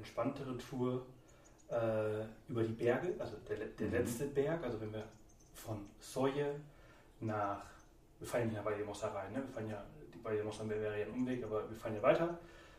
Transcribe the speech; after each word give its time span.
entspanntere 0.00 0.56
Tour 0.58 1.06
äh, 1.68 2.24
über 2.48 2.62
die 2.62 2.72
Berge, 2.72 3.14
also 3.18 3.36
der, 3.48 3.56
der 3.56 3.86
mhm. 3.86 3.92
letzte 3.92 4.26
Berg, 4.26 4.64
also 4.64 4.80
wenn 4.80 4.92
wir 4.92 5.04
von 5.54 5.78
Soje 5.98 6.56
nach, 7.20 7.62
wir 8.18 8.26
fahren 8.26 8.50
ja 8.50 8.58
nach 8.58 8.64
Valdemossa 8.64 9.08
rein, 9.08 9.32
ne? 9.32 9.42
wir 9.46 9.52
fahren 9.52 9.68
ja, 9.68 9.84
die 10.12 10.24
Valdemossa 10.24 10.68
wäre 10.68 10.98
ja 10.98 11.06
ein 11.06 11.12
Umweg, 11.12 11.44
aber 11.44 11.68
wir 11.68 11.76
fahren 11.76 11.94
ja 11.94 12.02
weiter. 12.02 12.38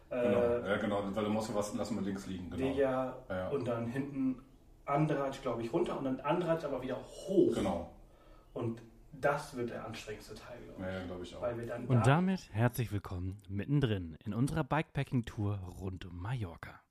Äh, 0.09 0.22
genau, 0.22 0.68
ja 0.68 0.78
genau, 0.78 1.16
Valdemossa 1.16 1.55
was 1.55 1.73
lassen 1.76 1.95
wir 1.95 2.02
links 2.02 2.26
liegen, 2.28 2.50
genau. 2.50 2.73
Deja, 2.73 3.18
ja. 3.30 3.50
und 3.50 3.66
dann 3.66 3.88
hinten 3.88 4.42
Andratsch, 4.86 5.42
glaube 5.42 5.62
ich, 5.62 5.72
runter 5.72 5.98
und 5.98 6.03
dann 6.03 6.20
Andratsch 6.20 6.66
aber 6.66 6.81
wieder 6.81 6.98
hoch. 6.98 7.53
Genau. 7.53 7.92
Und 8.53 8.81
das 9.14 9.56
wird 9.56 9.70
der 9.70 9.86
anstrengendste 9.86 10.36
Teil, 10.36 10.58
glaube 10.64 10.81
ich. 10.81 10.95
Ja, 10.95 11.06
glaube 11.06 11.23
ich 11.23 11.36
auch. 11.36 11.90
und 11.90 12.00
da 12.00 12.16
damit 12.16 12.50
herzlich 12.52 12.92
willkommen 12.92 13.38
mittendrin 13.48 14.17
in 14.26 14.34
unserer 14.34 14.64
Bikepacking-Tour 14.64 15.59
rund 15.80 16.06
um 16.06 16.22
Mallorca. 16.22 16.81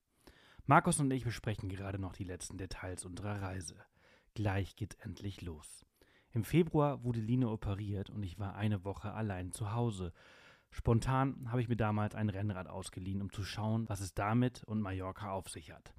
Markus 0.71 1.01
und 1.01 1.11
ich 1.11 1.25
besprechen 1.25 1.69
gerade 1.69 1.99
noch 1.99 2.13
die 2.13 2.23
letzten 2.23 2.57
Details 2.57 3.05
unserer 3.05 3.43
Reise. 3.43 3.75
Gleich 4.35 4.77
geht's 4.77 4.95
endlich 5.01 5.43
los. 5.43 5.85
Im 6.31 6.45
Februar 6.45 7.03
wurde 7.03 7.19
Line 7.19 7.49
operiert 7.49 8.09
und 8.09 8.23
ich 8.23 8.39
war 8.39 8.55
eine 8.55 8.85
Woche 8.85 9.13
allein 9.13 9.51
zu 9.51 9.73
Hause. 9.73 10.13
Spontan 10.71 11.51
habe 11.51 11.61
ich 11.61 11.69
mir 11.69 11.75
damals 11.75 12.15
ein 12.15 12.29
Rennrad 12.29 12.69
ausgeliehen, 12.69 13.21
um 13.21 13.33
zu 13.33 13.43
schauen, 13.43 13.89
was 13.89 13.99
es 13.99 14.15
damit 14.15 14.63
und 14.63 14.81
Mallorca 14.81 15.33
auf 15.33 15.49
sich 15.49 15.73
hat. 15.73 15.93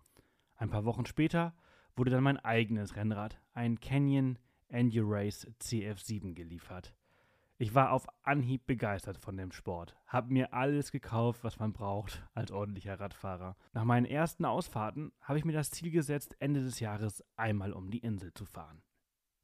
Ein 0.55 0.69
paar 0.69 0.85
Wochen 0.85 1.05
später 1.05 1.53
wurde 1.97 2.11
dann 2.11 2.23
mein 2.23 2.37
eigenes 2.37 2.95
Rennrad, 2.95 3.41
ein 3.51 3.81
Canyon 3.81 4.39
Endurace 4.69 5.47
CF7 5.59 6.33
geliefert. 6.33 6.95
Ich 7.61 7.75
war 7.75 7.91
auf 7.91 8.07
Anhieb 8.23 8.65
begeistert 8.65 9.19
von 9.19 9.37
dem 9.37 9.51
Sport, 9.51 9.95
hab 10.07 10.31
mir 10.31 10.51
alles 10.51 10.91
gekauft, 10.91 11.43
was 11.43 11.59
man 11.59 11.73
braucht 11.73 12.27
als 12.33 12.51
ordentlicher 12.51 12.99
Radfahrer. 12.99 13.55
Nach 13.73 13.83
meinen 13.83 14.07
ersten 14.07 14.45
Ausfahrten 14.45 15.11
habe 15.21 15.37
ich 15.37 15.45
mir 15.45 15.51
das 15.53 15.69
Ziel 15.69 15.91
gesetzt, 15.91 16.35
Ende 16.39 16.63
des 16.63 16.79
Jahres 16.79 17.23
einmal 17.35 17.71
um 17.71 17.91
die 17.91 17.99
Insel 17.99 18.33
zu 18.33 18.45
fahren. 18.45 18.81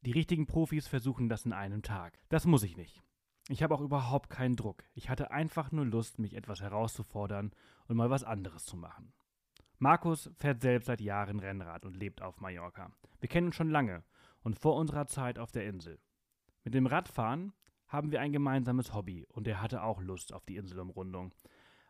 Die 0.00 0.10
richtigen 0.10 0.46
Profis 0.46 0.88
versuchen 0.88 1.28
das 1.28 1.44
in 1.44 1.52
einem 1.52 1.82
Tag. 1.82 2.18
Das 2.28 2.44
muss 2.44 2.64
ich 2.64 2.76
nicht. 2.76 3.04
Ich 3.50 3.62
habe 3.62 3.72
auch 3.72 3.80
überhaupt 3.80 4.30
keinen 4.30 4.56
Druck. 4.56 4.82
Ich 4.94 5.08
hatte 5.08 5.30
einfach 5.30 5.70
nur 5.70 5.86
Lust, 5.86 6.18
mich 6.18 6.34
etwas 6.34 6.60
herauszufordern 6.60 7.52
und 7.86 7.96
mal 7.96 8.10
was 8.10 8.24
anderes 8.24 8.64
zu 8.64 8.76
machen. 8.76 9.12
Markus 9.78 10.28
fährt 10.34 10.60
selbst 10.60 10.86
seit 10.86 11.00
Jahren 11.00 11.38
Rennrad 11.38 11.84
und 11.84 11.96
lebt 11.96 12.20
auf 12.20 12.40
Mallorca. 12.40 12.90
Wir 13.20 13.28
kennen 13.28 13.46
uns 13.46 13.54
schon 13.54 13.70
lange 13.70 14.02
und 14.42 14.58
vor 14.58 14.74
unserer 14.74 15.06
Zeit 15.06 15.38
auf 15.38 15.52
der 15.52 15.66
Insel. 15.66 16.00
Mit 16.64 16.74
dem 16.74 16.86
Radfahren 16.86 17.52
haben 17.88 18.12
wir 18.12 18.20
ein 18.20 18.32
gemeinsames 18.32 18.94
Hobby 18.94 19.26
und 19.28 19.48
er 19.48 19.60
hatte 19.60 19.82
auch 19.82 20.00
Lust 20.00 20.32
auf 20.32 20.44
die 20.44 20.56
Inselumrundung. 20.56 21.32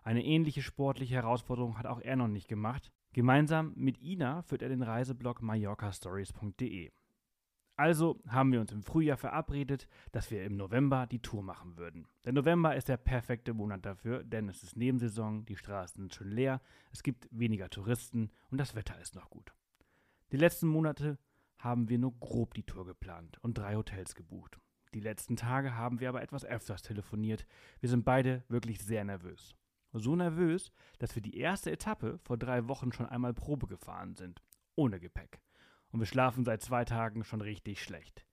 Eine 0.02 0.24
ähnliche 0.24 0.62
sportliche 0.62 1.16
Herausforderung 1.16 1.76
hat 1.76 1.86
auch 1.86 2.00
er 2.00 2.16
noch 2.16 2.28
nicht 2.28 2.48
gemacht. 2.48 2.90
Gemeinsam 3.12 3.72
mit 3.76 4.00
Ina 4.00 4.42
führt 4.42 4.62
er 4.62 4.68
den 4.68 4.82
Reiseblog 4.82 5.42
mallorcastories.de. 5.42 6.90
Also 7.76 8.20
haben 8.26 8.50
wir 8.50 8.60
uns 8.60 8.72
im 8.72 8.82
Frühjahr 8.82 9.16
verabredet, 9.16 9.86
dass 10.10 10.32
wir 10.32 10.44
im 10.44 10.56
November 10.56 11.06
die 11.06 11.22
Tour 11.22 11.42
machen 11.44 11.76
würden. 11.76 12.08
Der 12.24 12.32
November 12.32 12.74
ist 12.74 12.88
der 12.88 12.96
perfekte 12.96 13.54
Monat 13.54 13.86
dafür, 13.86 14.24
denn 14.24 14.48
es 14.48 14.64
ist 14.64 14.76
Nebensaison, 14.76 15.44
die 15.46 15.56
Straßen 15.56 16.02
sind 16.02 16.14
schön 16.14 16.32
leer, 16.32 16.60
es 16.90 17.04
gibt 17.04 17.28
weniger 17.30 17.70
Touristen 17.70 18.32
und 18.50 18.58
das 18.58 18.74
Wetter 18.74 19.00
ist 19.00 19.14
noch 19.14 19.30
gut. 19.30 19.54
Die 20.32 20.36
letzten 20.36 20.66
Monate 20.66 21.18
haben 21.58 21.88
wir 21.88 21.98
nur 21.98 22.18
grob 22.18 22.54
die 22.54 22.64
Tour 22.64 22.84
geplant 22.84 23.38
und 23.42 23.56
drei 23.56 23.76
Hotels 23.76 24.16
gebucht. 24.16 24.58
Die 24.94 25.00
letzten 25.00 25.36
Tage 25.36 25.74
haben 25.74 26.00
wir 26.00 26.08
aber 26.08 26.22
etwas 26.22 26.44
öfters 26.44 26.82
telefoniert. 26.82 27.46
Wir 27.80 27.88
sind 27.88 28.04
beide 28.04 28.44
wirklich 28.48 28.80
sehr 28.80 29.04
nervös. 29.04 29.54
So 29.92 30.16
nervös, 30.16 30.72
dass 30.98 31.14
wir 31.14 31.22
die 31.22 31.36
erste 31.36 31.70
Etappe 31.70 32.18
vor 32.18 32.36
drei 32.36 32.68
Wochen 32.68 32.92
schon 32.92 33.06
einmal 33.06 33.34
Probe 33.34 33.66
gefahren 33.66 34.14
sind. 34.14 34.42
Ohne 34.76 35.00
Gepäck 35.00 35.40
und 35.90 36.00
wir 36.00 36.06
schlafen 36.06 36.44
seit 36.44 36.62
zwei 36.62 36.84
Tagen 36.84 37.24
schon 37.24 37.40
richtig 37.40 37.82
schlecht. 37.82 38.24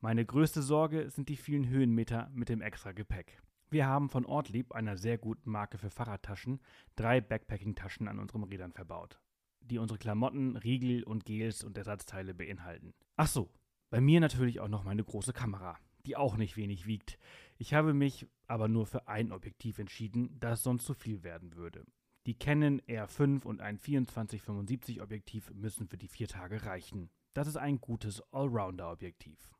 Meine 0.00 0.24
größte 0.24 0.62
Sorge 0.62 1.10
sind 1.10 1.28
die 1.28 1.36
vielen 1.36 1.68
Höhenmeter 1.68 2.30
mit 2.32 2.48
dem 2.48 2.60
extra 2.60 2.92
Gepäck. 2.92 3.40
Wir 3.68 3.86
haben 3.86 4.08
von 4.08 4.24
Ortlieb, 4.24 4.72
einer 4.72 4.96
sehr 4.96 5.18
guten 5.18 5.50
Marke 5.50 5.78
für 5.78 5.90
Fahrradtaschen, 5.90 6.60
drei 6.94 7.20
Backpacking-Taschen 7.20 8.06
an 8.06 8.18
unseren 8.18 8.44
Rädern 8.44 8.72
verbaut, 8.72 9.20
die 9.60 9.78
unsere 9.78 9.98
Klamotten, 9.98 10.56
Riegel 10.56 11.02
und 11.02 11.24
Gels 11.24 11.64
und 11.64 11.76
Ersatzteile 11.76 12.34
beinhalten. 12.34 12.94
Ach 13.16 13.26
so, 13.26 13.50
bei 13.90 14.00
mir 14.00 14.20
natürlich 14.20 14.60
auch 14.60 14.68
noch 14.68 14.84
meine 14.84 15.02
große 15.02 15.32
Kamera, 15.32 15.78
die 16.06 16.16
auch 16.16 16.36
nicht 16.36 16.56
wenig 16.56 16.86
wiegt. 16.86 17.18
Ich 17.58 17.74
habe 17.74 17.94
mich 17.94 18.26
aber 18.46 18.68
nur 18.68 18.86
für 18.86 19.08
ein 19.08 19.32
Objektiv 19.32 19.78
entschieden, 19.78 20.38
da 20.40 20.52
es 20.52 20.62
sonst 20.62 20.84
zu 20.84 20.94
viel 20.94 21.22
werden 21.22 21.54
würde. 21.56 21.84
Die 22.26 22.38
Canon 22.38 22.80
R5 22.82 23.44
und 23.44 23.60
ein 23.60 23.78
24-75 23.78 25.00
Objektiv 25.02 25.50
müssen 25.54 25.86
für 25.86 25.96
die 25.96 26.08
vier 26.08 26.28
Tage 26.28 26.64
reichen. 26.64 27.10
Das 27.34 27.46
ist 27.46 27.56
ein 27.56 27.80
gutes 27.80 28.22
Allrounder-Objektiv. 28.32 29.50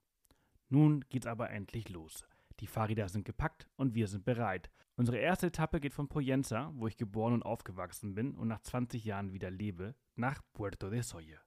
Nun 0.68 1.04
geht's 1.08 1.26
aber 1.26 1.50
endlich 1.50 1.88
los. 1.88 2.26
Die 2.60 2.66
Fahrräder 2.66 3.08
sind 3.08 3.24
gepackt 3.24 3.68
und 3.76 3.94
wir 3.94 4.08
sind 4.08 4.24
bereit. 4.24 4.70
Unsere 4.96 5.18
erste 5.18 5.48
Etappe 5.48 5.78
geht 5.78 5.92
von 5.92 6.08
Poyenza, 6.08 6.72
wo 6.74 6.86
ich 6.86 6.96
geboren 6.96 7.34
und 7.34 7.42
aufgewachsen 7.42 8.14
bin 8.14 8.34
und 8.34 8.48
nach 8.48 8.60
20 8.60 9.04
Jahren 9.04 9.32
wieder 9.32 9.50
lebe, 9.50 9.94
nach 10.14 10.42
Puerto 10.54 10.88
de 10.88 11.02
Soye. 11.02 11.38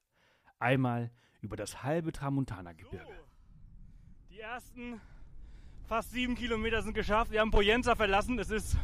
Einmal 0.59 1.11
über 1.41 1.55
das 1.55 1.83
halbe 1.83 2.11
Tramontana-Gebirge. 2.11 3.28
Die 4.39 4.43
ersten 4.43 5.01
fast 5.89 6.11
sieben 6.11 6.33
Kilometer 6.33 6.81
sind 6.81 6.93
geschafft. 6.93 7.29
Wir 7.29 7.41
haben 7.41 7.51
Poyenza 7.51 7.93
verlassen. 7.95 8.39
Es 8.39 8.49
ist 8.49 8.77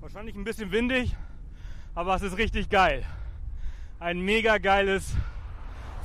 wahrscheinlich 0.00 0.34
ein 0.34 0.42
bisschen 0.42 0.72
windig 0.72 1.14
aber 1.94 2.14
es 2.14 2.22
ist 2.22 2.38
richtig 2.38 2.68
geil. 2.68 3.04
Ein 4.00 4.20
mega 4.20 4.58
geiles 4.58 5.14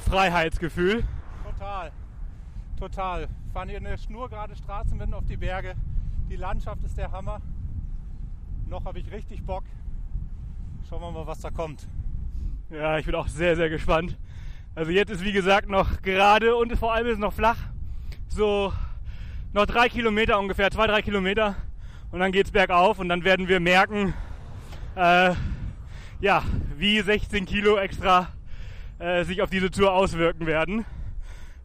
Freiheitsgefühl. 0.08 1.04
Total, 1.44 1.92
total. 2.78 3.28
Fahren 3.54 3.70
hier 3.70 3.78
eine 3.78 3.98
schnurgerade 3.98 4.56
Straße 4.56 4.94
mitten 4.96 5.14
auf 5.14 5.26
die 5.26 5.38
Berge. 5.38 5.76
Die 6.30 6.36
Landschaft 6.36 6.84
ist 6.84 6.98
der 6.98 7.12
Hammer. 7.12 7.42
Noch 8.68 8.86
habe 8.86 9.00
ich 9.00 9.12
richtig 9.12 9.44
Bock. 9.44 9.64
Schauen 10.88 11.02
wir 11.02 11.12
mal, 11.12 11.26
was 11.26 11.40
da 11.40 11.50
kommt. 11.50 11.88
Ja, 12.70 12.98
ich 13.00 13.06
bin 13.06 13.16
auch 13.16 13.28
sehr, 13.28 13.56
sehr 13.56 13.70
gespannt. 13.70 14.18
Also 14.76 14.92
jetzt 14.92 15.10
ist 15.10 15.24
wie 15.24 15.32
gesagt 15.32 15.70
noch 15.70 16.02
gerade 16.02 16.56
und 16.56 16.78
vor 16.78 16.94
allem 16.94 17.08
ist 17.08 17.14
es 17.14 17.20
noch 17.20 17.34
flach. 17.34 17.58
So 18.30 18.74
noch 19.54 19.66
drei 19.66 19.90
Kilometer 19.90 20.40
ungefähr, 20.40 20.70
zwei, 20.70 20.88
drei 20.88 21.02
Kilometer. 21.02 21.56
Und 22.12 22.20
dann 22.20 22.32
geht 22.32 22.46
es 22.46 22.52
bergauf 22.52 23.00
und 23.00 23.10
dann 23.10 23.24
werden 23.24 23.48
wir 23.48 23.60
merken, 23.60 24.14
äh, 24.96 25.34
ja, 26.20 26.44
wie 26.76 27.02
16 27.02 27.46
Kilo 27.46 27.78
extra 27.78 28.30
äh, 29.00 29.24
sich 29.24 29.42
auf 29.42 29.50
diese 29.50 29.72
Tour 29.72 29.94
auswirken 29.94 30.46
werden. 30.46 30.86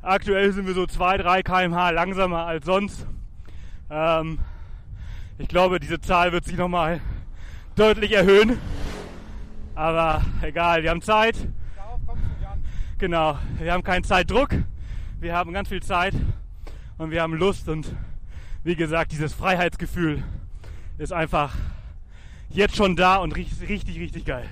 Aktuell 0.02 0.52
sind 0.52 0.66
wir 0.66 0.74
so 0.74 0.86
2, 0.86 1.18
3 1.18 1.42
kmh 1.42 1.90
langsamer 1.90 2.46
als 2.46 2.66
sonst. 2.66 3.06
Ähm, 3.90 4.38
ich 5.38 5.48
glaube, 5.48 5.78
diese 5.78 6.00
Zahl 6.00 6.32
wird 6.32 6.44
sich 6.44 6.56
nochmal 6.56 7.00
deutlich 7.76 8.12
erhöhen. 8.12 8.58
Aber 9.74 10.22
egal, 10.42 10.82
wir 10.82 10.90
haben 10.90 11.02
Zeit. 11.02 11.36
Darauf 11.76 12.00
kommst 12.06 12.24
du 12.40 12.46
an. 12.48 12.64
Genau, 12.98 13.38
wir 13.58 13.72
haben 13.72 13.82
keinen 13.82 14.04
Zeitdruck. 14.04 14.50
Wir 15.20 15.34
haben 15.34 15.52
ganz 15.52 15.68
viel 15.68 15.82
Zeit 15.82 16.14
und 17.02 17.10
wir 17.10 17.20
haben 17.20 17.34
Lust 17.34 17.68
und 17.68 17.92
wie 18.62 18.76
gesagt, 18.76 19.10
dieses 19.10 19.34
Freiheitsgefühl 19.34 20.22
ist 20.98 21.12
einfach 21.12 21.52
jetzt 22.48 22.76
schon 22.76 22.94
da 22.94 23.16
und 23.16 23.34
richtig, 23.34 23.98
richtig, 23.98 24.24
geil. 24.24 24.48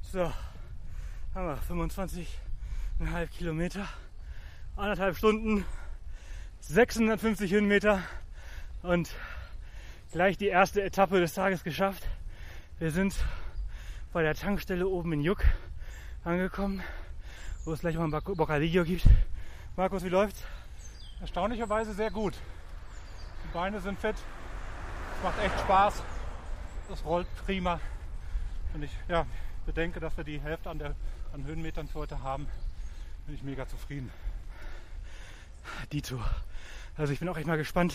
So, 0.00 0.32
haben 1.34 1.46
wir 1.46 1.58
25,5 1.68 3.26
Kilometer, 3.36 3.86
anderthalb 4.76 5.14
Stunden, 5.14 5.66
650 6.60 7.52
Höhenmeter 7.52 8.02
und 8.82 9.10
gleich 10.10 10.38
die 10.38 10.46
erste 10.46 10.82
Etappe 10.82 11.20
des 11.20 11.34
Tages 11.34 11.64
geschafft. 11.64 12.08
Wir 12.78 12.92
sind 12.92 13.14
bei 14.14 14.22
der 14.22 14.34
Tankstelle 14.34 14.88
oben 14.88 15.12
in 15.12 15.20
Juck 15.20 15.44
angekommen, 16.24 16.82
wo 17.66 17.74
es 17.74 17.80
gleich 17.80 17.96
mal 17.96 18.04
ein 18.04 18.10
Bocadillo 18.10 18.84
gibt. 18.84 19.04
Markus, 19.78 20.02
wie 20.02 20.08
läuft's? 20.08 20.42
Erstaunlicherweise 21.20 21.94
sehr 21.94 22.10
gut. 22.10 22.34
Die 23.44 23.54
Beine 23.54 23.78
sind 23.78 23.96
fit, 23.96 24.16
es 24.16 25.22
macht 25.22 25.38
echt 25.38 25.56
Spaß. 25.60 26.02
Es 26.92 27.04
rollt 27.04 27.28
prima. 27.46 27.78
Und 28.74 28.82
ich 28.82 28.90
ja, 29.06 29.24
bedenke, 29.66 30.00
dass 30.00 30.16
wir 30.16 30.24
die 30.24 30.40
Hälfte 30.40 30.68
an, 30.68 30.80
der, 30.80 30.96
an 31.32 31.44
Höhenmetern 31.44 31.86
für 31.86 32.00
heute 32.00 32.24
haben, 32.24 32.48
bin 33.26 33.36
ich 33.36 33.44
mega 33.44 33.68
zufrieden. 33.68 34.10
Dito. 35.92 36.20
Also 36.96 37.12
ich 37.12 37.20
bin 37.20 37.28
auch 37.28 37.36
echt 37.36 37.46
mal 37.46 37.56
gespannt. 37.56 37.94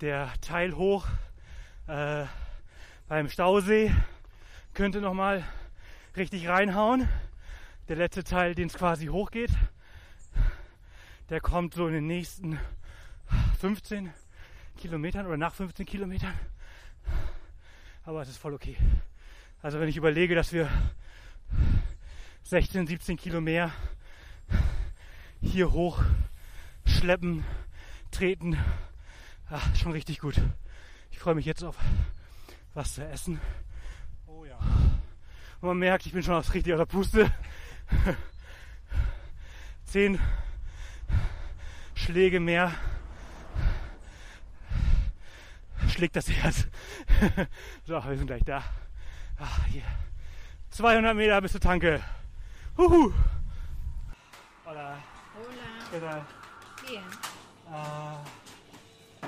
Der 0.00 0.32
Teil 0.40 0.74
hoch 0.74 1.06
äh, 1.86 2.24
beim 3.06 3.28
Stausee 3.28 3.94
könnte 4.74 5.00
noch 5.00 5.14
mal 5.14 5.44
richtig 6.16 6.48
reinhauen. 6.48 7.08
Der 7.86 7.94
letzte 7.94 8.24
Teil, 8.24 8.56
den 8.56 8.66
es 8.66 8.74
quasi 8.74 9.06
hochgeht, 9.06 9.52
der 11.30 11.40
kommt 11.40 11.74
so 11.74 11.86
in 11.86 11.94
den 11.94 12.06
nächsten 12.06 12.58
15, 13.60 14.12
Kilometern 14.76 15.26
oder 15.26 15.36
nach 15.36 15.54
15 15.54 15.86
Kilometern. 15.86 16.34
Aber 18.04 18.22
es 18.22 18.28
ist 18.28 18.38
voll 18.38 18.54
okay. 18.54 18.76
Also 19.62 19.78
wenn 19.78 19.88
ich 19.88 19.96
überlege, 19.96 20.34
dass 20.34 20.52
wir 20.52 20.68
16, 22.44 22.86
17 22.86 23.16
Kilo 23.16 23.40
mehr 23.40 23.70
hier 25.40 25.72
hoch 25.72 26.02
schleppen, 26.84 27.44
treten, 28.10 28.58
ach, 29.48 29.74
schon 29.76 29.92
richtig 29.92 30.18
gut. 30.18 30.40
Ich 31.10 31.18
freue 31.18 31.34
mich 31.34 31.46
jetzt 31.46 31.62
auf 31.62 31.76
was 32.74 32.94
zu 32.94 33.06
essen. 33.06 33.40
Oh 34.26 34.44
ja. 34.44 34.58
Und 35.60 35.68
man 35.68 35.78
merkt, 35.78 36.06
ich 36.06 36.12
bin 36.12 36.22
schon 36.22 36.34
aus 36.34 36.54
richtig 36.54 36.74
aus 36.74 36.88
Puste. 36.88 37.32
Zehn 39.84 40.18
Schläge 42.04 42.40
mehr 42.40 42.72
schlägt 45.92 46.16
das 46.16 46.28
Herz. 46.28 46.66
so, 47.86 47.92
wir 47.92 48.16
sind 48.16 48.26
gleich 48.26 48.42
da. 48.44 48.64
Ah, 49.38 49.64
hier. 49.70 49.84
200 50.70 51.14
Meter 51.14 51.40
bis 51.40 51.52
zur 51.52 51.60
Tanke. 51.60 52.02
Huhu. 52.76 53.12
Hola. 54.64 54.98
Hola. 55.36 55.68
¿Qué 55.92 56.00
tal? 56.00 56.22
Bien. 56.88 57.04
Ah, 57.70 58.18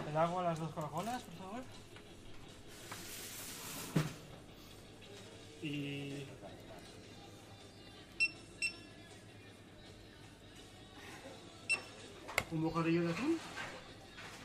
el 0.08 0.16
agua, 0.16 0.42
las 0.42 0.58
dos 0.58 0.72
Coca-Colas, 0.72 1.22
por 1.22 1.34
favor. 1.36 1.62
Y. 5.62 6.26
Un 12.54 12.62
bocadillo 12.62 13.02
de 13.02 13.10
atún 13.10 13.36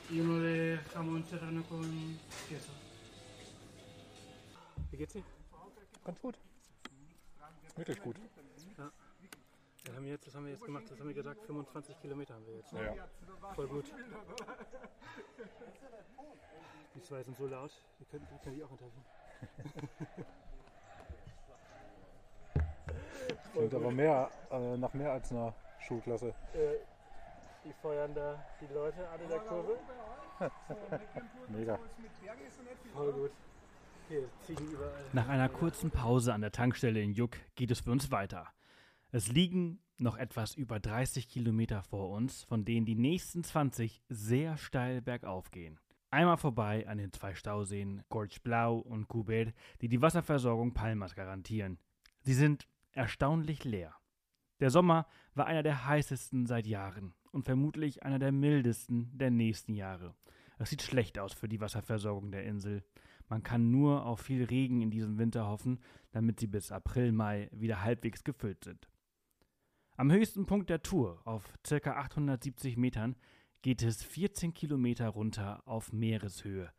y 0.09 0.19
uno 0.19 0.39
de 0.39 0.79
jamón 0.91 1.23
serrano 1.25 1.63
con 1.69 1.83
queso. 2.47 2.71
Wie 4.89 4.97
geht's 4.97 5.13
dir? 5.13 5.23
Ganz 6.03 6.19
gut. 6.19 6.35
Wirklich 7.75 8.01
gut. 8.01 8.15
Das 9.85 9.95
haben 9.95 10.05
wir 10.05 10.11
jetzt, 10.11 10.25
das 10.25 10.33
haben 10.33 10.45
wir 10.45 10.53
jetzt 10.53 10.65
gemacht, 10.65 10.85
das 10.89 10.99
haben 10.99 11.07
wir 11.07 11.13
gesagt, 11.13 11.45
25 11.45 11.99
Kilometer 12.01 12.33
haben 12.33 12.47
wir 12.47 12.55
jetzt. 12.55 12.73
Ne? 12.73 12.83
Ja. 12.83 13.07
Voll 13.53 13.67
gut. 13.67 13.85
Die 16.95 17.01
zwei 17.03 17.21
sind 17.21 17.37
so 17.37 17.45
laut, 17.45 17.71
die 17.99 18.05
können 18.05 18.27
die, 18.31 18.43
können 18.43 18.55
die 18.55 18.63
auch 18.63 18.71
unterhalten. 18.71 19.05
Klingt 23.53 23.73
aber 23.75 23.91
mehr, 23.91 24.31
äh, 24.49 24.77
nach 24.77 24.93
mehr 24.95 25.11
als 25.11 25.31
einer 25.31 25.53
Schulklasse. 25.79 26.33
Äh, 26.55 26.77
die 27.69 27.73
feuern 27.81 28.13
da 28.15 28.43
die 28.59 28.73
Leute 28.73 29.07
an 29.09 29.21
in 29.21 29.29
der 29.29 29.39
Kurve. 29.39 29.77
Mega. 31.49 31.79
Voll 32.93 33.13
gut. 33.13 33.31
Hier, 34.07 34.27
Ziegen 34.41 34.71
überall. 34.71 35.05
Nach 35.13 35.27
einer 35.27 35.49
kurzen 35.49 35.91
Pause 35.91 36.33
an 36.33 36.41
der 36.41 36.51
Tankstelle 36.51 36.99
in 37.01 37.13
Juck 37.13 37.37
geht 37.55 37.69
es 37.69 37.81
für 37.81 37.91
uns 37.91 38.09
weiter. 38.09 38.47
Es 39.11 39.27
liegen 39.27 39.81
noch 39.97 40.17
etwas 40.17 40.55
über 40.55 40.79
30 40.79 41.29
Kilometer 41.29 41.83
vor 41.83 42.09
uns, 42.09 42.43
von 42.43 42.65
denen 42.65 42.87
die 42.87 42.95
nächsten 42.95 43.43
20 43.43 44.01
sehr 44.09 44.57
steil 44.57 45.01
bergauf 45.01 45.51
gehen. 45.51 45.79
Einmal 46.09 46.37
vorbei 46.37 46.87
an 46.87 46.97
den 46.97 47.13
zwei 47.13 47.35
Stauseen 47.35 48.01
Gorge 48.09 48.39
Blau 48.41 48.77
und 48.77 49.07
Kubet, 49.07 49.53
die 49.81 49.89
die 49.89 50.01
Wasserversorgung 50.01 50.73
Palmas 50.73 51.13
garantieren. 51.13 51.77
Sie 52.21 52.33
sind 52.33 52.67
erstaunlich 52.93 53.63
leer. 53.63 53.93
Der 54.59 54.71
Sommer 54.71 55.05
war 55.35 55.45
einer 55.45 55.63
der 55.63 55.85
heißesten 55.85 56.47
seit 56.47 56.65
Jahren 56.65 57.13
und 57.31 57.43
vermutlich 57.43 58.03
einer 58.03 58.19
der 58.19 58.31
mildesten 58.31 59.17
der 59.17 59.31
nächsten 59.31 59.73
Jahre. 59.73 60.15
Es 60.57 60.69
sieht 60.69 60.81
schlecht 60.81 61.17
aus 61.19 61.33
für 61.33 61.47
die 61.47 61.61
Wasserversorgung 61.61 62.31
der 62.31 62.43
Insel. 62.43 62.83
Man 63.29 63.43
kann 63.43 63.71
nur 63.71 64.05
auf 64.05 64.21
viel 64.21 64.43
Regen 64.43 64.81
in 64.81 64.91
diesem 64.91 65.17
Winter 65.17 65.47
hoffen, 65.47 65.79
damit 66.11 66.39
sie 66.39 66.47
bis 66.47 66.71
April, 66.71 67.11
Mai 67.11 67.49
wieder 67.51 67.83
halbwegs 67.83 68.23
gefüllt 68.23 68.63
sind. 68.63 68.89
Am 69.95 70.11
höchsten 70.11 70.45
Punkt 70.45 70.69
der 70.69 70.81
Tour, 70.81 71.21
auf 71.25 71.53
ca. 71.63 71.91
870 71.91 72.77
Metern, 72.77 73.15
geht 73.61 73.83
es 73.83 74.03
14 74.03 74.53
Kilometer 74.53 75.09
runter 75.09 75.61
auf 75.67 75.91
Meereshöhe. 75.91 76.71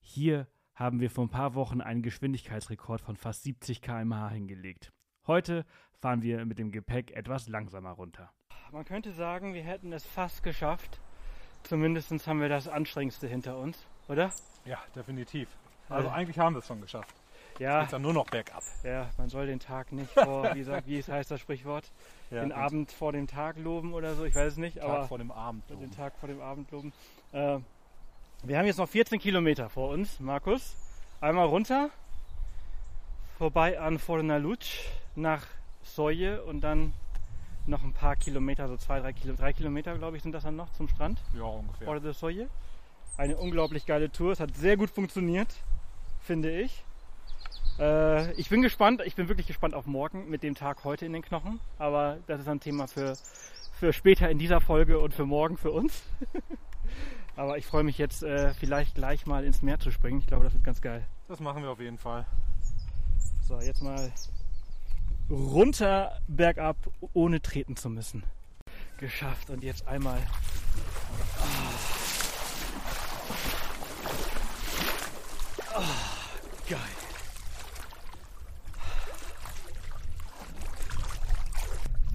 Hier 0.00 0.46
haben 0.74 1.00
wir 1.00 1.10
vor 1.10 1.24
ein 1.24 1.30
paar 1.30 1.54
Wochen 1.54 1.80
einen 1.80 2.02
Geschwindigkeitsrekord 2.02 3.00
von 3.00 3.16
fast 3.16 3.42
70 3.42 3.82
km/h 3.82 4.30
hingelegt. 4.30 4.92
Heute 5.26 5.66
fahren 5.92 6.22
wir 6.22 6.44
mit 6.46 6.58
dem 6.58 6.70
Gepäck 6.70 7.10
etwas 7.10 7.48
langsamer 7.48 7.90
runter. 7.90 8.32
Man 8.72 8.84
könnte 8.84 9.12
sagen, 9.12 9.54
wir 9.54 9.62
hätten 9.62 9.92
es 9.92 10.04
fast 10.04 10.42
geschafft. 10.42 10.98
Zumindest 11.62 12.10
haben 12.26 12.40
wir 12.40 12.48
das 12.48 12.68
Anstrengendste 12.68 13.26
hinter 13.26 13.56
uns, 13.56 13.78
oder? 14.08 14.30
Ja, 14.64 14.78
definitiv. 14.94 15.48
Also 15.88 16.08
eigentlich 16.10 16.38
haben 16.38 16.54
wir 16.54 16.58
es 16.60 16.66
schon 16.66 16.80
geschafft. 16.80 17.14
Ja, 17.58 17.80
Jetzt 17.82 17.92
dann 17.92 18.02
nur 18.02 18.12
noch 18.12 18.26
bergab. 18.26 18.62
ja, 18.84 19.08
man 19.16 19.28
soll 19.28 19.46
den 19.46 19.58
Tag 19.58 19.90
nicht 19.90 20.10
vor, 20.14 20.54
wie, 20.54 20.62
sagt, 20.62 20.86
wie 20.86 21.02
heißt 21.02 21.30
das 21.30 21.40
Sprichwort? 21.40 21.90
Ja, 22.30 22.40
den 22.42 22.52
Abend 22.52 22.92
vor 22.92 23.12
dem 23.12 23.26
Tag 23.26 23.56
loben 23.56 23.94
oder 23.94 24.14
so, 24.14 24.24
ich 24.24 24.34
weiß 24.34 24.52
es 24.52 24.58
nicht, 24.58 24.76
Tag 24.76 24.84
aber 24.84 25.08
vor 25.08 25.18
dem 25.18 25.32
Abend. 25.32 25.64
den 25.68 25.90
Tag 25.90 26.12
vor 26.20 26.28
dem 26.28 26.40
Abend 26.40 26.70
loben. 26.70 26.92
Äh, 27.32 27.58
wir 28.44 28.58
haben 28.58 28.66
jetzt 28.66 28.76
noch 28.78 28.88
14 28.88 29.18
Kilometer 29.18 29.68
vor 29.70 29.88
uns, 29.90 30.20
Markus. 30.20 30.76
Einmal 31.20 31.46
runter, 31.46 31.90
vorbei 33.38 33.80
an 33.80 33.98
Fornaluc 33.98 34.60
nach 35.16 35.44
Soje 35.82 36.44
und 36.44 36.60
dann 36.60 36.92
noch 37.68 37.82
ein 37.84 37.92
paar 37.92 38.16
Kilometer, 38.16 38.68
so 38.68 38.76
zwei, 38.76 39.00
drei, 39.00 39.12
Kilo, 39.12 39.34
drei 39.34 39.52
Kilometer, 39.52 39.96
glaube 39.96 40.16
ich, 40.16 40.22
sind 40.22 40.32
das 40.32 40.44
dann 40.44 40.56
noch 40.56 40.72
zum 40.72 40.88
Strand. 40.88 41.20
Ja, 41.36 41.44
ungefähr. 41.44 41.86
Porta 41.86 42.00
de 42.00 42.12
Soye. 42.12 42.48
Eine 43.16 43.36
unglaublich 43.36 43.86
geile 43.86 44.10
Tour. 44.10 44.32
Es 44.32 44.40
hat 44.40 44.54
sehr 44.56 44.76
gut 44.76 44.90
funktioniert, 44.90 45.48
finde 46.20 46.50
ich. 46.50 46.84
Äh, 47.78 48.32
ich 48.32 48.48
bin 48.48 48.62
gespannt, 48.62 49.02
ich 49.04 49.14
bin 49.14 49.28
wirklich 49.28 49.46
gespannt 49.46 49.74
auf 49.74 49.86
morgen 49.86 50.28
mit 50.28 50.42
dem 50.42 50.54
Tag 50.54 50.84
heute 50.84 51.06
in 51.06 51.12
den 51.12 51.22
Knochen. 51.22 51.60
Aber 51.78 52.18
das 52.26 52.40
ist 52.40 52.48
ein 52.48 52.60
Thema 52.60 52.86
für, 52.86 53.16
für 53.72 53.92
später 53.92 54.30
in 54.30 54.38
dieser 54.38 54.60
Folge 54.60 54.98
und 54.98 55.14
für 55.14 55.26
morgen 55.26 55.56
für 55.56 55.70
uns. 55.70 56.02
aber 57.36 57.58
ich 57.58 57.66
freue 57.66 57.84
mich 57.84 57.98
jetzt 57.98 58.22
äh, 58.22 58.54
vielleicht 58.54 58.94
gleich 58.94 59.26
mal 59.26 59.44
ins 59.44 59.62
Meer 59.62 59.78
zu 59.78 59.90
springen. 59.90 60.18
Ich 60.18 60.26
glaube, 60.26 60.44
das 60.44 60.52
wird 60.52 60.64
ganz 60.64 60.80
geil. 60.80 61.06
Das 61.28 61.40
machen 61.40 61.62
wir 61.62 61.70
auf 61.70 61.80
jeden 61.80 61.98
Fall. 61.98 62.26
So, 63.42 63.60
jetzt 63.60 63.82
mal 63.82 64.12
runter 65.30 66.20
bergab, 66.26 66.76
ohne 67.12 67.40
treten 67.40 67.76
zu 67.76 67.90
müssen. 67.90 68.22
Geschafft 68.98 69.50
und 69.50 69.62
jetzt 69.62 69.86
einmal. 69.86 70.18
Ah. 71.40 71.98
Ah, 75.74 75.84
geil. 76.68 76.78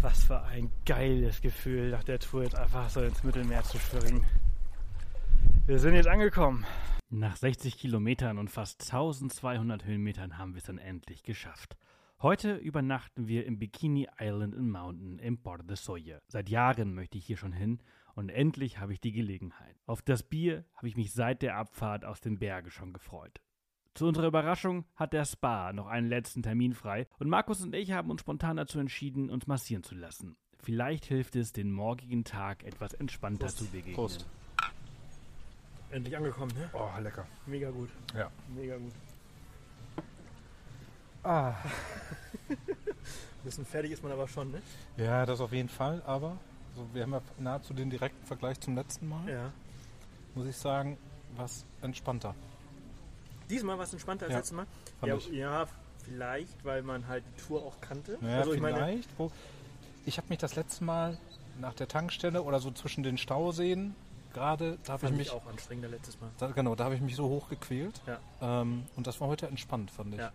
Was 0.02 0.26
für 0.26 0.42
ein 0.44 0.70
geiles 0.86 1.42
Gefühl, 1.42 1.92
nach 1.92 2.04
der 2.04 2.20
Tour 2.20 2.44
jetzt 2.44 2.56
einfach 2.56 2.90
so 2.90 3.02
ins 3.02 3.24
Mittelmeer 3.24 3.64
zu 3.64 3.78
springen. 3.80 4.26
Wir 5.66 5.80
sind 5.80 5.94
jetzt 5.94 6.10
angekommen. 6.10 6.66
Nach 7.10 7.38
60 7.38 7.78
Kilometern 7.78 8.38
und 8.38 8.50
fast 8.50 8.82
1200 8.82 9.86
Höhenmetern 9.86 10.38
haben 10.38 10.56
wir 10.56 10.58
es 10.58 10.66
dann 10.66 10.78
endlich 10.78 11.24
geschafft. 11.24 11.78
Heute 12.24 12.56
übernachten 12.56 13.28
wir 13.28 13.46
im 13.46 13.60
Bikini 13.60 14.08
Island 14.18 14.56
in 14.56 14.72
Mountain 14.72 15.20
im 15.20 15.38
Port 15.40 15.70
de 15.70 15.76
Soye. 15.76 16.22
Seit 16.30 16.48
Jahren 16.48 16.94
möchte 16.94 17.18
ich 17.18 17.26
hier 17.26 17.36
schon 17.36 17.52
hin 17.52 17.82
und 18.16 18.30
endlich 18.30 18.80
habe 18.80 18.94
ich 18.94 19.02
die 19.02 19.12
Gelegenheit. 19.12 19.76
Auf 19.88 20.02
das 20.02 20.24
Bier 20.24 20.64
habe 20.76 20.88
ich 20.88 20.96
mich 20.96 21.12
seit 21.12 21.42
der 21.42 21.58
Abfahrt 21.58 22.06
aus 22.06 22.22
den 22.22 22.40
Bergen 22.40 22.72
schon 22.72 22.94
gefreut. 22.94 23.42
Zu 23.94 24.08
unserer 24.08 24.28
Überraschung 24.28 24.86
hat 24.96 25.12
der 25.12 25.26
Spa 25.26 25.74
noch 25.74 25.88
einen 25.88 26.08
letzten 26.08 26.44
Termin 26.44 26.72
frei 26.72 27.08
und 27.20 27.28
Markus 27.28 27.62
und 27.62 27.76
ich 27.76 27.92
haben 27.92 28.10
uns 28.10 28.22
spontan 28.22 28.56
dazu 28.56 28.80
entschieden, 28.80 29.30
uns 29.30 29.46
massieren 29.46 29.84
zu 29.84 29.94
lassen. 29.94 30.38
Vielleicht 30.60 31.04
hilft 31.04 31.36
es, 31.36 31.52
den 31.52 31.74
morgigen 31.74 32.24
Tag 32.24 32.64
etwas 32.64 32.94
entspannter 32.94 33.50
zu 33.50 33.66
begegnen. 33.66 33.96
Prost. 33.96 34.26
Endlich 35.92 36.16
angekommen, 36.16 36.54
ne? 36.56 36.70
Oh, 36.72 36.90
lecker. 37.02 37.28
Mega 37.48 37.70
gut. 37.70 37.90
Ja. 38.16 38.32
Mega 38.56 38.78
gut. 38.78 38.94
Ah. 41.24 41.54
bisschen 43.44 43.66
fertig 43.66 43.92
ist 43.92 44.04
man 44.04 44.12
aber 44.12 44.28
schon, 44.28 44.52
ne? 44.52 44.62
Ja, 44.98 45.26
das 45.26 45.42
auf 45.42 45.52
jeden 45.52 45.70
Fall, 45.70 46.02
aber 46.06 46.38
so, 46.76 46.88
wir 46.94 47.04
haben 47.04 47.14
ja 47.14 47.22
nahezu 47.40 47.74
den 47.74 47.90
direkten 47.90 48.26
Vergleich 48.26 48.60
zum 48.60 48.76
letzten 48.76 49.08
Mal. 49.10 49.30
Ja. 49.30 49.52
Muss 50.36 50.48
ich 50.48 50.56
sagen, 50.58 50.98
was 51.36 51.66
entspannter. 51.82 52.36
Diesmal 53.50 53.78
war 53.78 53.84
es 53.84 53.94
entspannter 53.94 54.26
als 54.26 54.32
Ja, 54.32 54.38
letztes 54.38 54.56
Mal. 54.56 54.66
fand 55.00 55.10
Ja, 55.10 55.18
ich. 55.18 55.28
ja, 55.30 55.68
vielleicht, 56.04 56.64
weil 56.66 56.82
man 56.82 57.08
halt 57.08 57.24
die 57.26 57.42
Tour 57.42 57.64
auch 57.64 57.80
kannte. 57.82 58.18
Naja, 58.22 58.40
also 58.40 58.54
ich 58.54 58.62
meine, 58.62 58.78
vielleicht. 58.78 59.10
wo, 59.20 59.32
ich 60.06 60.18
habe 60.18 60.28
mich 60.30 60.40
das 60.40 60.56
letzte 60.56 60.84
Mal 60.84 61.18
nach 61.60 61.74
der 61.74 61.88
Tankstelle 61.88 62.42
oder 62.42 62.60
so 62.60 62.72
zwischen 62.72 63.04
den 63.04 63.18
Stauseen 63.18 63.96
gerade, 64.34 64.80
da 64.84 64.94
habe 64.94 65.06
ich 65.06 65.12
mich 65.12 65.28
ich 65.28 65.34
auch 65.34 65.46
anstrengender 65.46 65.90
letztes 65.90 66.20
Mal. 66.20 66.32
Da, 66.40 66.48
genau, 66.48 66.76
da 66.76 66.86
habe 66.86 66.96
ich 66.96 67.02
mich 67.02 67.16
so 67.16 67.30
hochgequält. 67.30 68.02
Ja. 68.08 68.62
Ähm, 68.62 68.86
und 68.96 69.06
das 69.06 69.22
war 69.22 69.28
heute 69.28 69.48
entspannt, 69.48 69.92
fand 69.92 70.14
ich. 70.16 70.20
Ja. 70.20 70.32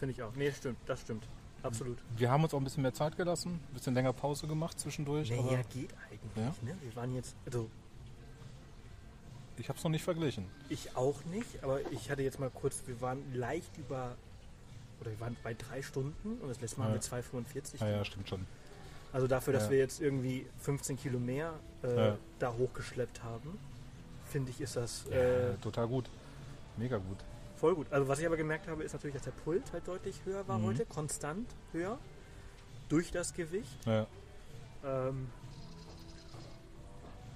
Finde 0.00 0.14
ich 0.14 0.22
auch. 0.22 0.34
Nee, 0.34 0.50
stimmt, 0.50 0.78
das 0.86 1.02
stimmt. 1.02 1.22
Absolut. 1.62 1.98
Wir 2.16 2.30
haben 2.30 2.42
uns 2.42 2.54
auch 2.54 2.58
ein 2.58 2.64
bisschen 2.64 2.82
mehr 2.82 2.94
Zeit 2.94 3.16
gelassen, 3.18 3.52
ein 3.70 3.74
bisschen 3.74 3.94
länger 3.94 4.14
Pause 4.14 4.46
gemacht 4.48 4.80
zwischendurch. 4.80 5.30
aber 5.32 5.58
geht 5.64 5.90
eigentlich. 6.10 6.36
Ja? 6.36 6.54
Ne? 6.62 6.74
Wir 6.80 6.96
waren 6.96 7.14
jetzt, 7.14 7.36
also 7.46 7.68
Ich 9.58 9.68
habe 9.68 9.76
es 9.76 9.84
noch 9.84 9.90
nicht 9.90 10.02
verglichen. 10.02 10.46
Ich 10.70 10.96
auch 10.96 11.22
nicht, 11.26 11.62
aber 11.62 11.80
ich 11.92 12.10
hatte 12.10 12.22
jetzt 12.22 12.40
mal 12.40 12.48
kurz, 12.48 12.82
wir 12.86 12.98
waren 13.02 13.22
leicht 13.34 13.76
über, 13.76 14.16
oder 15.02 15.10
wir 15.10 15.20
waren 15.20 15.36
bei 15.42 15.52
drei 15.52 15.82
Stunden 15.82 16.38
und 16.40 16.48
das 16.48 16.62
letzte 16.62 16.78
Mal 16.80 16.86
Ja. 16.86 16.90
haben 16.92 16.94
wir 16.94 17.02
2,45. 17.02 17.78
Ja, 17.80 17.88
ja, 17.88 18.04
stimmt 18.06 18.26
schon. 18.26 18.46
Also 19.12 19.26
dafür, 19.26 19.52
dass 19.52 19.64
Ja. 19.64 19.70
wir 19.72 19.78
jetzt 19.78 20.00
irgendwie 20.00 20.46
15 20.60 20.96
Kilo 20.96 21.18
mehr 21.18 21.52
äh, 21.82 21.94
Ja. 21.94 22.18
da 22.38 22.54
hochgeschleppt 22.54 23.22
haben, 23.22 23.58
finde 24.24 24.50
ich, 24.50 24.62
ist 24.62 24.76
das 24.76 25.06
äh, 25.08 25.56
total 25.60 25.88
gut. 25.88 26.08
Mega 26.78 26.96
gut. 26.96 27.18
Voll 27.60 27.74
gut. 27.74 27.86
Also 27.92 28.08
was 28.08 28.18
ich 28.18 28.26
aber 28.26 28.36
gemerkt 28.36 28.66
habe, 28.68 28.82
ist 28.82 28.92
natürlich, 28.92 29.14
dass 29.14 29.24
der 29.24 29.30
Puls 29.32 29.72
halt 29.72 29.86
deutlich 29.86 30.20
höher 30.24 30.46
war 30.48 30.58
Mhm. 30.58 30.64
heute, 30.64 30.86
konstant 30.86 31.46
höher, 31.72 31.98
durch 32.88 33.10
das 33.12 33.32
Gewicht. 33.34 33.70
Ja. 33.86 34.06
Ähm, 34.84 35.28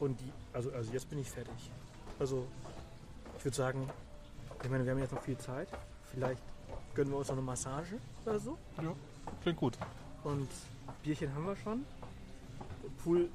und 0.01 0.19
die, 0.21 0.33
also, 0.53 0.73
also 0.73 0.91
jetzt 0.93 1.09
bin 1.11 1.19
ich 1.19 1.31
fertig. 1.31 1.71
Also 2.19 2.47
ich 3.39 3.45
würde 3.45 3.57
sagen, 3.57 3.89
ich 4.63 4.71
meine, 4.71 4.85
wir 4.85 4.93
haben 4.93 4.99
jetzt 4.99 5.13
noch 5.13 5.23
viel 5.23 5.37
Zeit. 5.39 5.69
Vielleicht 6.11 6.43
gönnen 6.95 7.13
wir 7.13 7.19
uns 7.19 7.29
noch 7.29 7.35
eine 7.35 7.43
Massage 7.43 7.99
oder 8.25 8.39
so. 8.41 8.57
ja, 8.83 8.95
klingt 9.43 9.59
gut. 9.59 9.79
Und 10.25 10.49
Bierchen 11.03 11.35
haben 11.35 11.45
wir 11.47 11.57
schon. 11.57 11.85
Pool 13.03 13.29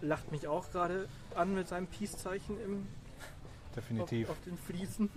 lacht 0.00 0.32
mich 0.32 0.48
auch 0.48 0.70
gerade 0.70 1.08
an 1.34 1.54
mit 1.54 1.68
seinem 1.68 1.86
Peace-Zeichen 1.86 2.60
im, 2.60 2.86
Definitiv. 3.76 4.28
auf, 4.28 4.36
auf 4.36 4.44
den 4.44 4.58
Fliesen. 4.58 5.08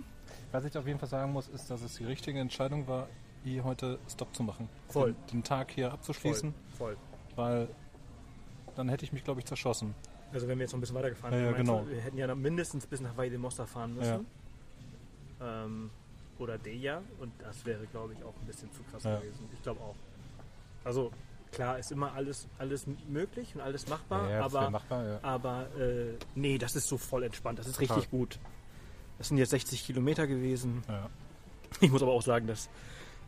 Was 0.54 0.64
ich 0.64 0.78
auf 0.78 0.86
jeden 0.86 1.00
Fall 1.00 1.08
sagen 1.08 1.32
muss, 1.32 1.48
ist, 1.48 1.68
dass 1.68 1.82
es 1.82 1.96
die 1.96 2.04
richtige 2.04 2.38
Entscheidung 2.38 2.86
war, 2.86 3.08
hier 3.42 3.64
heute 3.64 3.98
Stopp 4.08 4.32
zu 4.36 4.44
machen. 4.44 4.68
Voll. 4.86 5.12
Den, 5.12 5.38
den 5.38 5.42
Tag 5.42 5.72
hier 5.72 5.92
abzuschließen, 5.92 6.54
Voll. 6.78 6.96
weil 7.34 7.66
dann 8.76 8.88
hätte 8.88 9.04
ich 9.04 9.12
mich, 9.12 9.24
glaube 9.24 9.40
ich, 9.40 9.46
zerschossen. 9.46 9.96
Also 10.32 10.46
wenn 10.46 10.56
wir 10.56 10.62
jetzt 10.62 10.70
noch 10.70 10.78
ein 10.78 10.80
bisschen 10.82 10.94
weitergefahren 10.94 11.34
Ja, 11.34 11.40
ja, 11.40 11.46
wären, 11.46 11.66
meinst 11.66 11.82
genau. 11.82 11.88
wir 11.88 12.00
hätten 12.00 12.18
ja 12.18 12.32
mindestens 12.36 12.86
bis 12.86 13.00
nach 13.00 13.16
Valle 13.16 13.30
de 13.30 13.38
Mosta 13.40 13.66
fahren 13.66 13.96
müssen. 13.96 14.26
Ähm, 15.42 15.90
oder 16.38 16.56
Deja. 16.56 17.02
Und 17.18 17.32
das 17.40 17.66
wäre, 17.66 17.84
glaube 17.86 18.12
ich, 18.12 18.22
auch 18.22 18.34
ein 18.40 18.46
bisschen 18.46 18.70
zu 18.70 18.84
krass 18.84 19.02
Ja. 19.02 19.18
gewesen. 19.18 19.48
Ich 19.52 19.60
glaube 19.60 19.80
auch. 19.80 19.96
Also 20.84 21.10
klar, 21.50 21.80
ist 21.80 21.90
immer 21.90 22.12
alles, 22.12 22.46
alles 22.60 22.86
möglich 23.08 23.56
und 23.56 23.60
alles 23.60 23.88
machbar, 23.88 24.22
ja, 24.22 24.28
wäre 24.28 24.44
aber, 24.44 24.70
machbar, 24.70 25.04
ja. 25.04 25.18
aber 25.22 25.66
äh, 25.76 26.14
nee, 26.36 26.58
das 26.58 26.76
ist 26.76 26.86
so 26.86 26.96
voll 26.96 27.24
entspannt. 27.24 27.58
Das 27.58 27.66
ist 27.66 27.80
Total. 27.80 27.96
richtig 27.96 28.12
gut. 28.12 28.38
Das 29.18 29.28
sind 29.28 29.38
jetzt 29.38 29.50
60 29.50 29.84
Kilometer 29.86 30.26
gewesen. 30.26 30.82
ja. 30.88 31.08
Ich 31.80 31.90
muss 31.90 32.02
aber 32.02 32.12
auch 32.12 32.22
sagen, 32.22 32.46
dass 32.46 32.68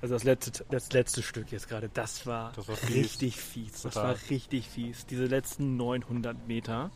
also 0.00 0.14
das 0.14 0.23
letzte, 0.25 0.64
das 0.71 0.93
letzte 0.93 1.23
Stück 1.23 1.50
jetzt 1.50 1.69
gerade, 1.69 1.88
das 1.88 2.26
war, 2.26 2.52
Das 2.55 2.69
war 2.69 2.76
fies. 2.76 2.95
richtig 2.97 3.37
fies. 3.40 3.73
Das 3.83 3.95
Total. 3.95 4.05
war 4.11 4.16
richtig 4.31 4.69
fies. 4.69 5.07
Diese 5.07 5.25
letzten 5.25 5.76
900 5.76 6.47
Meter, 6.47 6.90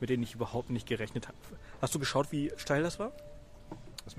mit 0.00 0.10
denen 0.10 0.22
ich 0.22 0.34
überhaupt 0.34 0.68
nicht 0.70 0.86
gerechnet 0.86 1.28
habe. 1.28 1.36
Hast 1.80 1.94
du 1.94 1.98
geschaut, 1.98 2.30
wie 2.32 2.52
steil 2.56 2.82
das 2.82 2.98
war? 2.98 3.12
Das 4.04 4.16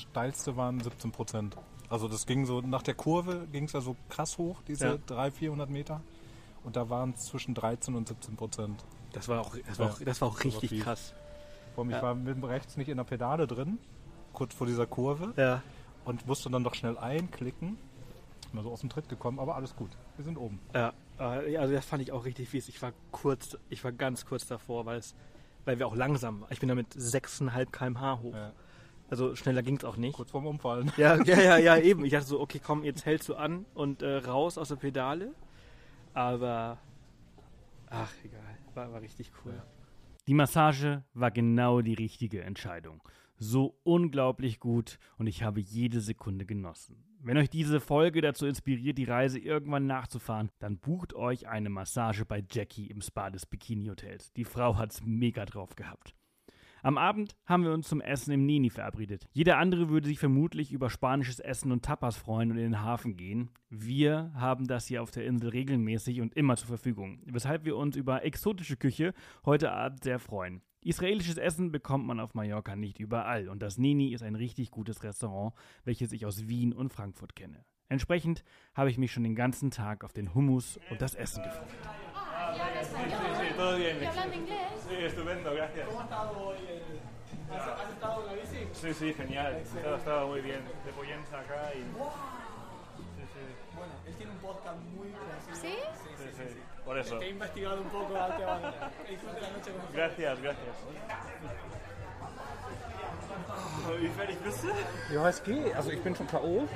steilste 0.00 0.56
waren 0.56 0.80
17 0.80 1.12
Prozent. 1.12 1.56
Also 1.90 2.08
das 2.08 2.26
ging 2.26 2.46
so, 2.46 2.60
nach 2.62 2.82
der 2.82 2.94
Kurve 2.94 3.46
ging 3.52 3.64
es 3.64 3.72
ja 3.72 3.80
so 3.80 3.94
krass 4.08 4.38
hoch, 4.38 4.62
diese 4.66 4.86
Ja. 4.86 4.98
300, 5.06 5.34
400 5.36 5.70
Meter. 5.70 6.00
Und 6.64 6.74
da 6.76 6.88
waren 6.88 7.12
es 7.16 7.26
zwischen 7.26 7.54
13 7.54 7.94
und 7.94 8.08
17 8.08 8.34
Prozent. 8.36 8.84
Das 9.12 9.28
war 9.28 9.40
auch, 9.40 9.54
das 9.68 9.78
war 9.78 9.90
auch, 9.90 10.00
das 10.00 10.20
war 10.20 10.28
auch 10.28 10.36
war 10.38 10.44
richtig 10.44 10.70
fies. 10.70 10.82
krass. 10.82 11.14
Allem, 11.78 11.90
ich 11.90 11.96
Ja. 11.96 12.02
war 12.02 12.14
mit 12.14 12.42
rechts 12.44 12.76
nicht 12.76 12.88
in 12.88 12.96
der 12.96 13.04
Pedale 13.04 13.46
drin, 13.46 13.78
kurz 14.32 14.54
vor 14.54 14.66
dieser 14.66 14.86
Kurve. 14.86 15.32
Ja. 15.36 15.62
Und 16.04 16.26
musste 16.26 16.50
dann 16.50 16.62
doch 16.64 16.74
schnell 16.74 16.96
einklicken. 16.98 17.78
Mal 18.52 18.62
so 18.62 18.70
aus 18.70 18.80
dem 18.80 18.88
Tritt 18.90 19.08
gekommen, 19.08 19.38
aber 19.40 19.56
alles 19.56 19.74
gut. 19.74 19.90
Wir 20.16 20.24
sind 20.24 20.36
oben. 20.38 20.60
Ja, 20.74 20.92
äh, 21.18 21.52
ja, 21.52 21.60
also 21.60 21.74
das 21.74 21.84
fand 21.84 22.00
ich 22.02 22.12
auch 22.12 22.24
richtig 22.24 22.48
fies. 22.48 22.68
Ich 22.68 22.80
war 22.80 22.92
kurz, 23.10 23.58
ich 23.70 23.82
war 23.82 23.90
ganz 23.92 24.24
kurz 24.24 24.46
davor, 24.46 24.86
weil 24.86 24.98
es, 24.98 25.14
weil 25.64 25.78
wir 25.78 25.86
auch 25.88 25.96
langsam 25.96 26.42
waren. 26.42 26.52
Ich 26.52 26.60
bin 26.60 26.68
da 26.68 26.74
mit 26.76 26.94
6,5 26.94 27.70
km/h 27.72 28.20
hoch. 28.22 28.34
Ja. 28.34 28.52
Also 29.10 29.34
schneller 29.36 29.62
ging 29.62 29.76
es 29.76 29.84
auch 29.84 29.96
nicht. 29.96 30.14
Kurz 30.16 30.30
vorm 30.30 30.46
Umfallen. 30.46 30.92
Ja, 30.96 31.16
ja, 31.24 31.38
ja, 31.40 31.56
ja, 31.58 31.76
eben. 31.82 32.04
Ich 32.04 32.12
dachte 32.12 32.26
so, 32.26 32.40
okay, 32.40 32.60
komm, 32.64 32.84
jetzt 32.84 33.04
hältst 33.04 33.28
du 33.28 33.34
an 33.34 33.64
und 33.74 34.02
äh, 34.02 34.16
raus 34.18 34.58
aus 34.58 34.68
der 34.68 34.76
Pedale. 34.76 35.32
Aber, 36.14 36.78
ach, 37.90 38.12
egal. 38.24 38.40
War, 38.74 38.92
war 38.92 39.00
richtig 39.00 39.30
cool. 39.44 39.54
Ja. 39.56 39.62
Die 40.28 40.34
Massage 40.34 41.04
war 41.14 41.30
genau 41.30 41.82
die 41.82 41.94
richtige 41.94 42.42
Entscheidung. 42.42 43.00
So 43.36 43.78
unglaublich 43.84 44.58
gut 44.58 44.98
und 45.18 45.28
ich 45.28 45.44
habe 45.44 45.60
jede 45.60 46.00
Sekunde 46.00 46.46
genossen. 46.46 47.04
Wenn 47.20 47.36
euch 47.36 47.48
diese 47.48 47.78
Folge 47.78 48.22
dazu 48.22 48.46
inspiriert, 48.46 48.98
die 48.98 49.04
Reise 49.04 49.38
irgendwann 49.38 49.86
nachzufahren, 49.86 50.50
dann 50.58 50.78
bucht 50.78 51.14
euch 51.14 51.46
eine 51.46 51.68
Massage 51.68 52.24
bei 52.24 52.42
Jackie 52.50 52.88
im 52.88 53.02
Spa 53.02 53.30
des 53.30 53.46
Bikini 53.46 53.86
Hotels. 53.86 54.32
Die 54.32 54.44
Frau 54.44 54.76
hat's 54.76 55.00
mega 55.04 55.44
drauf 55.44 55.76
gehabt. 55.76 56.16
Am 56.86 56.98
Abend 56.98 57.34
haben 57.46 57.64
wir 57.64 57.72
uns 57.72 57.88
zum 57.88 58.00
Essen 58.00 58.30
im 58.30 58.46
Nini 58.46 58.70
verabredet. 58.70 59.26
Jeder 59.32 59.58
andere 59.58 59.88
würde 59.88 60.06
sich 60.06 60.20
vermutlich 60.20 60.70
über 60.70 60.88
spanisches 60.88 61.40
Essen 61.40 61.72
und 61.72 61.84
Tapas 61.84 62.16
freuen 62.16 62.52
und 62.52 62.58
in 62.58 62.62
den 62.62 62.80
Hafen 62.80 63.16
gehen. 63.16 63.50
Wir 63.70 64.30
haben 64.36 64.68
das 64.68 64.86
hier 64.86 65.02
auf 65.02 65.10
der 65.10 65.26
Insel 65.26 65.48
regelmäßig 65.48 66.20
und 66.20 66.36
immer 66.36 66.54
zur 66.54 66.68
Verfügung, 66.68 67.18
weshalb 67.24 67.64
wir 67.64 67.76
uns 67.76 67.96
über 67.96 68.24
exotische 68.24 68.76
Küche 68.76 69.14
heute 69.44 69.72
Abend 69.72 70.04
sehr 70.04 70.20
freuen. 70.20 70.62
Israelisches 70.80 71.38
Essen 71.38 71.72
bekommt 71.72 72.06
man 72.06 72.20
auf 72.20 72.34
Mallorca 72.34 72.76
nicht 72.76 73.00
überall 73.00 73.48
und 73.48 73.62
das 73.62 73.78
Nini 73.78 74.12
ist 74.12 74.22
ein 74.22 74.36
richtig 74.36 74.70
gutes 74.70 75.02
Restaurant, 75.02 75.54
welches 75.82 76.12
ich 76.12 76.24
aus 76.24 76.46
Wien 76.46 76.72
und 76.72 76.92
Frankfurt 76.92 77.34
kenne. 77.34 77.64
Entsprechend 77.88 78.44
habe 78.76 78.90
ich 78.90 78.98
mich 78.98 79.10
schon 79.10 79.24
den 79.24 79.34
ganzen 79.34 79.72
Tag 79.72 80.04
auf 80.04 80.12
den 80.12 80.34
Hummus 80.34 80.78
und 80.88 81.02
das 81.02 81.16
Essen 81.16 81.42
gefreut. 81.42 81.66
¿Y 83.56 84.04
hablando 84.04 84.34
inglés? 84.34 84.58
Sí, 84.88 84.94
estupendo, 84.96 85.54
gracias. 85.54 85.86
¿Cómo 85.86 86.00
ha 86.00 86.04
estado 86.04 86.38
hoy? 86.38 86.56
¿Has, 87.50 87.90
estado 87.90 88.20
en 88.20 88.26
la 88.26 88.32
bici? 88.34 88.65
Sí, 88.80 88.92
sí, 88.94 89.14
genial. 89.14 89.56
Estaba, 89.56 89.96
estaba 89.96 90.26
muy 90.26 90.40
bien. 90.40 90.60
De 90.84 90.92
Poyensa 90.92 91.40
acá 91.40 91.72
y. 91.74 91.78
Sí, 91.78 93.24
sí, 93.32 93.40
Bueno, 93.74 93.92
él 94.06 94.14
tiene 94.16 94.32
un 94.32 94.38
podcast 94.38 94.78
muy 94.96 95.08
gracioso. 95.10 95.60
¿Sí? 95.62 95.74
sí, 96.18 96.30
sí. 96.36 96.60
Por 96.84 96.98
eso. 96.98 97.18
Que 97.18 97.26
he 97.26 97.30
investigado 97.30 97.80
un 97.80 97.88
poco 97.88 98.12
tema 98.12 98.58
de 98.60 99.10
disfrute 99.10 99.40
la 99.40 99.50
noche 99.50 99.70
con 99.70 99.78
nosotros. 99.78 99.92
Gracias, 99.94 100.40
gracias. 100.40 100.76
Wie 104.00 104.08
fertig 104.08 104.38
bist 104.40 104.64
du? 104.64 104.68
Ja, 105.14 105.28
es 105.28 105.42
geht. 105.42 105.74
Also 105.74 105.90
ich 105.90 106.02
bin 106.02 106.14
schon 106.14 106.26
K.O. 106.26 106.68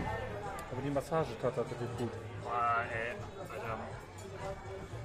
Aber 0.72 0.82
die 0.82 0.90
Massage 0.90 1.30
tat 1.42 1.54
tatsächlich 1.54 1.90
gut. 1.98 2.12
Boah, 2.42 2.84
ey. 2.92 3.16
Alter, 3.52 3.78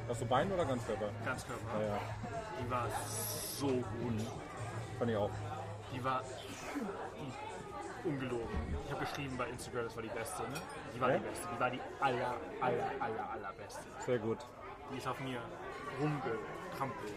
Hast 0.08 0.22
du 0.22 0.26
Bein 0.26 0.52
oder 0.52 0.66
Ganzkörper? 0.66 1.10
Ganzkörper. 1.26 1.80
Ja, 1.80 1.88
ja. 1.88 2.00
Die 2.60 2.70
war 2.70 2.88
so 3.60 3.68
gut. 3.68 4.22
Fand 5.00 5.12
ich 5.12 5.18
auch. 5.18 5.32
Die 5.94 6.04
war 6.04 6.22
ungelogen. 8.06 8.48
Ich 8.86 8.92
habe 8.92 9.06
geschrieben 9.06 9.36
bei 9.38 9.48
Instagram, 9.50 9.84
das 9.86 9.96
war 9.96 10.04
die 10.04 10.10
beste, 10.10 10.42
ne? 10.44 10.62
Die 10.96 11.02
war 11.02 11.10
Ja? 11.12 11.18
die 11.18 11.24
beste. 11.26 11.48
Die 11.56 11.60
war 11.60 11.70
die 11.72 11.80
aller, 12.00 12.34
aller, 12.62 12.92
aller, 13.00 13.30
allerbeste. 13.32 13.82
Sehr 14.00 14.20
gut. 14.20 14.38
Die 14.92 14.98
ist 14.98 15.08
auf 15.08 15.20
mir 15.20 15.40
rumgetrampelt. 16.00 17.14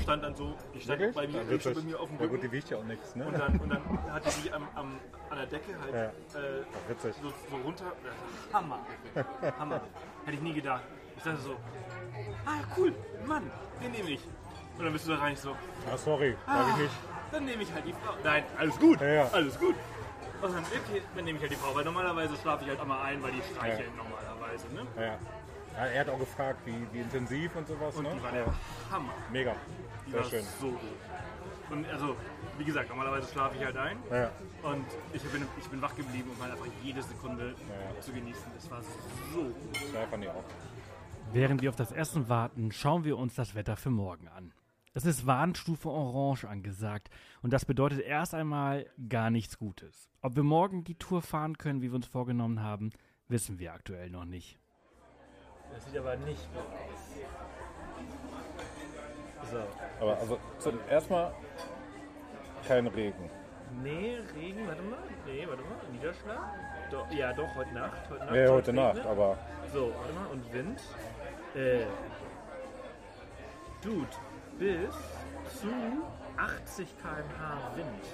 Stand 0.00 0.22
dann 0.22 0.34
so, 0.36 0.54
die 0.74 0.80
stand 0.80 1.00
Wirklich? 1.00 1.16
bei 1.16 1.26
mir, 1.26 1.44
die 1.44 1.60
stand 1.60 1.76
bei 1.76 1.82
mir 1.82 2.00
auf 2.00 2.08
dem 2.08 2.20
Ja 2.20 2.26
gut, 2.26 2.42
die 2.42 2.52
wiegt 2.52 2.70
ja 2.70 2.76
auch 2.78 2.84
nichts, 2.84 3.16
ne? 3.16 3.26
und, 3.26 3.38
dann, 3.38 3.58
und 3.58 3.68
dann 3.70 4.12
hatte 4.12 4.30
sie 4.30 4.52
am, 4.52 4.68
am, 4.74 5.00
an 5.30 5.36
der 5.38 5.46
Decke 5.46 5.74
halt 5.80 5.94
Ja. 5.94 6.40
äh, 6.40 6.62
witzig. 6.88 7.14
so, 7.22 7.28
so 7.50 7.56
runter. 7.62 7.92
Hammer. 8.52 8.80
Hammer. 9.58 9.80
Hätte 10.24 10.36
ich 10.36 10.40
nie 10.42 10.52
gedacht. 10.54 10.82
Ich 11.16 11.22
dachte 11.22 11.38
so, 11.38 11.56
ah 12.46 12.60
cool, 12.76 12.94
Mann, 13.26 13.50
den 13.82 13.90
nehme 13.92 14.10
ich. 14.10 14.20
Und 14.78 14.84
dann 14.84 14.92
bist 14.92 15.06
du 15.08 15.12
da 15.12 15.18
rein 15.18 15.34
so, 15.36 15.50
Ah, 15.92 15.96
sorry, 15.96 16.36
sag 16.46 16.68
ich 16.70 16.76
nicht. 16.82 16.94
dann 17.32 17.44
nehme 17.44 17.62
ich 17.64 17.72
halt 17.72 17.84
die 17.86 17.92
Frau. 17.92 18.14
Nein, 18.22 18.44
alles 18.56 18.78
gut, 18.78 19.00
Ja, 19.00 19.08
ja. 19.08 19.28
alles 19.32 19.58
gut. 19.58 19.74
Und 20.40 20.52
dann, 20.54 20.62
okay, 20.64 21.02
dann 21.16 21.24
nehme 21.24 21.36
ich 21.36 21.42
halt 21.42 21.52
die 21.52 21.56
Frau, 21.56 21.74
weil 21.74 21.84
normalerweise 21.84 22.36
schlafe 22.36 22.64
ich 22.64 22.70
halt 22.70 22.80
einmal 22.80 23.00
ein, 23.06 23.22
weil 23.22 23.32
die 23.32 23.42
streicheln 23.42 23.90
normalerweise, 23.96 24.66
ne? 24.74 24.86
Ja, 24.96 25.02
ja. 25.02 25.18
ja. 25.76 25.86
Er 25.86 26.00
hat 26.00 26.08
auch 26.08 26.18
gefragt, 26.18 26.60
wie, 26.64 26.74
wie 26.92 27.00
intensiv 27.00 27.54
und 27.56 27.66
sowas, 27.66 27.96
Und 27.96 28.04
ne? 28.04 28.12
die 28.16 28.22
war 28.22 28.32
der 28.32 28.46
Hammer. 28.90 29.12
Mega. 29.32 29.54
Die 30.06 30.10
Sehr 30.12 30.20
war 30.20 30.28
schön. 30.28 30.44
so 30.60 30.70
gut. 30.70 30.80
Und 31.70 31.86
also, 31.90 32.16
wie 32.56 32.64
gesagt, 32.64 32.88
normalerweise 32.88 33.30
schlafe 33.30 33.56
ich 33.58 33.64
halt 33.64 33.76
ein. 33.76 33.98
Ja. 34.10 34.30
Und 34.62 34.86
ich 35.12 35.22
bin, 35.24 35.46
ich 35.58 35.68
bin 35.68 35.82
wach 35.82 35.94
geblieben, 35.96 36.30
um 36.34 36.42
halt 36.42 36.52
einfach 36.52 36.66
jede 36.82 37.02
Sekunde 37.02 37.48
Ja. 37.68 38.00
zu 38.00 38.12
genießen. 38.12 38.44
Das 38.54 38.70
war 38.70 38.80
so 39.32 39.42
gut. 39.42 39.54
Ja, 39.94 40.06
fand 40.10 40.24
ich 40.24 40.30
auch. 40.30 40.44
Während 41.32 41.60
wir 41.60 41.68
auf 41.68 41.76
das 41.76 41.92
Essen 41.92 42.28
warten, 42.30 42.72
schauen 42.72 43.04
wir 43.04 43.18
uns 43.18 43.34
das 43.34 43.54
Wetter 43.54 43.76
für 43.76 43.90
morgen 43.90 44.28
an. 44.28 44.52
Es 44.94 45.04
ist 45.04 45.26
Warnstufe 45.26 45.90
Orange 45.90 46.48
angesagt 46.48 47.08
und 47.42 47.52
das 47.52 47.64
bedeutet 47.64 48.00
erst 48.00 48.34
einmal 48.34 48.86
gar 49.08 49.30
nichts 49.30 49.58
Gutes. 49.58 50.08
Ob 50.22 50.34
wir 50.36 50.42
morgen 50.42 50.84
die 50.84 50.94
Tour 50.96 51.22
fahren 51.22 51.58
können, 51.58 51.82
wie 51.82 51.88
wir 51.90 51.96
uns 51.96 52.06
vorgenommen 52.06 52.62
haben, 52.62 52.90
wissen 53.28 53.58
wir 53.58 53.72
aktuell 53.74 54.10
noch 54.10 54.24
nicht. 54.24 54.58
Das 55.72 55.84
sieht 55.84 55.98
aber 55.98 56.16
nicht 56.16 56.40
gut 56.52 56.62
aus. 56.62 57.20
So. 59.50 59.58
Aber 60.00 60.18
also 60.18 60.38
zum 60.58 60.78
erstmal 60.90 61.32
kein 62.66 62.86
Regen. 62.86 63.30
Nee, 63.82 64.16
Regen, 64.34 64.66
warte 64.66 64.82
mal. 64.82 64.98
Nee, 65.26 65.46
warte 65.46 65.62
mal. 65.62 65.92
Niederschlag? 65.92 66.38
Doch, 66.90 67.10
ja, 67.12 67.32
doch, 67.34 67.54
heute 67.54 67.74
Nacht. 67.74 68.10
Heute 68.10 68.24
Nacht, 68.24 68.34
Ja, 68.34 68.46
soll 68.46 68.56
heute 68.56 68.72
Nacht, 68.72 69.06
aber 69.06 69.38
So, 69.72 69.92
warte 69.94 70.12
mal. 70.14 70.26
Und 70.28 70.52
Wind. 70.52 70.80
Äh. 71.54 71.84
Dude, 73.82 74.08
bis 74.58 74.94
zu 75.60 75.68
80 76.36 76.88
km/h 76.98 77.76
Wind. 77.76 78.04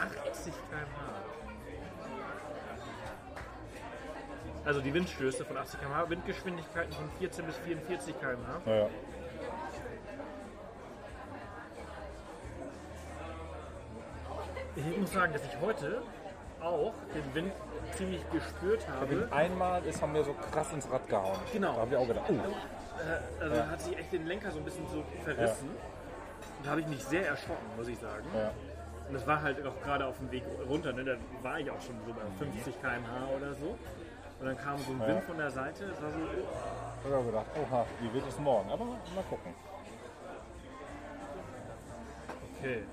80 0.00 0.52
km/h. 0.52 1.30
Also 4.64 4.80
die 4.80 4.92
Windstöße 4.92 5.44
von 5.44 5.56
80 5.56 5.80
km/h, 5.80 6.10
Windgeschwindigkeiten 6.10 6.92
von 6.92 7.10
14 7.18 7.46
bis 7.46 7.56
44 7.58 8.20
km/h. 8.20 8.70
Ja. 8.70 8.88
Ich 14.76 14.98
muss 14.98 15.12
sagen, 15.12 15.32
dass 15.32 15.44
ich 15.44 15.60
heute 15.60 16.02
auch 16.60 16.94
den 17.14 17.34
Wind 17.34 17.52
ziemlich 17.96 18.22
gespürt 18.30 18.86
habe. 18.88 19.28
Einmal 19.30 19.84
ist 19.84 20.00
haben 20.00 20.14
wir 20.14 20.24
so 20.24 20.34
krass 20.34 20.72
ins 20.72 20.90
Rad 20.90 21.08
gehauen. 21.08 21.38
Genau. 21.52 21.74
Da 21.74 21.80
habe 21.80 21.90
ich 21.90 21.96
auch 21.96 22.06
gedacht, 22.06 22.26
oh, 22.28 22.34
Äh, 23.00 23.42
also 23.42 23.66
hat 23.66 23.80
sich 23.80 23.96
echt 23.98 24.12
den 24.12 24.26
Lenker 24.26 24.50
so 24.50 24.58
ein 24.58 24.64
bisschen 24.64 24.86
so 24.88 25.04
verrissen. 25.24 25.68
Und 25.68 26.66
da 26.66 26.70
habe 26.70 26.80
ich 26.80 26.86
mich 26.86 27.04
sehr 27.04 27.26
erschrocken, 27.26 27.66
muss 27.76 27.88
ich 27.88 27.98
sagen. 27.98 28.24
Ja. 28.34 28.50
Und 29.08 29.14
das 29.14 29.26
war 29.26 29.42
halt 29.42 29.66
auch 29.66 29.80
gerade 29.82 30.06
auf 30.06 30.18
dem 30.18 30.30
Weg 30.30 30.44
runter, 30.68 30.92
ne? 30.92 31.04
da 31.04 31.16
war 31.42 31.58
ich 31.58 31.70
auch 31.70 31.80
schon 31.80 31.96
so 32.06 32.12
bei 32.12 32.20
50 32.38 32.80
km/h 32.80 33.36
oder 33.36 33.54
so. 33.54 33.76
Und 34.38 34.46
dann 34.46 34.56
kam 34.56 34.78
so 34.78 34.92
ein 34.92 35.00
Wind 35.00 35.24
von 35.24 35.36
der 35.36 35.50
Seite, 35.50 35.84
es 35.84 36.00
war 36.00 36.10
so, 36.10 36.18
oh, 36.18 37.08
ich 37.08 37.12
habe 37.12 37.24
gedacht, 37.24 37.46
oha, 37.60 37.86
wie 38.00 38.12
wird 38.14 38.26
es 38.28 38.38
morgen? 38.38 38.70
Aber 38.70 38.84
mal 38.84 39.24
gucken. 39.28 39.52
okay. 42.58 42.84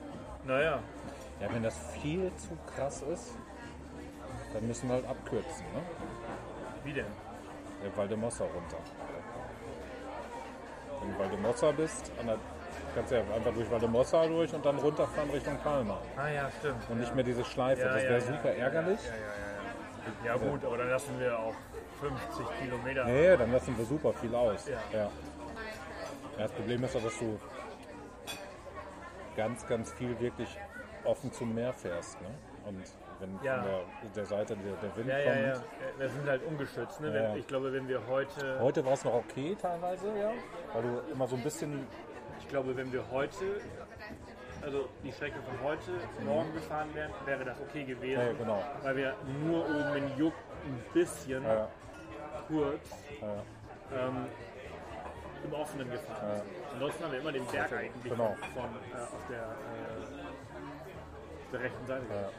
Naja, 0.45 0.79
Ja, 1.39 1.53
wenn 1.53 1.63
das 1.63 1.77
viel 2.01 2.31
zu 2.35 2.57
krass 2.75 3.01
ist, 3.01 3.33
dann 4.53 4.67
müssen 4.67 4.87
wir 4.87 4.95
halt 4.95 5.07
abkürzen, 5.07 5.65
ne? 5.73 5.81
wie 6.83 6.93
denn? 6.93 7.05
Der 7.83 7.95
Valdemossa 7.95 8.45
runter. 8.45 8.77
Du 11.13 11.19
Valdemossa 11.19 11.71
bist, 11.71 12.11
an 12.19 12.27
der, 12.27 12.37
kannst 12.95 13.11
du 13.11 13.15
ja 13.15 13.21
einfach 13.33 13.53
durch 13.53 13.69
Valdemossa 13.69 14.25
durch 14.27 14.53
und 14.53 14.65
dann 14.65 14.77
runterfahren 14.77 15.29
Richtung 15.29 15.57
Palma. 15.57 15.99
Ah 16.17 16.29
ja, 16.29 16.49
stimmt. 16.59 16.89
Und 16.89 16.99
nicht 16.99 17.15
mehr 17.15 17.23
diese 17.23 17.45
Schleife. 17.45 17.81
Ja, 17.81 17.93
das 17.93 18.03
ja, 18.03 18.09
wäre 18.09 18.19
ja. 18.19 18.25
super 18.25 18.49
ärgerlich. 18.49 18.99
Ja, 19.05 19.11
ja, 19.11 19.17
ja, 19.17 19.25
ja. 19.25 19.57
Ja 20.25 20.37
gut, 20.37 20.63
aber 20.63 20.77
dann 20.77 20.89
lassen 20.89 21.19
wir 21.19 21.37
auch 21.37 21.53
50 21.99 22.59
Kilometer. 22.61 23.05
Nee, 23.05 23.37
dann 23.37 23.51
lassen 23.51 23.77
wir 23.77 23.85
super 23.85 24.13
viel 24.13 24.33
aus. 24.33 24.67
Ja. 24.67 24.77
Ja. 24.93 25.09
Ja, 26.37 26.43
das 26.43 26.51
Problem 26.51 26.83
ist 26.83 26.95
auch, 26.95 27.03
dass 27.03 27.17
du 27.17 27.39
ganz, 29.35 29.65
ganz 29.67 29.91
viel 29.93 30.19
wirklich 30.19 30.49
offen 31.03 31.31
zum 31.31 31.53
Meer 31.53 31.73
fährst. 31.73 32.21
Ne? 32.21 32.27
Und 32.65 32.83
wenn 33.19 33.39
Ja. 33.43 33.61
von 33.61 33.65
der, 33.65 33.83
der 34.15 34.25
Seite 34.25 34.55
der, 34.57 34.73
der 34.73 34.95
Wind 34.97 35.07
Ja, 35.09 35.17
ja, 35.19 35.33
kommt. 35.33 35.45
ja. 35.45 35.61
Wir 35.99 36.09
sind 36.09 36.27
halt 36.29 36.43
ungeschützt. 36.45 37.01
Ne? 37.01 37.07
Ja, 37.07 37.13
Wenn, 37.13 37.23
ja. 37.23 37.35
ich 37.35 37.47
glaube, 37.47 37.73
wenn 37.73 37.87
wir 37.87 38.01
heute, 38.07 38.59
Heute 38.59 38.85
war 38.85 38.93
es 38.93 39.03
noch 39.03 39.13
okay 39.15 39.55
teilweise, 39.61 40.07
ja. 40.17 40.31
Weil 40.73 40.81
du 40.83 41.01
immer 41.11 41.27
so 41.27 41.35
ein 41.35 41.43
bisschen. 41.43 41.87
ich 42.39 42.47
glaube, 42.47 42.75
wenn 42.77 42.91
wir 42.91 43.03
heute, 43.11 43.59
also 44.61 44.87
die 45.03 45.11
Strecke 45.11 45.37
von 45.41 45.59
heute 45.67 45.91
morgen 46.25 46.53
gefahren 46.53 46.89
wären, 46.93 47.11
wäre 47.25 47.43
das 47.45 47.59
okay 47.61 47.83
gewesen. 47.83 48.21
Ja, 48.21 48.33
genau. 48.33 48.63
Weil 48.83 48.95
wir 48.97 49.13
nur 49.43 49.65
oben 49.65 49.95
in 49.97 50.17
Juck 50.17 50.33
ein 50.65 50.83
bisschen 50.93 51.43
Ja, 51.43 51.67
kurz 52.47 52.89
ja, 53.21 53.43
ähm, 54.07 54.25
im 55.43 55.53
Offenen 55.53 55.91
gefahren 55.91 56.35
sind. 56.37 56.47
Ansonsten 56.73 57.03
haben 57.03 57.11
wir 57.11 57.19
immer 57.19 57.31
den 57.31 57.45
Berg 57.45 57.71
eigentlich 57.73 58.11
Genau. 58.11 58.35
von, 58.53 58.63
äh, 58.63 59.01
auf, 59.01 59.27
der, 59.29 59.37
äh, 59.37 59.41
der 61.53 61.59
rechten 61.61 61.85
Seite. 61.87 62.05
ja. 62.09 62.29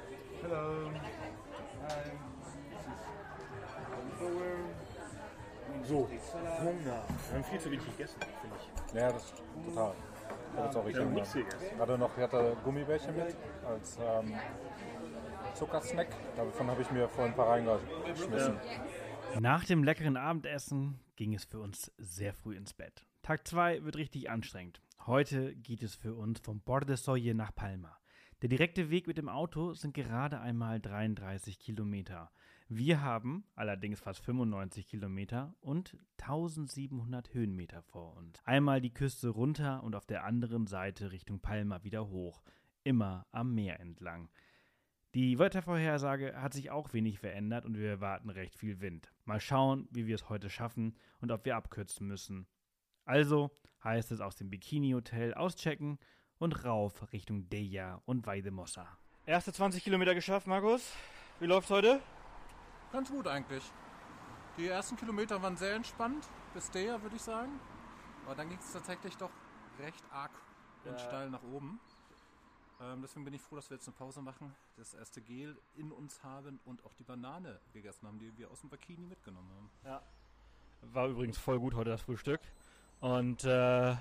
So, 5.84 6.08
Hunger. 6.60 7.04
Wir 7.28 7.34
haben 7.34 7.44
viel 7.44 7.60
zu 7.60 7.70
wenig 7.70 7.86
gegessen, 7.86 8.20
finde 8.20 8.56
ich. 8.56 8.94
ja, 8.94 9.12
das 9.12 9.32
total. 9.64 9.94
Ich 10.52 10.56
habe 10.56 10.66
jetzt 10.66 10.76
auch 10.76 10.84
richtig 10.84 11.04
Hunger. 11.04 11.14
nichts 11.14 11.32
gegessen. 11.32 11.78
Hatte 11.78 11.98
noch, 11.98 12.16
ich 12.16 12.22
hatte 12.22 12.56
Gummibärchen 12.64 13.16
mit 13.16 13.36
als 13.66 13.98
ähm, 14.00 14.34
Zuckersnack. 15.54 16.08
Davon 16.36 16.66
habe 16.66 16.82
ich 16.82 16.90
mir 16.90 17.08
vorhin 17.08 17.32
ein 17.32 17.36
paar 17.36 17.48
reingeschmissen. 17.48 18.58
Nach 19.40 19.64
dem 19.64 19.84
leckeren 19.84 20.16
Abendessen 20.16 21.00
ging 21.16 21.34
es 21.34 21.44
für 21.44 21.60
uns 21.60 21.92
sehr 21.98 22.32
früh 22.32 22.56
ins 22.56 22.74
Bett. 22.74 23.04
Tag 23.22 23.46
2 23.46 23.84
wird 23.84 23.96
richtig 23.96 24.30
anstrengend. 24.30 24.80
Heute 25.06 25.54
geht 25.54 25.82
es 25.82 25.94
für 25.94 26.14
uns 26.14 26.40
vom 26.40 26.60
Bordesoye 26.60 27.34
nach 27.34 27.54
Palma. 27.54 27.97
Der 28.40 28.48
direkte 28.48 28.88
Weg 28.88 29.08
mit 29.08 29.18
dem 29.18 29.28
Auto 29.28 29.74
sind 29.74 29.94
gerade 29.94 30.40
einmal 30.40 30.78
33 30.78 31.58
Kilometer. 31.58 32.30
Wir 32.68 33.00
haben 33.00 33.42
allerdings 33.56 33.98
fast 33.98 34.24
95 34.24 34.86
Kilometer 34.86 35.56
und 35.58 35.96
1700 36.20 37.34
Höhenmeter 37.34 37.82
vor 37.82 38.16
uns. 38.16 38.40
Einmal 38.44 38.80
die 38.80 38.94
Küste 38.94 39.30
runter 39.30 39.82
und 39.82 39.96
auf 39.96 40.06
der 40.06 40.22
anderen 40.22 40.68
Seite 40.68 41.10
Richtung 41.10 41.40
Palma 41.40 41.82
wieder 41.82 42.10
hoch. 42.10 42.44
Immer 42.84 43.26
am 43.32 43.56
Meer 43.56 43.80
entlang. 43.80 44.30
Die 45.14 45.40
Wettervorhersage 45.40 46.40
hat 46.40 46.52
sich 46.54 46.70
auch 46.70 46.92
wenig 46.92 47.18
verändert 47.18 47.64
und 47.64 47.76
wir 47.76 47.88
erwarten 47.88 48.30
recht 48.30 48.54
viel 48.54 48.80
Wind. 48.80 49.12
Mal 49.24 49.40
schauen, 49.40 49.88
wie 49.90 50.06
wir 50.06 50.14
es 50.14 50.28
heute 50.28 50.48
schaffen 50.48 50.94
und 51.20 51.32
ob 51.32 51.44
wir 51.44 51.56
abkürzen 51.56 52.06
müssen. 52.06 52.46
Also 53.04 53.50
heißt 53.82 54.12
es 54.12 54.20
aus 54.20 54.36
dem 54.36 54.48
Bikini-Hotel 54.48 55.34
auschecken 55.34 55.98
und 56.38 56.64
rauf 56.64 57.12
Richtung 57.12 57.48
Deja 57.48 58.00
und 58.06 58.26
Vaidemossa. 58.26 58.86
Erste 59.26 59.52
20 59.52 59.82
Kilometer 59.84 60.14
geschafft, 60.14 60.46
Markus. 60.46 60.92
Wie 61.40 61.46
läuft's 61.46 61.70
heute? 61.70 62.00
Ganz 62.92 63.10
gut 63.10 63.26
eigentlich. 63.26 63.62
Die 64.56 64.66
ersten 64.66 64.96
Kilometer 64.96 65.40
waren 65.42 65.56
sehr 65.56 65.74
entspannt, 65.74 66.26
bis 66.54 66.70
der 66.70 67.00
würde 67.02 67.16
ich 67.16 67.22
sagen. 67.22 67.60
Aber 68.24 68.34
dann 68.34 68.48
ging 68.48 68.58
es 68.58 68.72
tatsächlich 68.72 69.16
doch 69.16 69.30
recht 69.78 70.02
arg 70.10 70.30
und 70.84 70.92
Ja. 70.92 70.98
steil 70.98 71.30
nach 71.30 71.42
oben. 71.42 71.78
Ähm, 72.80 73.02
deswegen 73.02 73.24
bin 73.24 73.34
ich 73.34 73.42
froh, 73.42 73.56
dass 73.56 73.70
wir 73.70 73.76
jetzt 73.76 73.88
eine 73.88 73.96
Pause 73.96 74.22
machen, 74.22 74.54
das 74.76 74.94
erste 74.94 75.20
Gel 75.20 75.56
in 75.74 75.90
uns 75.92 76.22
haben 76.22 76.60
und 76.64 76.84
auch 76.84 76.94
die 76.94 77.02
Banane 77.02 77.60
gegessen 77.72 78.06
haben, 78.06 78.18
die 78.18 78.36
wir 78.36 78.50
aus 78.50 78.60
dem 78.60 78.70
Bikini 78.70 79.04
mitgenommen 79.06 79.50
haben. 79.84 80.00
War 80.82 81.08
übrigens 81.08 81.38
voll 81.38 81.58
gut 81.58 81.74
heute 81.74 81.90
das 81.90 82.02
Frühstück. 82.02 82.40
Und 83.00 83.44
äh, 83.44 83.96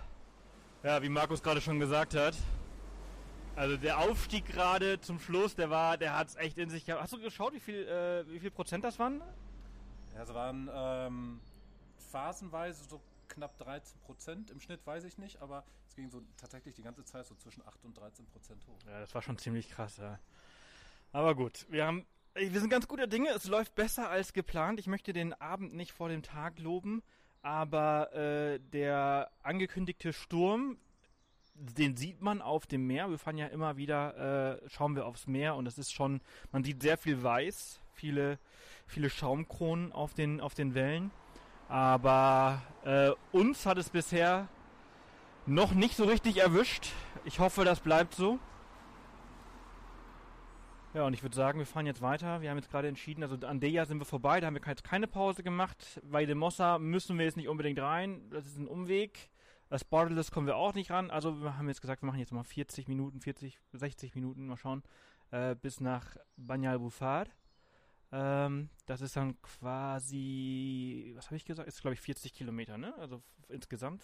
ja, 0.84 1.02
wie 1.02 1.10
Markus 1.10 1.42
gerade 1.42 1.62
schon 1.62 1.80
gesagt 1.80 2.16
hat, 2.16 2.36
also 3.56 3.76
der 3.76 3.98
Aufstieg 3.98 4.46
gerade 4.46 5.00
zum 5.02 5.20
Schluss, 5.20 5.56
der 5.56 5.72
war, 5.72 5.98
der 5.98 6.16
hat 6.16 6.28
es 6.28 6.36
echt 6.36 6.60
in 6.60 6.70
sich 6.70 6.86
gehabt. 6.86 7.02
Hast 7.02 7.14
du 7.14 7.20
geschaut, 7.20 7.54
wie 7.54 7.60
viel, 7.60 7.88
äh, 7.88 8.24
wie 8.32 8.40
viel 8.40 8.52
Prozent 8.52 8.84
das 8.84 9.00
waren? 9.00 9.20
Ja, 10.14 10.24
es 10.24 10.34
waren 10.34 10.70
ähm, 10.72 11.42
phasenweise 12.12 12.84
so 12.84 13.02
knapp 13.28 13.58
13 13.58 14.00
Prozent. 14.02 14.52
Im 14.52 14.60
Schnitt 14.60 14.86
weiß 14.86 15.04
ich 15.06 15.18
nicht, 15.18 15.42
aber 15.42 15.64
es 15.88 15.96
ging 15.96 16.10
so 16.10 16.22
tatsächlich 16.38 16.76
die 16.76 16.84
ganze 16.84 17.04
Zeit 17.04 17.26
so 17.26 17.34
zwischen 17.36 17.66
8 17.66 17.84
und 17.86 17.98
13 17.98 18.28
Prozent 18.28 18.66
hoch. 18.68 18.78
Ja, 18.86 19.00
das 19.00 19.14
war 19.16 19.24
schon 19.24 19.40
ziemlich 19.40 19.70
krass, 19.70 19.98
ja. 19.98 20.20
Aber 21.12 21.34
gut, 21.34 21.66
wir 21.70 21.88
haben, 21.88 22.06
wir 22.36 22.60
sind 22.60 22.70
ganz 22.70 22.88
guter 22.88 23.08
Dinge. 23.08 23.30
Es 23.30 23.48
läuft 23.48 23.74
besser 23.74 24.10
als 24.10 24.34
geplant. 24.34 24.80
Ich 24.80 24.88
möchte 24.88 25.14
den 25.14 25.34
Abend 25.34 25.74
nicht 25.74 25.94
vor 25.94 26.10
dem 26.10 26.22
Tag 26.22 26.60
loben, 26.60 27.02
aber 27.42 28.14
äh, 28.14 28.60
der 28.60 29.30
angekündigte 29.44 30.14
Sturm, 30.14 30.78
den 31.56 31.96
sieht 31.96 32.22
man 32.22 32.42
auf 32.42 32.68
dem 32.68 32.86
Meer. 32.86 33.10
Wir 33.10 33.18
fahren 33.18 33.38
ja 33.38 33.48
immer 33.48 33.78
wieder, 33.78 34.60
äh, 34.64 34.70
schauen 34.70 34.96
wir 34.96 35.06
aufs 35.06 35.28
Meer 35.28 35.56
und 35.56 35.68
es 35.68 35.78
ist 35.78 35.92
schon, 35.92 36.22
man 36.52 36.64
sieht 36.64 36.82
sehr 36.82 36.98
viel 36.98 37.24
Weiß, 37.24 37.80
viele, 37.94 38.38
viele 38.86 39.10
Schaumkronen 39.10 39.92
auf 39.92 40.14
den, 40.14 40.40
auf 40.40 40.54
den 40.54 40.76
Wellen. 40.76 41.12
Aber 41.68 42.62
äh, 42.86 43.12
uns 43.32 43.66
hat 43.66 43.78
es 43.78 43.90
bisher 43.90 44.48
noch 45.46 45.74
nicht 45.74 45.96
so 45.96 46.06
richtig 46.06 46.38
erwischt. 46.38 46.92
Ich 47.26 47.40
hoffe, 47.40 47.66
das 47.66 47.80
bleibt 47.80 48.14
so. 48.14 48.40
Ja, 50.98 51.06
und 51.06 51.14
ich 51.14 51.22
würde 51.22 51.36
sagen, 51.36 51.60
wir 51.60 51.68
fahren 51.68 51.86
jetzt 51.86 52.02
weiter. 52.02 52.42
Wir 52.42 52.50
haben 52.50 52.58
jetzt 52.58 52.72
gerade 52.72 52.88
entschieden, 52.88 53.22
also 53.22 53.38
an 53.46 53.60
Deja 53.60 53.86
sind 53.86 54.00
wir 54.00 54.06
vorbei, 54.06 54.40
da 54.40 54.48
haben 54.48 54.56
wir 54.56 54.62
jetzt 54.66 54.84
keine 54.84 55.06
Pause 55.06 55.44
gemacht. 55.44 56.02
Bei 56.04 56.26
dem 56.26 56.40
Mossa 56.40 56.80
müssen 56.80 57.20
wir 57.20 57.26
jetzt 57.26 57.38
nicht 57.38 57.50
unbedingt 57.50 57.80
rein, 57.80 58.28
das 58.32 58.48
ist 58.48 58.58
ein 58.58 58.68
Umweg. 58.68 59.30
Das 59.70 59.84
Borderless 59.84 60.32
kommen 60.32 60.48
wir 60.48 60.56
auch 60.56 60.74
nicht 60.74 60.90
ran. 60.90 61.12
Also 61.12 61.44
wir 61.44 61.56
haben 61.56 61.68
jetzt 61.68 61.82
gesagt, 61.82 62.02
wir 62.02 62.08
machen 62.08 62.18
jetzt 62.18 62.34
mal 62.34 62.44
40 62.44 62.88
Minuten, 62.88 63.22
40, 63.22 63.60
60 63.74 64.16
Minuten, 64.16 64.48
mal 64.48 64.58
schauen, 64.58 64.82
äh, 65.30 65.54
bis 65.54 65.82
nach 65.82 66.18
Banyal 66.36 66.80
Bufar. 66.80 67.28
Ähm, 68.12 68.70
das 68.88 69.02
ist 69.02 69.16
dann 69.16 69.40
quasi, 69.44 71.14
was 71.16 71.28
habe 71.28 71.36
ich 71.36 71.46
gesagt? 71.46 71.68
Ist 71.68 71.82
glaube 71.82 71.94
ich 71.94 72.02
40 72.02 72.34
Kilometer, 72.34 72.80
ne? 72.80 72.96
Also 72.98 73.22
insgesamt. 73.50 74.02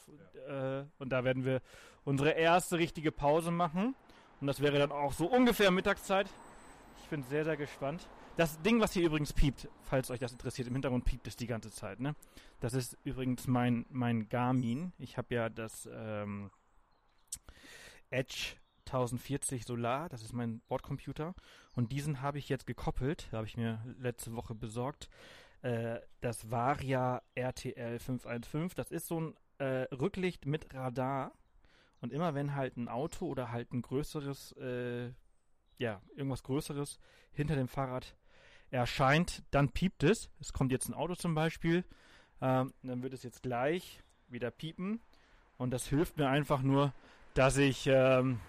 Äh, 0.47 0.83
und 0.99 1.09
da 1.09 1.23
werden 1.23 1.43
wir 1.43 1.63
unsere 2.03 2.33
erste 2.33 2.77
richtige 2.77 3.11
Pause 3.11 3.49
machen. 3.49 3.95
Und 4.41 4.45
das 4.45 4.59
wäre 4.59 4.77
dann 4.77 4.91
auch 4.91 5.13
so 5.13 5.25
ungefähr 5.25 5.71
Mittagszeit. 5.71 6.29
Ich 7.03 7.09
bin 7.09 7.21
sehr, 7.23 7.43
sehr 7.43 7.57
gespannt. 7.57 8.07
Das 8.37 8.59
Ding, 8.61 8.79
was 8.79 8.93
hier 8.93 9.05
übrigens 9.05 9.33
piept, 9.33 9.67
falls 9.81 10.09
euch 10.09 10.19
das 10.19 10.31
interessiert, 10.31 10.67
im 10.69 10.73
Hintergrund 10.73 11.05
piept 11.05 11.27
es 11.27 11.35
die 11.35 11.45
ganze 11.45 11.69
Zeit, 11.69 11.99
ne? 11.99 12.15
Das 12.61 12.73
ist 12.73 12.97
übrigens 13.03 13.45
mein, 13.45 13.85
mein 13.89 14.29
Garmin. 14.29 14.93
Ich 14.97 15.17
habe 15.17 15.35
ja 15.35 15.49
das 15.49 15.87
ähm, 15.93 16.49
Edge 18.09 18.55
1040 18.85 19.65
Solar, 19.65 20.07
das 20.09 20.23
ist 20.23 20.33
mein 20.33 20.61
Bordcomputer. 20.61 21.35
Und 21.73 21.91
diesen 21.91 22.21
habe 22.21 22.39
ich 22.39 22.47
jetzt 22.47 22.65
gekoppelt, 22.65 23.27
habe 23.33 23.45
ich 23.45 23.57
mir 23.57 23.83
letzte 23.99 24.33
Woche 24.35 24.55
besorgt. 24.55 25.09
Äh, 25.61 25.99
das 26.21 26.49
Varia 26.49 27.21
RTL 27.35 27.99
515. 27.99 28.77
Das 28.77 28.91
ist 28.91 29.07
so 29.07 29.19
ein 29.19 29.35
äh, 29.57 29.87
Rücklicht 29.93 30.45
mit 30.45 30.73
Radar. 30.73 31.33
Und 32.01 32.11
immer 32.11 32.33
wenn 32.33 32.55
halt 32.55 32.77
ein 32.77 32.87
Auto 32.87 33.27
oder 33.27 33.51
halt 33.51 33.73
ein 33.73 33.81
größeres, 33.81 34.53
äh, 34.53 35.11
ja, 35.77 36.01
irgendwas 36.15 36.43
Größeres 36.43 36.99
hinter 37.31 37.55
dem 37.55 37.67
Fahrrad 37.67 38.15
erscheint, 38.71 39.43
dann 39.51 39.69
piept 39.69 40.03
es. 40.03 40.29
Es 40.39 40.53
kommt 40.53 40.71
jetzt 40.71 40.89
ein 40.89 40.93
Auto 40.93 41.15
zum 41.15 41.35
Beispiel. 41.35 41.83
Ähm, 42.41 42.73
dann 42.83 43.03
wird 43.03 43.13
es 43.13 43.23
jetzt 43.23 43.43
gleich 43.43 44.01
wieder 44.29 44.51
piepen. 44.51 44.99
Und 45.57 45.71
das 45.71 45.87
hilft 45.87 46.17
mir 46.17 46.27
einfach 46.27 46.61
nur, 46.61 46.93
dass 47.35 47.57
ich, 47.57 47.87
ähm, 47.87 48.39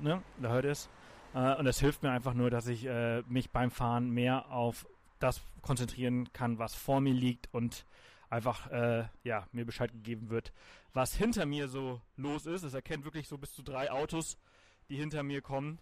ne, 0.00 0.22
da 0.40 0.50
hört 0.50 0.66
es. 0.66 0.88
Äh, 1.34 1.56
und 1.56 1.64
das 1.64 1.80
hilft 1.80 2.02
mir 2.02 2.10
einfach 2.10 2.34
nur, 2.34 2.50
dass 2.50 2.66
ich 2.66 2.84
äh, 2.86 3.22
mich 3.22 3.50
beim 3.50 3.70
Fahren 3.70 4.10
mehr 4.10 4.50
auf 4.50 4.86
das 5.18 5.42
konzentrieren 5.62 6.32
kann, 6.32 6.58
was 6.58 6.74
vor 6.74 7.00
mir 7.00 7.14
liegt 7.14 7.48
und 7.52 7.86
einfach, 8.28 8.70
äh, 8.70 9.04
ja, 9.22 9.46
mir 9.52 9.64
Bescheid 9.64 9.92
gegeben 9.92 10.28
wird, 10.28 10.52
was 10.92 11.14
hinter 11.14 11.46
mir 11.46 11.68
so 11.68 12.00
los 12.16 12.46
ist. 12.46 12.62
Es 12.62 12.74
erkennt 12.74 13.04
wirklich 13.04 13.28
so 13.28 13.38
bis 13.38 13.52
zu 13.54 13.62
drei 13.62 13.90
Autos, 13.90 14.38
die 14.88 14.96
hinter 14.96 15.22
mir 15.22 15.42
kommen. 15.42 15.78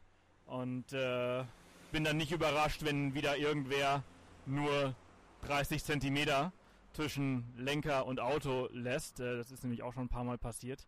Und 0.46 0.92
äh, 0.92 1.44
bin 1.92 2.04
dann 2.04 2.16
nicht 2.16 2.32
überrascht, 2.32 2.84
wenn 2.84 3.14
wieder 3.14 3.36
irgendwer 3.36 4.02
nur 4.46 4.94
30 5.42 5.84
Zentimeter 5.84 6.52
zwischen 6.92 7.52
Lenker 7.56 8.06
und 8.06 8.20
Auto 8.20 8.68
lässt. 8.72 9.20
Äh, 9.20 9.36
das 9.36 9.50
ist 9.50 9.62
nämlich 9.62 9.82
auch 9.82 9.92
schon 9.92 10.04
ein 10.04 10.08
paar 10.08 10.24
Mal 10.24 10.38
passiert. 10.38 10.86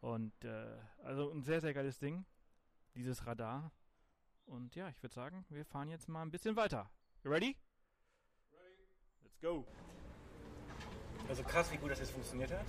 Und 0.00 0.32
äh, 0.44 0.66
also 1.04 1.30
ein 1.30 1.42
sehr, 1.42 1.60
sehr 1.60 1.74
geiles 1.74 1.98
Ding, 1.98 2.24
dieses 2.94 3.26
Radar. 3.26 3.70
Und 4.46 4.74
ja, 4.74 4.88
ich 4.88 5.02
würde 5.02 5.14
sagen, 5.14 5.44
wir 5.50 5.64
fahren 5.64 5.88
jetzt 5.88 6.08
mal 6.08 6.22
ein 6.22 6.30
bisschen 6.30 6.56
weiter. 6.56 6.90
You 7.24 7.30
ready? 7.30 7.56
Ready. 8.52 8.86
Let's 9.24 9.40
go. 9.40 9.64
Also 11.28 11.42
krass, 11.42 11.70
wie 11.72 11.76
gut 11.76 11.90
das 11.90 11.98
jetzt 11.98 12.12
funktioniert 12.12 12.50
hat, 12.52 12.64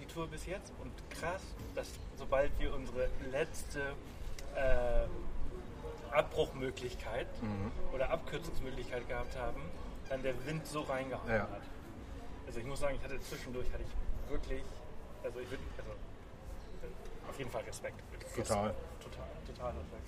die 0.00 0.06
Tour 0.06 0.26
bis 0.26 0.46
jetzt. 0.46 0.72
Und 0.80 0.92
krass, 1.10 1.42
dass 1.74 1.88
sobald 2.16 2.58
wir 2.58 2.74
unsere 2.74 3.08
letzte 3.30 3.94
äh, 4.56 5.06
Abbruchmöglichkeit 6.14 7.26
oder 7.92 8.10
Abkürzungsmöglichkeit 8.10 9.08
gehabt 9.08 9.36
haben, 9.36 9.62
dann 10.08 10.22
der 10.22 10.34
Wind 10.46 10.66
so 10.66 10.82
reingehauen 10.82 11.28
Ja. 11.30 11.42
hat. 11.42 11.62
Also 12.46 12.60
ich 12.60 12.66
muss 12.66 12.80
sagen, 12.80 12.96
ich 12.96 13.04
hatte 13.04 13.18
zwischendurch 13.20 13.72
hatte 13.72 13.82
ich 13.82 14.30
wirklich, 14.30 14.62
also 15.24 15.40
ich 15.40 15.50
würde, 15.50 15.62
also 15.78 15.90
auf 17.28 17.38
jeden 17.38 17.50
Fall 17.50 17.62
Respekt. 17.62 17.98
Total. 18.36 18.74
Total, 19.02 19.26
total 19.46 19.70
Respekt. 19.70 20.02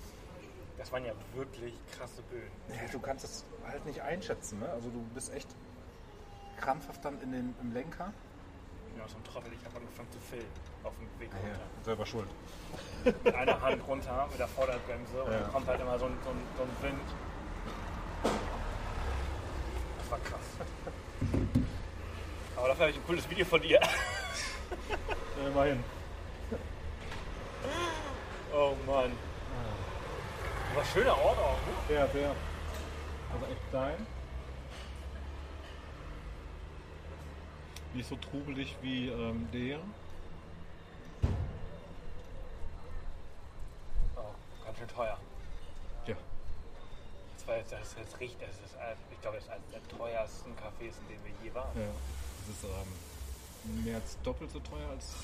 Das 0.77 0.91
waren 0.91 1.05
ja 1.05 1.13
wirklich 1.33 1.73
krasse 1.97 2.21
Böen. 2.23 2.51
Ja, 2.69 2.87
du 2.91 2.99
kannst 2.99 3.25
es 3.25 3.45
halt 3.65 3.85
nicht 3.85 4.01
einschätzen. 4.01 4.59
Ne? 4.59 4.69
Also 4.69 4.89
du 4.89 5.01
bist 5.13 5.33
echt 5.33 5.47
krampfhaft 6.57 7.03
dann 7.03 7.19
in 7.21 7.31
den, 7.31 7.55
im 7.61 7.73
Lenker. 7.73 8.13
Ja, 8.97 9.07
so 9.07 9.17
ein 9.17 9.23
Trottel, 9.25 9.51
ich 9.53 9.65
habe 9.65 9.77
angefangen 9.77 10.09
zu 10.11 10.19
filmen 10.19 10.45
auf 10.83 10.93
dem 10.97 11.19
Weg 11.19 11.29
Ja, 11.33 11.39
runter. 11.49 11.59
selber 11.83 12.05
schuld. 12.05 12.29
Mit 13.23 13.35
einer 13.35 13.61
Hand 13.61 13.81
runter 13.87 14.27
mit 14.31 14.39
der 14.39 14.47
Vorderbremse 14.47 15.23
und 15.23 15.31
Ja. 15.31 15.39
dann 15.39 15.51
kommt 15.51 15.67
halt 15.67 15.81
immer 15.81 15.99
so 15.99 16.05
ein, 16.05 16.17
so 16.23 16.29
ein, 16.31 16.41
so 16.57 16.63
ein 16.63 16.69
Wind. 16.81 17.09
Das 19.99 20.11
war 20.11 20.19
krass. 20.19 20.47
Aber 22.57 22.67
dafür 22.69 22.81
habe 22.83 22.91
ich 22.91 22.97
ein 22.97 23.05
cooles 23.05 23.29
Video 23.29 23.45
von 23.45 23.61
dir. 23.61 23.79
Ja, 23.81 25.47
immerhin. 25.47 25.83
Oh 28.53 28.73
Mann. 28.87 29.11
Aber 30.73 30.85
schöner 30.85 31.17
Ort 31.17 31.37
auch, 31.37 31.57
ne? 31.57 31.73
Der, 31.89 32.07
der. 32.07 32.29
Also 33.33 33.45
echt 33.51 33.69
klein. 33.69 34.07
Nicht 37.95 38.09
so 38.09 38.15
trubelig 38.17 38.75
wie 38.81 39.07
ähm, 39.07 39.47
der. 39.53 39.79
Oh, 44.17 44.21
ganz 44.65 44.77
schön 44.77 44.87
teuer. 44.89 45.17
Ja. 46.05 46.15
Das 47.37 47.47
war 47.47 47.55
jetzt, 47.57 47.71
das 47.71 47.81
ist 47.87 47.97
jetzt 47.97 48.19
richtig, 48.19 48.39
das 48.45 48.57
ist, 48.69 48.75
ein- 48.77 48.97
ich 49.11 49.21
glaube, 49.21 49.37
das 49.37 49.45
ist 49.45 49.51
eines 49.51 49.69
der 49.71 49.87
teuersten 49.97 50.51
Cafés, 50.55 50.91
in 50.99 51.07
denen 51.07 51.23
wir 51.23 51.33
je 51.47 51.55
waren. 51.55 51.71
Ja. 51.79 51.87
Das 52.47 52.55
ist 52.57 52.63
ähm, 52.65 53.83
mehr 53.85 53.95
als 53.95 54.17
doppelt 54.23 54.51
so 54.51 54.59
teuer 54.59 54.89
als 54.89 55.15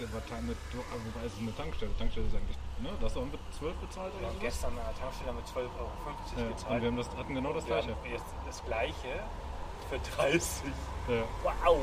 mit, 0.00 0.10
mit, 0.10 0.56
wobei 0.74 1.26
es 1.26 1.32
ist 1.32 1.38
eine 1.40 1.54
Tankstelle. 1.54 1.96
Tankstelle 1.96 2.26
ist 2.26 2.34
eigentlich, 2.34 2.56
ne? 2.82 2.90
Das 3.00 3.14
haben 3.14 3.30
wir 3.30 3.38
12 3.56 3.76
bezahlt 3.76 4.12
Wir 4.18 4.26
oder 4.26 4.34
so? 4.34 4.40
gestern 4.40 4.70
an 4.78 4.84
der 4.84 4.94
Tankstelle 4.98 5.32
mit 5.32 5.44
12,50 5.46 5.56
Euro 5.56 5.90
Ja, 6.36 6.42
und 6.42 6.48
gezahlt. 6.56 6.82
wir 6.82 6.88
haben 6.88 6.96
das, 6.96 7.08
hatten 7.16 7.34
genau 7.34 7.52
das 7.52 7.64
Wir 7.66 7.74
gleiche. 7.82 7.96
jetzt 8.10 8.34
das 8.46 8.64
gleiche 8.64 9.22
für 9.88 9.98
30. 10.16 10.42
Ja. 11.08 11.22
Wow! 11.44 11.78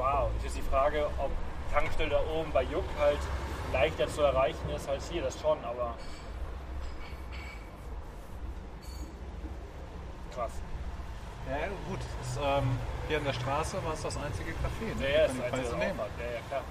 Wow, 0.00 0.30
jetzt 0.36 0.46
ist 0.46 0.56
die 0.56 0.62
Frage, 0.62 1.10
ob 1.18 1.30
Tankstelle 1.70 2.08
da 2.08 2.20
oben 2.32 2.50
bei 2.52 2.62
Juck 2.62 2.86
halt 2.98 3.18
leichter 3.70 4.08
zu 4.08 4.22
erreichen 4.22 4.70
ist 4.74 4.88
als 4.88 5.10
hier, 5.10 5.20
das 5.20 5.38
schon, 5.38 5.62
aber. 5.62 5.94
Krass. 10.32 10.52
Ja, 11.50 11.68
gut. 11.86 11.98
Das 11.98 12.28
ist, 12.28 12.40
ähm, 12.42 12.78
hier 13.08 13.18
an 13.18 13.24
der 13.24 13.34
Straße 13.34 13.84
war 13.84 13.92
es 13.92 14.02
das 14.02 14.16
einzige 14.16 14.52
Café. 14.52 14.98
Ne? 14.98 15.02
Ja, 15.02 15.08
ja, 15.10 15.26
können 15.26 15.28
ist 15.28 15.36
die 15.36 15.42
ein 15.42 15.50
Preise 15.50 15.74
einziger 15.74 15.86
nehmen. 15.86 15.98
Ja, 15.98 16.32
ja, 16.32 16.40
klar. 16.48 16.62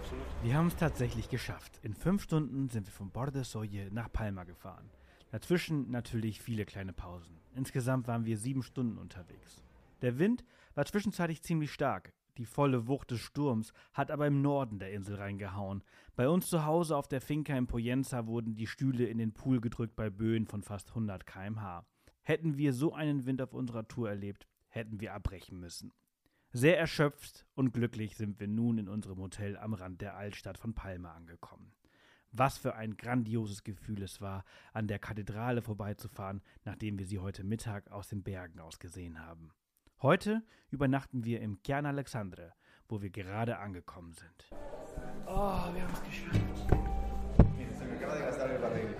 Absolut. 0.00 0.26
Wir 0.44 0.54
haben 0.54 0.66
es 0.68 0.76
tatsächlich 0.76 1.28
geschafft. 1.28 1.80
In 1.82 1.94
fünf 1.94 2.22
Stunden 2.22 2.68
sind 2.68 2.86
wir 2.86 2.92
von 2.92 3.10
Bordesoye 3.10 3.88
nach 3.90 4.12
Palma 4.12 4.44
gefahren. 4.44 4.88
Dazwischen 5.32 5.90
natürlich 5.90 6.40
viele 6.40 6.66
kleine 6.66 6.92
Pausen. 6.92 7.40
Insgesamt 7.56 8.06
waren 8.06 8.26
wir 8.26 8.38
sieben 8.38 8.62
Stunden 8.62 8.96
unterwegs. 8.96 9.64
Der 10.02 10.20
Wind 10.20 10.44
war 10.76 10.84
zwischenzeitlich 10.84 11.42
ziemlich 11.42 11.72
stark. 11.72 12.12
Die 12.36 12.44
volle 12.44 12.86
Wucht 12.86 13.10
des 13.10 13.20
Sturms 13.20 13.72
hat 13.94 14.10
aber 14.10 14.26
im 14.26 14.42
Norden 14.42 14.78
der 14.78 14.92
Insel 14.92 15.16
reingehauen. 15.16 15.82
Bei 16.16 16.28
uns 16.28 16.48
zu 16.48 16.66
Hause 16.66 16.94
auf 16.94 17.08
der 17.08 17.22
Finca 17.22 17.56
in 17.56 17.66
Poyenza 17.66 18.26
wurden 18.26 18.54
die 18.54 18.66
Stühle 18.66 19.06
in 19.06 19.16
den 19.16 19.32
Pool 19.32 19.60
gedrückt 19.60 19.96
bei 19.96 20.10
Böen 20.10 20.46
von 20.46 20.62
fast 20.62 20.90
100 20.90 21.26
km/h. 21.26 21.86
Hätten 22.22 22.58
wir 22.58 22.74
so 22.74 22.92
einen 22.92 23.24
Wind 23.24 23.40
auf 23.40 23.54
unserer 23.54 23.88
Tour 23.88 24.10
erlebt, 24.10 24.46
hätten 24.68 25.00
wir 25.00 25.14
abbrechen 25.14 25.58
müssen. 25.58 25.92
Sehr 26.52 26.78
erschöpft 26.78 27.46
und 27.54 27.72
glücklich 27.72 28.16
sind 28.16 28.38
wir 28.38 28.48
nun 28.48 28.78
in 28.78 28.88
unserem 28.88 29.18
Hotel 29.18 29.56
am 29.56 29.72
Rand 29.72 30.02
der 30.02 30.16
Altstadt 30.16 30.58
von 30.58 30.74
Palma 30.74 31.14
angekommen. 31.14 31.72
Was 32.32 32.58
für 32.58 32.74
ein 32.74 32.98
grandioses 32.98 33.64
Gefühl 33.64 34.02
es 34.02 34.20
war, 34.20 34.44
an 34.74 34.88
der 34.88 34.98
Kathedrale 34.98 35.62
vorbeizufahren, 35.62 36.42
nachdem 36.64 36.98
wir 36.98 37.06
sie 37.06 37.18
heute 37.18 37.44
Mittag 37.44 37.90
aus 37.90 38.08
den 38.08 38.22
Bergen 38.22 38.60
aus 38.60 38.78
gesehen 38.78 39.24
haben. 39.24 39.52
Heute 40.02 40.42
übernachten 40.70 41.24
wir 41.24 41.40
im 41.40 41.62
Chian 41.62 41.86
Alexandre, 41.86 42.52
wo 42.88 43.00
wir 43.00 43.10
gerade 43.10 43.58
angekommen 43.58 44.12
sind. 44.12 44.50
Acaba 48.06 48.18
de 48.18 48.24
gastar 48.24 48.50
el 48.50 48.58
barril. 48.58 48.94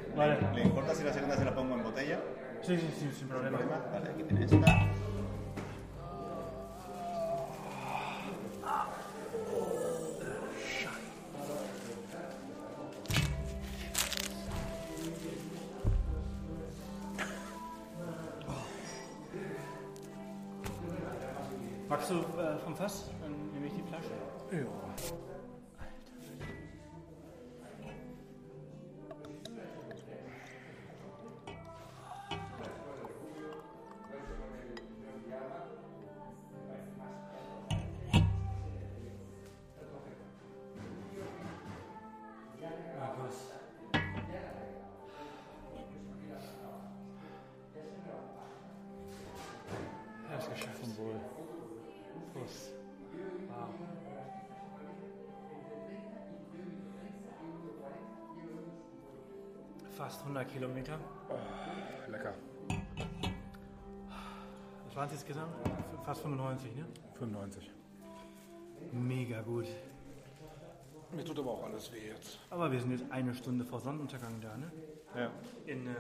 ¿Le 0.55 0.63
importa 0.63 0.95
si 0.95 1.05
la 1.05 1.13
segunda 1.13 1.37
se 1.37 1.45
la 1.45 1.55
pongo 1.55 1.75
en 1.75 1.83
botella? 1.83 2.19
Sí, 2.63 2.77
sí, 2.77 2.89
sí, 2.99 3.13
sin 3.13 3.29
problema. 3.29 3.59
¿Problema? 3.59 3.85
Vale, 3.93 4.11
aquí 4.11 4.23
tiene 4.25 4.45
esta. 4.45 5.16
Fass? 22.77 23.11
Dann 23.23 23.33
nehme 23.53 23.67
ich 23.67 23.73
die 23.73 23.83
Flasche. 23.83 24.11
Markus. 24.51 25.26
Fast 59.97 60.21
100 60.23 60.47
Kilometer. 60.47 60.99
Lecker. 62.09 62.35
Was 64.85 64.97
waren 64.97 65.07
es 65.07 65.15
insgesamt? 65.15 65.53
Fast 66.05 66.21
95, 66.21 66.77
ne? 66.77 66.85
95. 67.15 67.71
Mega 68.93 69.41
gut. 69.41 69.67
Mir 71.13 71.25
tut 71.25 71.39
aber 71.39 71.51
auch 71.51 71.65
alles 71.65 71.91
weh 71.93 72.09
jetzt. 72.09 72.39
Aber 72.51 72.71
wir 72.71 72.79
sind 72.79 72.91
jetzt 72.91 73.11
eine 73.11 73.35
Stunde 73.35 73.65
vor 73.65 73.81
Sonnenuntergang 73.81 74.39
da, 74.43 74.57
ne? 74.59 74.71
Ja. 75.15 75.31
In, 75.65 75.87
äh, 75.87 75.95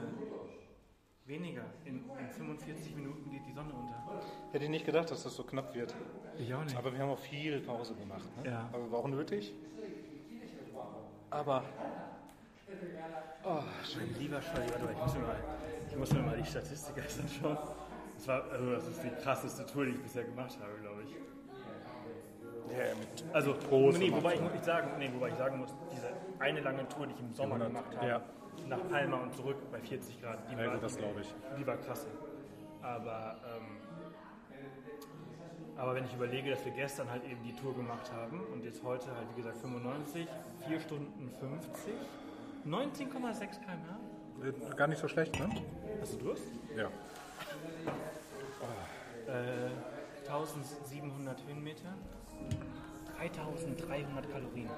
Weniger. 1.24 1.64
In, 1.86 2.04
in 2.20 2.30
45 2.30 2.94
Minuten 2.94 3.30
geht 3.30 3.46
die 3.48 3.52
Sonne 3.52 3.72
unter. 3.72 4.22
Hätte 4.52 4.64
ich 4.64 4.70
nicht 4.70 4.84
gedacht, 4.84 5.10
dass 5.10 5.22
das 5.22 5.34
so 5.34 5.42
knapp 5.42 5.74
wird. 5.74 5.94
Ich 6.38 6.52
auch 6.54 6.62
nicht. 6.62 6.76
Aber 6.76 6.92
wir 6.92 7.00
haben 7.00 7.10
auch 7.10 7.18
viel 7.18 7.60
Pause 7.60 7.94
gemacht. 7.94 8.28
Ne? 8.44 8.50
Ja. 8.50 8.68
Aber 8.72 8.92
war 8.92 8.98
auch 9.00 9.08
nötig. 9.08 9.54
Aber 11.30 11.64
Oh, 13.44 13.60
mein 13.96 14.14
lieber 14.18 14.42
Scholli, 14.42 14.66
ich 14.66 14.98
muss 14.98 15.14
mir 15.14 15.20
mal, 15.20 15.36
ich 15.88 15.96
muss 15.96 16.12
mir 16.12 16.22
mal 16.22 16.36
die 16.36 16.44
Statistik 16.44 16.96
erst 16.96 17.20
anschauen. 17.20 17.58
Das, 18.16 18.28
war, 18.28 18.44
also 18.50 18.72
das 18.72 18.88
ist 18.88 19.02
die 19.04 19.10
krasseste 19.22 19.66
Tour, 19.66 19.84
die 19.84 19.92
ich 19.92 20.02
bisher 20.02 20.24
gemacht 20.24 20.56
habe, 20.60 20.72
glaube 20.80 21.02
ich. 21.04 21.10
ja, 22.72 22.94
mit 22.98 23.34
Also, 23.34 23.54
nee, 23.98 24.10
wobei 24.10 24.34
ich, 24.34 24.40
ich 24.54 24.62
sagen, 24.62 24.90
nee, 24.98 25.10
wobei 25.14 25.28
ich 25.28 25.34
sagen 25.36 25.58
muss, 25.58 25.74
diese 25.92 26.08
eine 26.38 26.60
lange 26.60 26.88
Tour, 26.88 27.06
die 27.06 27.12
ich 27.12 27.20
im 27.20 27.32
Sommer 27.34 27.56
100, 27.56 27.68
gemacht 27.68 27.96
habe, 27.96 28.08
ja. 28.08 28.20
nach 28.68 28.88
Palma 28.90 29.16
und 29.18 29.34
zurück 29.34 29.56
bei 29.70 29.80
40 29.80 30.20
Grad, 30.22 30.38
die, 30.50 30.54
Ja, 30.54 30.66
war, 30.66 30.74
gut, 30.74 30.82
das 30.82 30.96
glaube 30.96 31.20
ich. 31.20 31.34
die 31.58 31.66
war 31.66 31.76
krass. 31.76 32.06
Aber, 32.82 33.36
ähm, 33.44 33.76
aber 35.76 35.94
wenn 35.94 36.04
ich 36.04 36.14
überlege, 36.14 36.50
dass 36.50 36.64
wir 36.64 36.72
gestern 36.72 37.10
halt 37.10 37.24
eben 37.24 37.42
die 37.44 37.54
Tour 37.54 37.74
gemacht 37.74 38.10
haben 38.12 38.40
und 38.52 38.64
jetzt 38.64 38.82
heute 38.82 39.06
halt, 39.14 39.28
wie 39.34 39.42
gesagt, 39.42 39.58
95, 39.58 40.26
4 40.66 40.80
Stunden 40.80 41.30
50, 41.38 41.92
19,6 42.66 43.60
km/h. 43.60 43.96
Wird 44.38 44.76
Gar 44.76 44.88
nicht 44.88 45.00
so 45.00 45.06
schlecht, 45.06 45.38
ne? 45.38 45.48
Hast 46.00 46.14
du 46.14 46.18
Durst? 46.18 46.42
Ja. 46.76 46.88
Äh, 49.28 49.70
1700 50.28 51.46
Höhenmeter, 51.46 51.94
3300 53.16 54.30
Kalorien. 54.30 54.70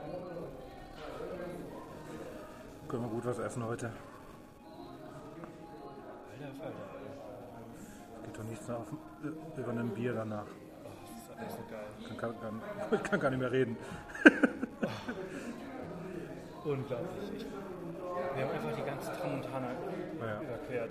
Können 2.88 3.02
wir 3.04 3.10
gut 3.10 3.24
was 3.24 3.38
essen 3.38 3.64
heute. 3.64 3.90
Alter 6.30 6.54
Falter. 6.54 6.76
Geht 8.24 8.38
doch 8.38 8.44
nichts 8.44 8.70
auf, 8.70 8.86
über 9.56 9.72
ein 9.72 9.88
Bier 9.90 10.12
danach. 10.12 10.46
Das 10.46 11.10
ist 11.10 11.30
alles 11.38 11.56
so 11.56 11.62
geil. 11.70 11.86
Kann, 12.06 12.18
kann, 12.18 12.40
kann, 12.40 12.60
ich 12.92 13.02
kann 13.02 13.20
gar 13.20 13.30
nicht 13.30 13.40
mehr 13.40 13.52
reden. 13.52 13.76
Unglaublich. 16.64 17.30
Ich, 17.36 17.44
wir 18.36 18.44
haben 18.44 18.50
einfach 18.52 18.76
die 18.76 18.82
ganze 18.84 19.12
Tramontana 19.12 19.68
Ja. 20.20 20.40
überquert. 20.40 20.90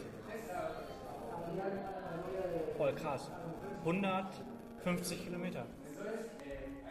Voll 2.77 2.93
krass. 2.93 3.31
150 3.83 5.23
Kilometer. 5.25 5.65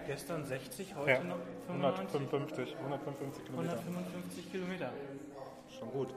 Gestern 0.07 0.45
60, 0.45 0.95
heute 0.95 1.11
Ja. 1.11 1.23
noch 1.25 1.39
95. 1.67 2.15
155, 2.15 2.77
155 2.77 3.45
Kilometer. 3.45 3.73
155 3.79 4.53
Kilometer. 4.53 4.91
Schon 5.79 5.91
gut. 5.91 6.09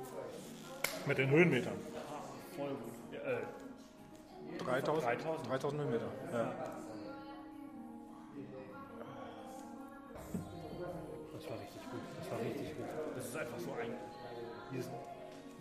Mit 1.07 1.17
den 1.17 1.29
Höhenmetern. 1.29 1.73
Voll 2.55 2.69
gut. 2.69 2.93
Ja, 3.13 3.19
äh, 3.31 4.57
3000, 4.59 5.05
3000. 5.05 5.49
3000 5.49 5.81
Höhenmeter. 5.81 6.05
Ja. 6.33 6.53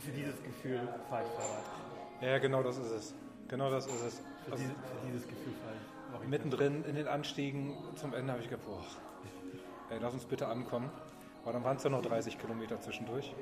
Für 0.09 0.15
dieses 0.15 0.43
Gefühl 0.43 0.81
fahre 1.11 1.23
ich 1.25 1.31
Fahrrad. 1.33 1.65
ja, 2.23 2.39
genau 2.39 2.63
das 2.63 2.79
ist 2.79 2.91
es. 2.91 3.15
Genau 3.49 3.71
das 3.71 3.87
ist 3.87 4.03
es. 4.03 4.23
Für, 4.45 4.53
Also 4.53 4.65
diese, 4.65 4.75
für 4.75 5.07
dieses 5.07 5.29
Gefühl 5.29 5.53
fahre 5.63 6.23
ich. 6.23 6.29
mittendrin 6.29 6.85
in 6.85 6.95
den 6.95 7.07
Anstiegen 7.07 7.75
zum 7.97 8.15
Ende 8.15 8.33
habe 8.33 8.43
ich 8.43 8.49
gedacht, 8.49 8.67
boah, 8.67 8.83
ey, 9.91 9.99
lass 10.01 10.15
uns 10.15 10.25
bitte 10.25 10.49
ankommen. 10.49 10.91
Aber 11.43 11.53
dann 11.53 11.65
waren 11.65 11.77
es 11.77 11.85
ja 11.85 11.91
noch 11.91 12.03
30 12.03 12.39
Kilometer 12.39 12.81
zwischendurch. 12.81 13.35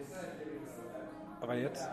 Aber 1.40 1.54
jetzt, 1.54 1.88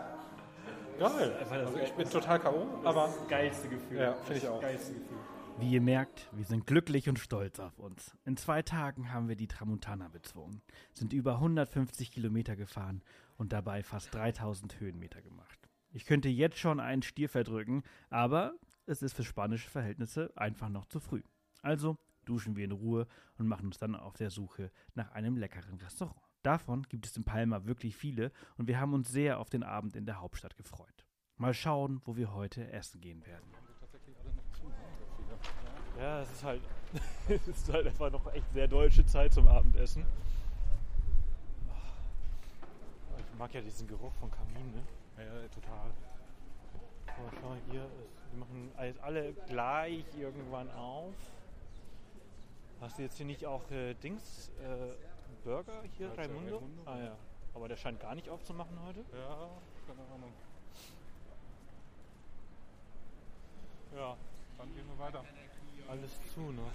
geil. 0.98 1.46
Also 1.50 1.78
ich 1.78 1.92
bin 1.92 2.08
total 2.10 2.40
K.O., 2.40 2.66
aber 2.84 3.06
das 3.06 3.28
geilste 3.28 3.68
Gefühl. 3.68 3.98
Ja, 3.98 4.14
finde 4.14 4.38
ich 4.38 4.48
auch. 4.48 4.60
Geilste 4.60 4.94
Gefühl. 4.94 5.18
Wie 5.58 5.70
ihr 5.70 5.80
merkt, 5.80 6.28
wir 6.32 6.44
sind 6.44 6.66
glücklich 6.66 7.08
und 7.08 7.20
stolz 7.20 7.60
auf 7.60 7.78
uns. 7.78 8.16
In 8.24 8.36
zwei 8.36 8.62
Tagen 8.62 9.12
haben 9.12 9.28
wir 9.28 9.36
die 9.36 9.46
Tramontana 9.46 10.08
bezwungen, 10.08 10.62
sind 10.94 11.12
über 11.12 11.34
150 11.34 12.10
Kilometer 12.10 12.56
gefahren 12.56 13.02
und 13.36 13.52
dabei 13.52 13.82
fast 13.82 14.14
3000 14.14 14.80
Höhenmeter 14.80 15.22
gemacht. 15.22 15.58
Ich 15.90 16.06
könnte 16.06 16.28
jetzt 16.28 16.58
schon 16.58 16.80
einen 16.80 17.02
Stier 17.02 17.28
verdrücken, 17.28 17.82
aber 18.10 18.54
es 18.86 19.02
ist 19.02 19.14
für 19.14 19.24
spanische 19.24 19.70
Verhältnisse 19.70 20.32
einfach 20.36 20.68
noch 20.68 20.86
zu 20.86 21.00
früh. 21.00 21.22
Also 21.62 21.96
duschen 22.24 22.56
wir 22.56 22.64
in 22.64 22.72
Ruhe 22.72 23.06
und 23.38 23.46
machen 23.46 23.66
uns 23.66 23.78
dann 23.78 23.94
auf 23.94 24.16
der 24.16 24.30
Suche 24.30 24.70
nach 24.94 25.12
einem 25.12 25.36
leckeren 25.36 25.78
Restaurant. 25.78 26.20
Davon 26.42 26.82
gibt 26.84 27.06
es 27.06 27.16
in 27.16 27.24
Palma 27.24 27.64
wirklich 27.64 27.96
viele 27.96 28.30
und 28.56 28.68
wir 28.68 28.78
haben 28.78 28.92
uns 28.92 29.08
sehr 29.08 29.38
auf 29.38 29.48
den 29.48 29.62
Abend 29.62 29.96
in 29.96 30.04
der 30.04 30.20
Hauptstadt 30.20 30.56
gefreut. 30.56 31.06
Mal 31.36 31.54
schauen, 31.54 32.00
wo 32.04 32.16
wir 32.16 32.34
heute 32.34 32.70
essen 32.70 33.00
gehen 33.00 33.24
werden. 33.26 33.50
Ja, 35.98 36.20
es 36.20 36.32
ist 36.32 36.44
halt, 36.44 36.62
es 37.28 37.48
ist 37.48 37.72
halt 37.72 37.86
einfach 37.86 38.10
noch 38.10 38.32
echt 38.32 38.52
sehr 38.52 38.68
deutsche 38.68 39.06
Zeit 39.06 39.32
zum 39.32 39.48
Abendessen. 39.48 40.04
Ich 43.18 43.33
mag 43.44 43.52
ja 43.52 43.60
diesen 43.60 43.86
Geruch 43.86 44.12
von 44.14 44.30
Kamin, 44.30 44.72
ne? 44.72 44.82
ja, 45.18 45.48
total. 45.48 45.90
Aber 47.06 47.30
schau 47.38 47.48
mal 47.50 47.58
hier, 47.70 47.82
es- 48.00 48.30
die 48.32 48.36
machen 48.38 48.72
alles 48.74 48.98
alle 49.00 49.32
gleich 49.46 50.06
irgendwann 50.18 50.70
auf. 50.70 51.12
Hast 52.80 52.96
du 52.96 53.02
jetzt 53.02 53.18
hier 53.18 53.26
nicht 53.26 53.44
auch 53.44 53.70
äh, 53.70 53.92
Dings, 53.96 54.48
äh, 54.62 54.94
Burger 55.44 55.82
hier, 55.98 56.06
Ja, 56.08 56.14
Raimundo? 56.14 56.56
Raimundo, 56.56 56.82
Ah 56.86 56.98
ja. 56.98 57.16
Aber 57.54 57.68
der 57.68 57.76
scheint 57.76 58.00
gar 58.00 58.14
nicht 58.14 58.30
aufzumachen 58.30 58.78
heute. 58.86 59.00
Ja, 59.12 59.50
keine 59.86 60.00
Ahnung. 60.14 60.32
Ja. 63.94 64.16
Dann 64.56 64.74
gehen 64.74 64.88
wir 64.88 64.98
weiter. 65.04 65.22
Alles 65.86 66.12
zu 66.32 66.40
noch. 66.40 66.72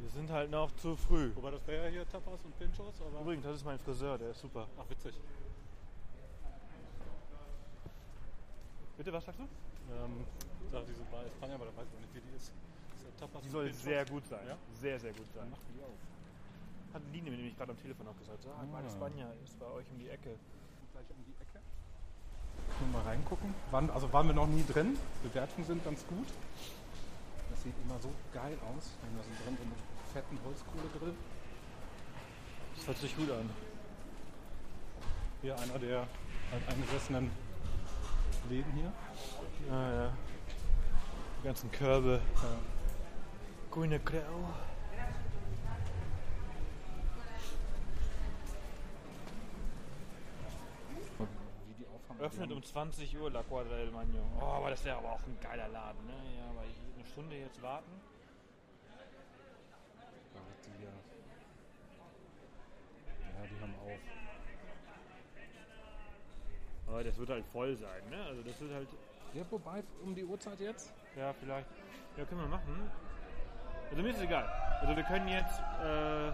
Wir 0.00 0.10
sind 0.10 0.30
halt 0.30 0.50
noch 0.50 0.74
zu 0.76 0.96
früh. 0.96 1.30
Wobei 1.34 1.50
das 1.50 1.66
wäre 1.66 1.84
ja 1.86 1.90
hier 1.90 2.08
Tapas 2.08 2.40
und 2.44 2.58
Pinchos, 2.58 2.94
aber. 3.00 3.20
Übrigens, 3.20 3.44
das 3.44 3.56
ist 3.56 3.64
mein 3.64 3.78
Friseur, 3.78 4.16
der 4.18 4.30
ist 4.30 4.40
super. 4.40 4.66
Ach, 4.78 4.88
witzig. 4.88 5.14
Bitte, 8.96 9.12
was 9.12 9.24
sagst 9.24 9.40
du? 9.40 9.44
Ähm, 9.44 10.24
da 10.72 10.80
diese 10.82 11.02
Bar 11.04 11.22
España, 11.24 11.54
aber 11.54 11.66
da 11.66 11.76
weiß 11.76 11.88
man 11.92 12.00
nicht, 12.02 12.14
wie 12.14 12.20
die 12.20 12.36
ist. 12.36 12.48
ist 12.48 13.04
ja 13.04 13.10
Tapas 13.26 13.42
Die 13.42 13.48
soll 13.48 13.64
Pinchos. 13.66 13.82
sehr 13.82 14.04
gut 14.06 14.26
sein. 14.26 14.46
Ja? 14.46 14.56
Sehr, 14.80 15.00
sehr 15.00 15.12
gut 15.12 15.26
sein. 15.34 15.50
Dann 15.50 15.60
die 15.74 15.82
auf. 15.82 16.94
Hat 16.94 17.02
Line 17.12 17.30
mir 17.30 17.36
nämlich 17.36 17.56
gerade 17.56 17.72
am 17.72 17.78
Telefon 17.80 18.08
auch 18.08 18.18
gesagt. 18.18 18.42
Sag, 18.42 18.52
Ah. 18.52 18.64
ah. 18.74 18.90
Spanja 18.90 19.30
ist 19.44 19.58
bei 19.58 19.66
euch 19.66 19.86
um 19.90 19.98
die 19.98 20.08
Ecke. 20.08 20.36
Gleich 20.92 21.06
um 21.10 21.24
die 21.24 21.34
Ecke. 21.40 21.60
Nur 22.80 22.88
mal 23.00 23.02
reingucken. 23.08 23.54
Waren, 23.70 23.90
also 23.90 24.12
waren 24.12 24.26
wir 24.26 24.34
noch 24.34 24.46
nie 24.48 24.64
drin. 24.66 24.98
Bewertungen 25.22 25.66
sind 25.66 25.84
ganz 25.84 26.04
gut. 26.06 26.26
Das 27.50 27.62
sieht 27.62 27.74
immer 27.84 27.98
so 28.00 28.10
geil 28.32 28.56
aus. 28.74 28.90
Wir 29.00 29.08
haben 29.10 29.16
da 29.16 29.22
so 29.22 29.44
drin 29.44 29.56
einen 29.60 29.72
fetten 30.12 30.38
Holzkohlegrill. 30.44 31.14
Das 32.76 32.86
hört 32.86 32.98
sich 32.98 33.16
gut 33.16 33.30
an. 33.30 33.50
Hier 35.42 35.58
einer 35.58 35.78
der 35.78 36.06
halt 36.50 36.68
eingesessenen 36.68 37.30
Läden 38.48 38.72
hier. 38.72 38.92
Ah, 39.70 39.90
ja. 39.92 40.12
Die 41.40 41.46
ganzen 41.46 41.70
Körbe. 41.70 42.20
Grüne 43.70 44.00
Grau. 44.00 44.48
Öffnet 52.20 52.52
um 52.52 52.62
20 52.62 53.18
Uhr 53.18 53.30
La 53.30 53.42
Quadra 53.42 53.76
del 53.76 53.90
Magno. 53.90 54.20
Oh, 54.38 54.44
aber 54.44 54.68
das 54.70 54.84
wäre 54.84 54.98
aber 54.98 55.12
auch 55.12 55.22
ein 55.26 55.38
geiler 55.40 55.68
Laden, 55.68 56.04
ne? 56.06 56.12
Ja, 56.36 56.50
aber 56.50 56.64
ich 56.68 56.76
eine 56.94 57.06
Stunde 57.06 57.36
jetzt 57.36 57.62
warten. 57.62 57.90
Ja, 60.34 60.40
die, 60.66 60.84
ja, 60.84 60.90
die 63.46 63.60
haben 63.62 63.74
auf. 63.74 63.98
Aber 66.88 67.04
das 67.04 67.16
wird 67.18 67.30
halt 67.30 67.44
voll 67.52 67.76
sein, 67.76 68.02
ne? 68.10 68.22
Also 68.28 68.42
das 68.42 68.60
wird 68.60 68.72
halt. 68.72 68.88
Ja, 69.34 69.42
wobei 69.50 69.82
um 70.04 70.14
die 70.14 70.24
Uhrzeit 70.24 70.58
jetzt? 70.60 70.92
Ja, 71.16 71.32
vielleicht. 71.32 71.68
Ja, 72.16 72.24
können 72.24 72.40
wir 72.40 72.48
machen. 72.48 72.90
Also 73.90 74.02
mir 74.02 74.10
ist 74.10 74.16
es 74.16 74.22
egal. 74.24 74.48
Also 74.80 74.96
wir 74.96 75.04
können 75.04 75.28
jetzt. 75.28 75.60
Äh, 75.82 76.32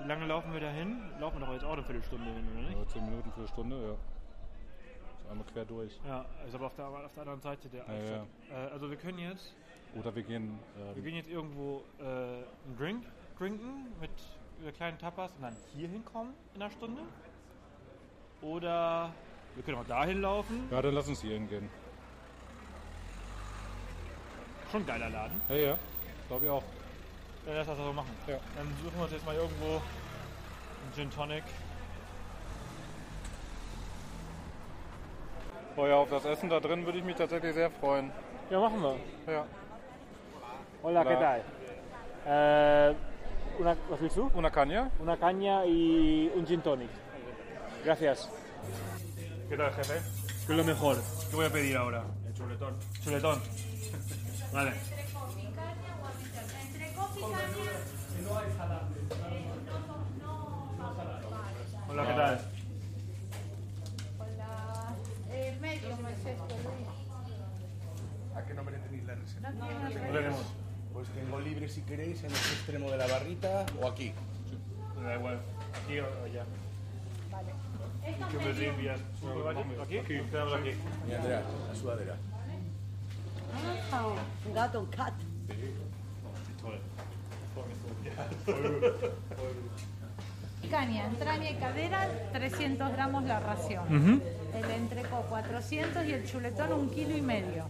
wie 0.00 0.08
lange 0.08 0.26
laufen 0.26 0.52
wir 0.52 0.60
dahin? 0.60 0.98
Laufen 1.20 1.38
wir 1.40 1.46
doch 1.46 1.52
jetzt 1.52 1.64
auch 1.64 1.74
eine 1.74 1.84
Viertelstunde 1.84 2.24
hin, 2.24 2.44
oder 2.52 2.68
nicht? 2.68 2.78
Ja, 2.78 2.88
10 2.88 3.04
Minuten, 3.04 3.30
Viertelstunde, 3.32 3.76
ja. 3.88 3.92
Ist 3.92 5.30
einmal 5.30 5.46
quer 5.52 5.64
durch. 5.64 6.00
Ja, 6.06 6.26
ist 6.46 6.54
aber 6.54 6.66
auf 6.66 6.74
der, 6.74 6.88
auf 6.88 7.12
der 7.14 7.20
anderen 7.22 7.40
Seite 7.40 7.68
der 7.68 7.80
Ja, 7.84 7.86
Altstadt. 7.86 8.26
Äh, 8.50 8.54
also 8.72 8.90
wir 8.90 8.96
können 8.96 9.18
jetzt. 9.18 9.54
Oder 9.94 10.14
wir 10.14 10.22
gehen. 10.24 10.58
Wir 10.76 10.96
Ähm, 10.96 11.04
gehen 11.04 11.14
jetzt 11.14 11.28
irgendwo 11.28 11.84
äh, 12.00 12.02
einen 12.02 12.76
Drink 12.76 13.04
trinken 13.38 13.92
mit 14.00 14.10
äh, 14.66 14.72
kleinen 14.72 14.98
Tapas 14.98 15.32
und 15.36 15.42
dann 15.42 15.56
hier 15.74 15.88
hinkommen 15.88 16.34
in 16.54 16.62
einer 16.62 16.70
Stunde. 16.70 17.02
Oder 18.42 19.10
wir 19.54 19.62
können 19.62 19.78
auch 19.78 19.86
dahin 19.86 20.20
laufen. 20.20 20.68
ja, 20.70 20.82
dann 20.82 20.94
lass 20.94 21.08
uns 21.08 21.22
hier 21.22 21.34
hingehen. 21.34 21.68
Schon 24.70 24.82
ein 24.82 24.86
geiler 24.86 25.08
Laden. 25.10 25.40
Ja, 25.48 25.54
ja. 25.54 25.78
Glaube 26.28 26.44
ich 26.44 26.50
auch. 26.50 26.62
Dann 27.46 27.54
lass 27.56 27.66
das 27.66 27.76
so 27.76 27.92
machen. 27.92 28.10
Ja. 28.26 28.38
Dann 28.56 28.66
suchen 28.82 28.96
wir 28.96 29.02
uns 29.04 29.12
jetzt 29.12 29.26
mal 29.26 29.34
irgendwo 29.34 29.66
einen 29.66 30.94
Gin 30.94 31.10
Tonic. 31.10 31.44
Oh 35.76 35.86
ja, 35.86 35.96
auf 35.96 36.08
das 36.08 36.24
Essen 36.24 36.48
da 36.48 36.60
drin 36.60 36.84
würde 36.84 36.98
ich 36.98 37.04
mich 37.04 37.16
tatsächlich 37.16 37.54
sehr 37.54 37.70
freuen. 37.70 38.12
Ja, 38.50 38.60
machen 38.60 38.80
wir. 38.80 39.32
Ja. 39.32 39.46
Hola, 40.82 41.00
Hola. 41.00 41.10
¿qué 41.10 41.16
tal? 41.16 41.44
Eh, 42.26 42.94
una, 43.58 43.76
¿Was 43.90 44.00
willst 44.00 44.16
du? 44.16 44.30
Una 44.34 44.50
caña? 44.50 44.90
Una 45.00 45.16
caña 45.16 45.64
y 45.66 46.30
un 46.34 46.46
gin 46.46 46.60
tonic. 46.60 46.90
Gracias. 47.84 48.28
¿Qué 49.48 49.56
tal, 49.56 49.72
jefe? 49.74 49.94
¿Qué 50.46 50.52
es 50.52 50.58
lo 50.58 50.64
mejor? 50.64 50.96
¿Qué 51.30 51.36
voy 51.36 51.46
a 51.46 51.50
pedir 51.50 51.76
ahora? 51.76 52.04
El 52.26 52.34
chuletón. 52.34 52.74
Chuletón. 53.02 53.40
Vale. 54.52 54.72
Hola, 61.88 62.06
¿qué 62.06 62.14
tal? 62.14 62.40
Hola. 64.18 64.96
Eh, 65.30 65.58
medio 65.60 65.88
es 65.90 66.26
esto, 66.26 66.56
Luis. 66.64 66.88
¿A 68.34 68.44
qué 68.44 68.54
nombre 68.54 68.78
tenéis 68.78 69.04
la 69.04 69.14
reserva? 69.14 69.50
No 69.50 69.66
tiene 69.66 69.84
nombre. 69.84 70.12
Lo 70.12 70.18
tenemos. 70.18 70.54
Pues 70.92 71.08
si 71.68 71.82
queréis 71.82 72.22
en 72.24 72.30
este 72.30 72.54
extremo 72.54 72.90
de 72.90 72.96
la 72.96 73.06
barrita 73.06 73.66
o 73.80 73.88
aquí. 73.88 74.12
Da 75.02 75.14
igual. 75.14 75.40
Aquí 75.82 75.98
o 76.00 76.06
allá. 76.24 76.44
Vale. 77.30 77.52
¿Qué 78.30 78.38
me 78.38 78.68
envías? 78.68 79.00
¿Aquí? 79.82 79.98
Aquí. 79.98 80.16
Aquí. 80.18 80.74
Y 81.08 81.12
Andrea, 81.12 81.42
la 81.68 81.74
sudadera. 81.74 82.16
Ah, 83.92 84.14
un 84.46 84.54
gato, 84.54 84.80
un 84.80 84.86
cat. 84.86 85.14
Caña, 90.70 91.06
entraña 91.06 91.50
y 91.50 91.54
cadera, 91.54 92.08
300 92.32 92.92
gramos 92.92 93.24
la 93.24 93.40
ración. 93.40 94.22
El 94.54 94.70
entrecó 94.70 95.22
400 95.28 96.04
y 96.06 96.12
el 96.12 96.26
chuletón 96.26 96.72
un 96.72 96.90
kilo 96.90 97.16
y 97.16 97.22
medio. 97.22 97.64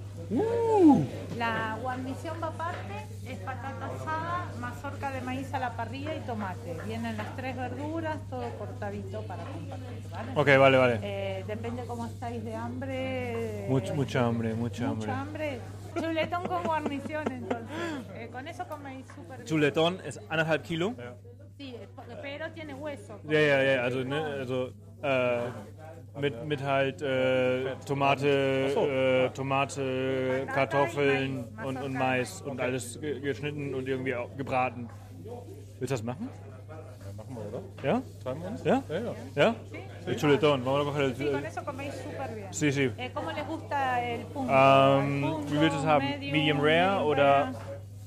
La 1.36 1.78
guarnición 1.82 2.36
va 2.42 2.48
aparte, 2.48 3.06
es 3.26 3.38
patata 3.38 3.86
asada, 3.86 4.52
mazorca 4.60 5.10
de 5.10 5.20
maíz 5.20 5.52
a 5.54 5.58
la 5.58 5.76
parrilla 5.76 6.14
y 6.14 6.20
tomate. 6.20 6.76
Vienen 6.86 7.16
las 7.16 7.34
tres 7.36 7.56
verduras, 7.56 8.18
todo 8.30 8.48
cortadito 8.58 9.22
para 9.22 9.44
compartir, 9.44 10.10
¿vale? 10.10 10.32
Ok, 10.34 10.58
vale, 10.58 10.76
vale. 10.76 11.00
Eh, 11.02 11.44
depende 11.46 11.84
cómo 11.86 12.06
estáis 12.06 12.44
de 12.44 12.54
hambre. 12.54 13.66
Mucho, 13.68 13.92
eh, 13.92 13.96
mucha 13.96 14.26
hambre, 14.26 14.54
mucha 14.54 14.88
hambre. 14.88 15.06
Mucha 15.06 15.20
hambre. 15.20 15.60
Chuletón 15.94 16.46
con 16.46 16.62
guarnición, 16.64 17.30
entonces. 17.30 17.68
Eh, 18.14 18.28
con 18.32 18.48
eso 18.48 18.66
coméis 18.66 19.06
súper 19.14 19.38
bien. 19.38 19.46
Chuletón 19.46 20.00
ist 20.06 20.20
anderthalb 20.28 20.62
Kilo. 20.62 20.94
Sí, 21.56 21.76
pero 22.22 22.50
tiene 22.52 22.74
hueso. 22.74 23.20
Ja, 23.28 23.38
ja, 23.38 23.62
ja, 23.62 23.82
also, 23.84 24.02
ne, 24.04 24.16
also 24.40 24.70
äh, 25.02 26.20
mit, 26.20 26.44
mit 26.44 26.62
halt 26.62 27.00
äh, 27.00 27.76
Tomate, 27.86 28.26
äh, 28.28 29.28
Tomate, 29.34 30.46
Kartoffeln 30.52 31.46
und, 31.64 31.80
und 31.80 31.92
Mais 31.94 32.42
und 32.42 32.60
alles 32.60 32.98
ge- 33.00 33.20
geschnitten 33.20 33.72
und 33.74 33.86
irgendwie 33.88 34.14
auch 34.16 34.36
gebraten. 34.36 34.88
Willst 35.78 35.92
du 35.92 35.94
das 35.94 36.02
machen? 36.02 36.28
Machen 37.16 37.36
wir, 37.36 37.48
oder? 37.48 37.62
Ja? 37.82 38.32
Uns? 38.48 38.64
Ja? 38.64 38.82
Ja, 38.88 38.94
ja. 38.98 39.14
Ja? 39.36 39.54
El 40.06 40.16
chuletón, 40.16 40.64
vamos 40.64 40.80
a 40.80 40.84
coger 40.90 41.02
el 41.04 41.14
Sí, 41.16 41.24
con 41.24 41.32
chuletón. 41.32 41.44
eso 41.46 41.64
coméis 41.64 41.94
súper 41.94 42.34
bien. 42.34 42.48
Sí, 42.52 42.72
sí. 42.72 42.90
Eh, 42.98 43.10
¿Cómo 43.14 43.30
les 43.32 43.46
gusta 43.46 44.04
el 44.04 44.20
punto? 44.26 44.52
Ähm, 44.52 45.24
¿Al 45.24 45.30
punto, 45.30 45.52
wie 45.52 45.60
willst 45.60 45.76
du 45.76 45.80
es 45.80 45.86
haben? 45.86 46.04
medium, 46.04 46.32
Medium 46.32 46.58
rare 46.60 46.90
medium 46.90 47.06
oder, 47.06 47.24
rare? 47.24 47.54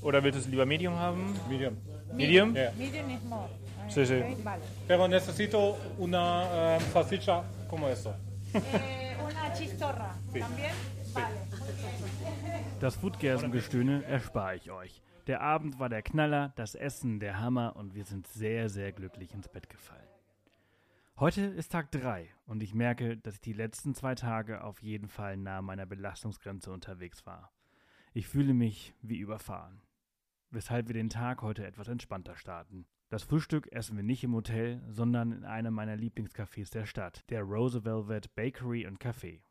oder 0.01 0.23
willst 0.23 0.36
du 0.38 0.41
es 0.41 0.47
lieber 0.47 0.65
Medium 0.65 0.95
haben? 0.95 1.33
Medium. 1.49 1.77
Medium? 2.17 2.56
Ja. 2.56 2.71
Medium 2.77 3.10
is 3.10 3.23
more. 3.23 3.49
Sí, 3.89 4.06
sí. 4.06 4.15
ok, 4.15 4.43
Vale. 4.43 4.63
Pero 4.88 5.08
necesito 5.08 5.77
una 5.97 6.77
eh, 6.77 6.80
salchicha 6.91 7.43
como 7.69 7.88
eso. 7.88 8.13
Eh, 8.53 9.15
una 9.23 9.53
chistorra. 9.53 10.15
¿También? 10.34 10.71
Vale. 11.13 11.36
Das 12.80 12.95
Foodgasm-Gestöhne 12.95 14.03
erspare 14.06 14.56
ich 14.56 14.71
euch. 14.71 15.01
Der 15.27 15.41
Abend 15.41 15.80
war 15.80 15.89
der 15.89 16.01
Knaller, 16.01 16.53
das 16.56 16.75
Essen 16.75 17.19
der 17.19 17.39
Hammer 17.39 17.75
und 17.75 17.95
wir 17.95 18.06
sind 18.06 18.27
sehr, 18.27 18.69
sehr 18.69 18.91
glücklich 18.91 19.34
ins 19.34 19.49
Bett 19.49 19.69
gefallen. 19.69 20.08
Heute 21.19 21.41
ist 21.41 21.71
Tag 21.71 21.91
3 21.91 22.30
und 22.45 22.62
ich 22.62 22.73
merke, 22.73 23.17
dass 23.17 23.36
ich 23.36 23.41
die 23.41 23.53
letzten 23.53 23.95
zwei 23.95 24.15
Tage 24.15 24.63
auf 24.63 24.82
jeden 24.82 25.08
Fall 25.08 25.36
nahe 25.36 25.62
meiner 25.62 25.86
Belastungsgrenze 25.86 26.71
unterwegs 26.71 27.25
war. 27.25 27.51
Ich 28.13 28.27
fühle 28.27 28.53
mich 28.53 28.93
wie 29.01 29.17
überfahren. 29.17 29.82
Weshalb 30.49 30.88
wir 30.88 30.93
den 30.93 31.10
Tag 31.10 31.41
heute 31.41 31.65
etwas 31.65 31.89
entspannter 31.89 32.38
starten. 32.38 32.86
Das 33.10 33.23
Frühstück 33.23 33.69
essen 33.73 33.97
wir 33.97 34.03
nicht 34.03 34.23
im 34.23 34.33
Hotel, 34.33 34.81
sondern 34.88 35.33
in 35.33 35.43
einem 35.43 35.73
meiner 35.73 35.95
Lieblingscafés 35.95 36.71
der 36.71 36.86
Stadt, 36.86 37.29
der 37.29 37.41
Rose 37.41 37.83
Velvet 37.83 38.33
Bakery 38.33 38.88
und 38.88 38.99
Café. 38.99 39.41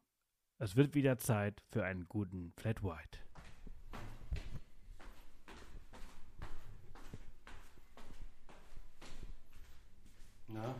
Es 0.59 0.75
wird 0.75 0.95
wieder 0.95 1.19
Zeit 1.19 1.63
für 1.71 1.85
einen 1.85 2.09
guten 2.09 2.53
Flat 2.57 2.83
White. 2.83 3.19
Na? 10.49 10.75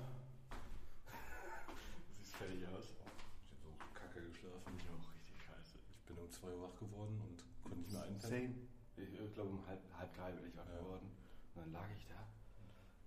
Siehst 2.19 2.37
fertig 2.37 2.67
aus. 2.69 2.85
Ich 2.89 3.01
habe 3.01 3.61
so 3.61 3.69
kacke 3.93 4.23
geschlafen. 4.23 4.73
Ich 4.79 4.89
auch 4.89 5.15
richtig 5.15 5.43
scheiße. 5.43 5.79
Ich 5.99 6.07
bin 6.07 6.17
um 6.17 6.31
2 6.31 6.47
Uhr 6.49 6.63
wach 6.63 6.79
geworden 6.79 7.21
und 7.21 7.45
konnte 7.63 7.79
nicht 7.79 7.93
mehr 7.93 8.03
einpennen. 8.03 8.69
Ich 8.97 9.21
äh, 9.21 9.29
glaube 9.35 9.51
um 9.51 9.67
halb, 9.67 9.81
halb 9.99 10.15
drei 10.15 10.33
bin 10.33 10.49
ich 10.49 10.57
wach 10.57 10.65
geworden. 10.65 11.11
Und 11.55 11.63
dann 11.63 11.73
lag 11.73 11.89
ich 11.95 12.07
da. 12.07 12.27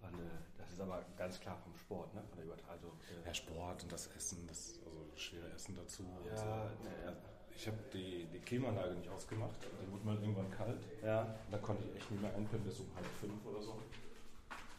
Und 0.07 0.19
äh, 0.19 0.29
das 0.57 0.68
ist 0.79 0.83
aber 0.83 1.03
ganz 1.17 1.39
klar 1.39 1.57
vom 1.57 1.75
Sport, 1.75 2.13
ne? 2.13 2.23
Von 2.29 2.37
der 2.37 2.45
Übertragung. 2.45 2.69
Also, 2.69 2.87
äh, 2.87 3.27
Ja, 3.27 3.33
Sport 3.33 3.83
und 3.83 3.91
das 3.91 4.07
Essen, 4.15 4.47
das 4.47 4.79
also 4.85 5.05
schwere 5.15 5.51
Essen 5.51 5.75
dazu. 5.75 6.03
Ja, 6.25 6.37
so. 6.37 6.45
ja. 7.05 7.13
Ich 7.55 7.67
habe 7.67 7.77
die, 7.93 8.25
die 8.31 8.39
Klimaanlage 8.39 8.95
nicht 8.95 9.09
ausgemacht. 9.09 9.59
Dann 9.81 9.91
wurde 9.91 10.05
mal 10.05 10.15
irgendwann 10.21 10.49
kalt. 10.51 10.79
Ja. 11.03 11.35
Dann 11.51 11.61
konnte 11.61 11.83
ich 11.83 11.95
echt 11.95 12.09
nicht 12.11 12.21
mehr 12.21 12.33
einpennen 12.33 12.63
bis 12.65 12.79
um 12.79 12.87
halb 12.95 13.05
fünf 13.19 13.45
oder 13.45 13.61
so. 13.61 13.81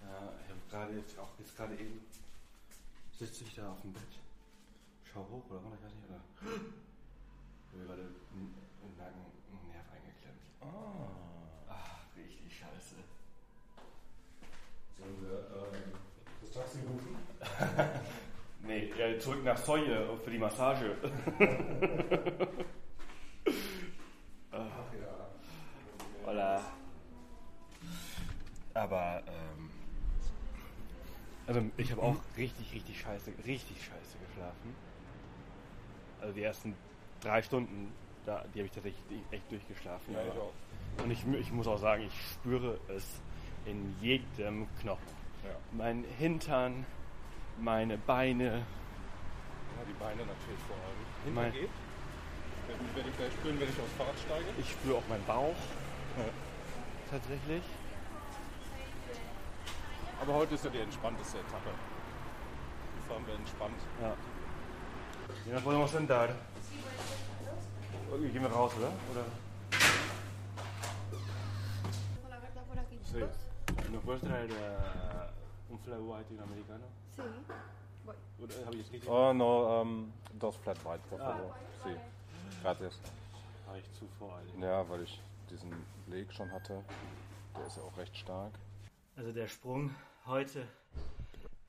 Ja, 0.02 0.32
ich 0.42 0.48
habe 0.48 0.60
gerade 0.70 0.96
jetzt 0.96 1.18
auch 1.18 1.28
jetzt 1.38 1.54
gerade 1.56 1.74
eben 1.74 2.00
sitze 3.18 3.44
ich 3.44 3.54
da 3.54 3.70
auf 3.70 3.82
dem 3.82 3.92
Bett, 3.92 4.02
schau 5.04 5.20
hoch 5.28 5.44
oder 5.50 5.60
runter, 5.60 5.76
ich 5.76 5.84
weiß 5.84 5.92
nicht, 5.94 6.08
oder 6.08 6.20
mir 7.74 7.84
gerade 7.84 8.02
im 8.32 8.54
im 8.82 8.96
Nacken 8.96 9.20
ein 9.52 9.68
Nerv 9.68 9.84
eingeklemmt. 9.92 10.40
Ah. 10.62 11.68
Ach, 11.68 12.16
richtig 12.16 12.58
scheiße. 12.58 12.96
Sollen 14.98 15.22
wir 15.22 15.38
ähm, 15.54 15.92
das 16.70 16.78
Taxi 16.78 16.78
rufen? 16.86 17.16
nee, 18.66 18.90
äh, 19.00 19.18
zurück 19.18 19.44
nach 19.44 19.56
Soje 19.56 20.18
für 20.22 20.30
die 20.30 20.38
Massage. 20.38 20.96
Ach 24.52 24.58
ja. 25.00 25.28
Hola. 26.24 26.60
Aber, 28.74 29.22
ähm, 29.26 29.70
also 31.46 31.62
ich 31.76 31.90
habe 31.90 32.02
auch 32.02 32.16
richtig, 32.36 32.72
richtig 32.72 33.00
scheiße, 33.00 33.32
richtig 33.44 33.76
scheiße 33.78 34.18
geschlafen. 34.28 34.74
Also 36.20 36.34
die 36.34 36.42
ersten 36.42 36.76
drei 37.20 37.42
Stunden, 37.42 37.92
da, 38.24 38.44
die 38.54 38.60
habe 38.60 38.66
ich 38.66 38.72
tatsächlich 38.72 39.02
echt 39.30 39.50
durchgeschlafen. 39.50 40.14
Ja, 40.14 40.20
ich. 40.22 41.04
Und 41.04 41.10
ich, 41.10 41.26
ich 41.40 41.52
muss 41.52 41.66
auch 41.66 41.78
sagen, 41.78 42.02
ich 42.04 42.32
spüre 42.32 42.78
es 42.88 43.20
in 43.66 43.94
jedem 44.00 44.68
Knochen. 44.80 45.19
Ja. 45.44 45.50
Mein 45.72 46.04
Hintern, 46.18 46.84
meine 47.58 47.96
Beine. 47.98 48.44
Ja, 48.46 49.84
die 49.88 49.92
Beine 49.94 50.16
natürlich 50.26 50.60
vor 50.66 50.76
allem. 50.76 51.24
Hinter 51.24 51.40
Mein- 51.40 51.52
geht. 51.52 51.70
Werde 52.68 52.84
ich, 52.84 52.96
werde 52.96 53.08
ich 53.10 53.16
gleich 53.16 53.32
spüren, 53.32 53.58
wenn 53.60 53.68
ich 53.68 53.80
aufs 53.80 53.92
Fahrrad 53.98 54.14
steige. 54.18 54.44
Ich 54.58 54.70
spüre 54.70 54.98
auch 54.98 55.08
meinen 55.08 55.24
Bauch. 55.24 55.54
Tatsächlich. 57.10 57.62
Aber 60.20 60.34
heute 60.34 60.54
ist 60.54 60.64
ja 60.64 60.70
die 60.70 60.78
entspannteste 60.78 61.38
Etappe. 61.38 61.70
Die 62.94 63.08
fahren 63.08 63.26
wir 63.26 63.34
entspannt. 63.34 63.80
Ja. 64.00 64.14
Ja, 65.46 65.54
nos 65.54 65.62
podemos 65.62 65.90
sentar. 65.90 66.28
Okay, 68.12 68.28
Gehen 68.28 68.42
wir 68.42 68.50
raus, 68.52 68.72
oder? 68.76 68.92
oder? 69.12 69.24
Sí. 73.12 73.18
¿Nos 73.92 74.02
puedes 74.04 74.20
traer 74.22 74.44
eh, 74.44 75.19
un 75.70 75.78
flat 75.78 76.00
white 76.00 76.32
y 76.32 76.36
un 76.36 76.42
americano? 76.42 76.84
Sí. 77.14 77.22
Habe 78.64 78.76
ich 78.76 78.82
jetzt 78.82 78.92
richtig? 78.92 79.10
Oh, 79.10 79.32
no, 79.32 79.82
ähm, 79.82 80.12
dos 80.38 80.56
flat 80.56 80.78
white, 80.84 81.00
por 81.08 81.18
favor. 81.18 81.54
Sí. 81.84 81.90
Gracias. 82.62 83.00
War 83.66 83.76
ich 83.78 83.92
zu 83.92 84.06
voreilig. 84.18 84.52
Ja, 84.60 84.88
weil 84.88 85.02
ich 85.02 85.20
diesen 85.50 85.70
Beleg 86.06 86.32
schon 86.32 86.50
hatte. 86.50 86.82
Der 87.56 87.66
ist 87.66 87.76
ja 87.76 87.82
auch 87.82 87.96
recht 87.96 88.16
stark. 88.16 88.52
Also 89.16 89.32
der 89.32 89.48
Sprung 89.48 89.94
heute, 90.26 90.66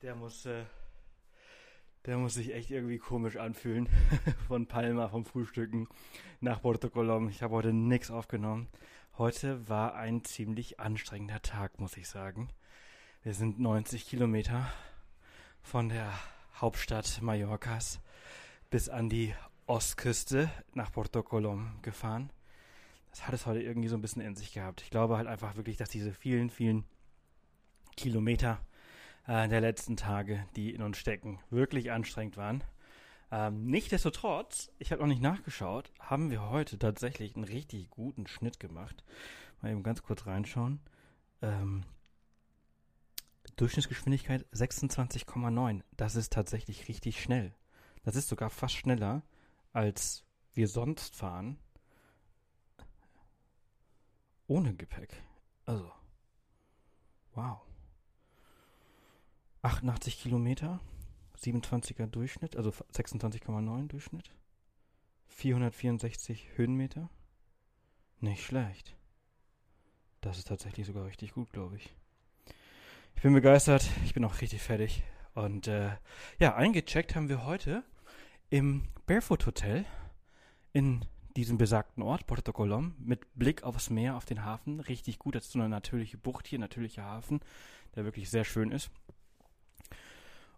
der 0.00 0.14
muss, 0.14 0.46
äh, 0.46 0.64
der 2.06 2.16
muss 2.18 2.34
sich 2.34 2.54
echt 2.54 2.70
irgendwie 2.70 2.98
komisch 2.98 3.36
anfühlen. 3.36 3.88
Von 4.48 4.66
Palma, 4.66 5.08
vom 5.08 5.24
Frühstücken 5.24 5.88
nach 6.40 6.62
Porto 6.62 6.88
Colom. 6.88 7.28
Ich 7.28 7.42
habe 7.42 7.54
heute 7.54 7.72
nichts 7.72 8.10
aufgenommen. 8.10 8.68
Heute 9.18 9.68
war 9.68 9.94
ein 9.94 10.24
ziemlich 10.24 10.80
anstrengender 10.80 11.42
Tag, 11.42 11.78
muss 11.78 11.96
ich 11.96 12.08
sagen. 12.08 12.48
Wir 13.24 13.34
sind 13.34 13.60
90 13.60 14.08
Kilometer 14.08 14.68
von 15.62 15.88
der 15.88 16.12
Hauptstadt 16.56 17.22
Mallorcas 17.22 18.00
bis 18.68 18.88
an 18.88 19.08
die 19.08 19.32
Ostküste 19.68 20.50
nach 20.74 20.90
Porto 20.90 21.22
Colom 21.22 21.70
gefahren. 21.82 22.30
Das 23.10 23.24
hat 23.24 23.34
es 23.34 23.46
heute 23.46 23.62
irgendwie 23.62 23.86
so 23.86 23.94
ein 23.94 24.00
bisschen 24.00 24.22
in 24.22 24.34
sich 24.34 24.52
gehabt. 24.52 24.82
Ich 24.82 24.90
glaube 24.90 25.18
halt 25.18 25.28
einfach 25.28 25.54
wirklich, 25.54 25.76
dass 25.76 25.88
diese 25.88 26.12
vielen, 26.12 26.50
vielen 26.50 26.82
Kilometer 27.96 28.58
äh, 29.28 29.46
der 29.46 29.60
letzten 29.60 29.96
Tage, 29.96 30.44
die 30.56 30.74
in 30.74 30.82
uns 30.82 30.98
stecken, 30.98 31.38
wirklich 31.48 31.92
anstrengend 31.92 32.36
waren. 32.36 32.64
Ähm, 33.30 33.66
Nichtsdestotrotz, 33.66 34.72
ich 34.80 34.90
habe 34.90 35.00
noch 35.00 35.08
nicht 35.08 35.22
nachgeschaut, 35.22 35.92
haben 36.00 36.32
wir 36.32 36.50
heute 36.50 36.76
tatsächlich 36.76 37.36
einen 37.36 37.44
richtig 37.44 37.88
guten 37.88 38.26
Schnitt 38.26 38.58
gemacht. 38.58 39.04
Mal 39.60 39.70
eben 39.70 39.84
ganz 39.84 40.02
kurz 40.02 40.26
reinschauen. 40.26 40.80
Ähm, 41.40 41.84
Durchschnittsgeschwindigkeit 43.56 44.46
26,9. 44.52 45.82
Das 45.96 46.16
ist 46.16 46.32
tatsächlich 46.32 46.88
richtig 46.88 47.22
schnell. 47.22 47.54
Das 48.02 48.16
ist 48.16 48.28
sogar 48.28 48.50
fast 48.50 48.74
schneller, 48.74 49.22
als 49.72 50.24
wir 50.54 50.68
sonst 50.68 51.14
fahren. 51.14 51.58
Ohne 54.46 54.74
Gepäck. 54.74 55.22
Also. 55.64 55.90
Wow. 57.34 57.60
88 59.62 60.20
Kilometer. 60.20 60.80
27er 61.38 62.06
Durchschnitt, 62.06 62.56
also 62.56 62.70
26,9 62.70 63.88
Durchschnitt. 63.88 64.30
464 65.28 66.56
Höhenmeter. 66.56 67.08
Nicht 68.20 68.44
schlecht. 68.44 68.96
Das 70.20 70.38
ist 70.38 70.46
tatsächlich 70.46 70.86
sogar 70.86 71.06
richtig 71.06 71.32
gut, 71.32 71.52
glaube 71.52 71.76
ich. 71.76 71.96
Ich 73.16 73.22
bin 73.22 73.34
begeistert, 73.34 73.88
ich 74.04 74.14
bin 74.14 74.24
auch 74.24 74.40
richtig 74.40 74.62
fertig. 74.62 75.02
Und 75.34 75.68
äh, 75.68 75.90
ja, 76.38 76.54
eingecheckt 76.54 77.14
haben 77.14 77.28
wir 77.28 77.44
heute 77.44 77.84
im 78.50 78.88
Barefoot 79.06 79.46
Hotel 79.46 79.84
in 80.72 81.04
diesem 81.36 81.56
besagten 81.58 82.02
Ort, 82.02 82.26
Porto 82.26 82.52
Colom, 82.52 82.94
mit 82.98 83.20
Blick 83.34 83.62
aufs 83.62 83.90
Meer, 83.90 84.16
auf 84.16 84.24
den 84.24 84.44
Hafen. 84.44 84.80
Richtig 84.80 85.18
gut, 85.18 85.34
das 85.34 85.44
ist 85.44 85.52
so 85.52 85.58
eine 85.58 85.68
natürliche 85.68 86.18
Bucht 86.18 86.46
hier, 86.46 86.58
natürlicher 86.58 87.04
Hafen, 87.04 87.40
der 87.94 88.04
wirklich 88.04 88.28
sehr 88.28 88.44
schön 88.44 88.70
ist. 88.70 88.90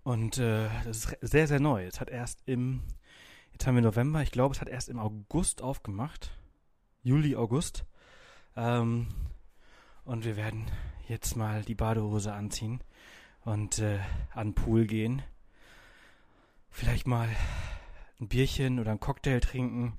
Und 0.02 0.38
äh, 0.38 0.68
das 0.84 1.04
ist 1.04 1.16
sehr, 1.20 1.46
sehr 1.46 1.60
neu. 1.60 1.86
Es 1.86 2.00
hat 2.00 2.10
erst 2.10 2.42
im, 2.46 2.82
jetzt 3.52 3.66
haben 3.66 3.76
wir 3.76 3.82
November, 3.82 4.22
ich 4.22 4.32
glaube, 4.32 4.54
es 4.54 4.60
hat 4.60 4.68
erst 4.68 4.88
im 4.88 4.98
August 4.98 5.62
aufgemacht. 5.62 6.30
Juli, 7.02 7.36
August. 7.36 7.84
Ähm, 8.56 9.08
und 10.04 10.24
wir 10.24 10.36
werden 10.36 10.66
jetzt 11.08 11.36
mal 11.36 11.62
die 11.62 11.74
Badehose 11.74 12.32
anziehen 12.32 12.80
und 13.42 13.78
äh, 13.78 13.98
an 14.32 14.48
den 14.48 14.54
Pool 14.54 14.86
gehen. 14.86 15.22
Vielleicht 16.70 17.06
mal 17.06 17.28
ein 18.20 18.28
Bierchen 18.28 18.78
oder 18.78 18.90
einen 18.90 19.00
Cocktail 19.00 19.40
trinken, 19.40 19.98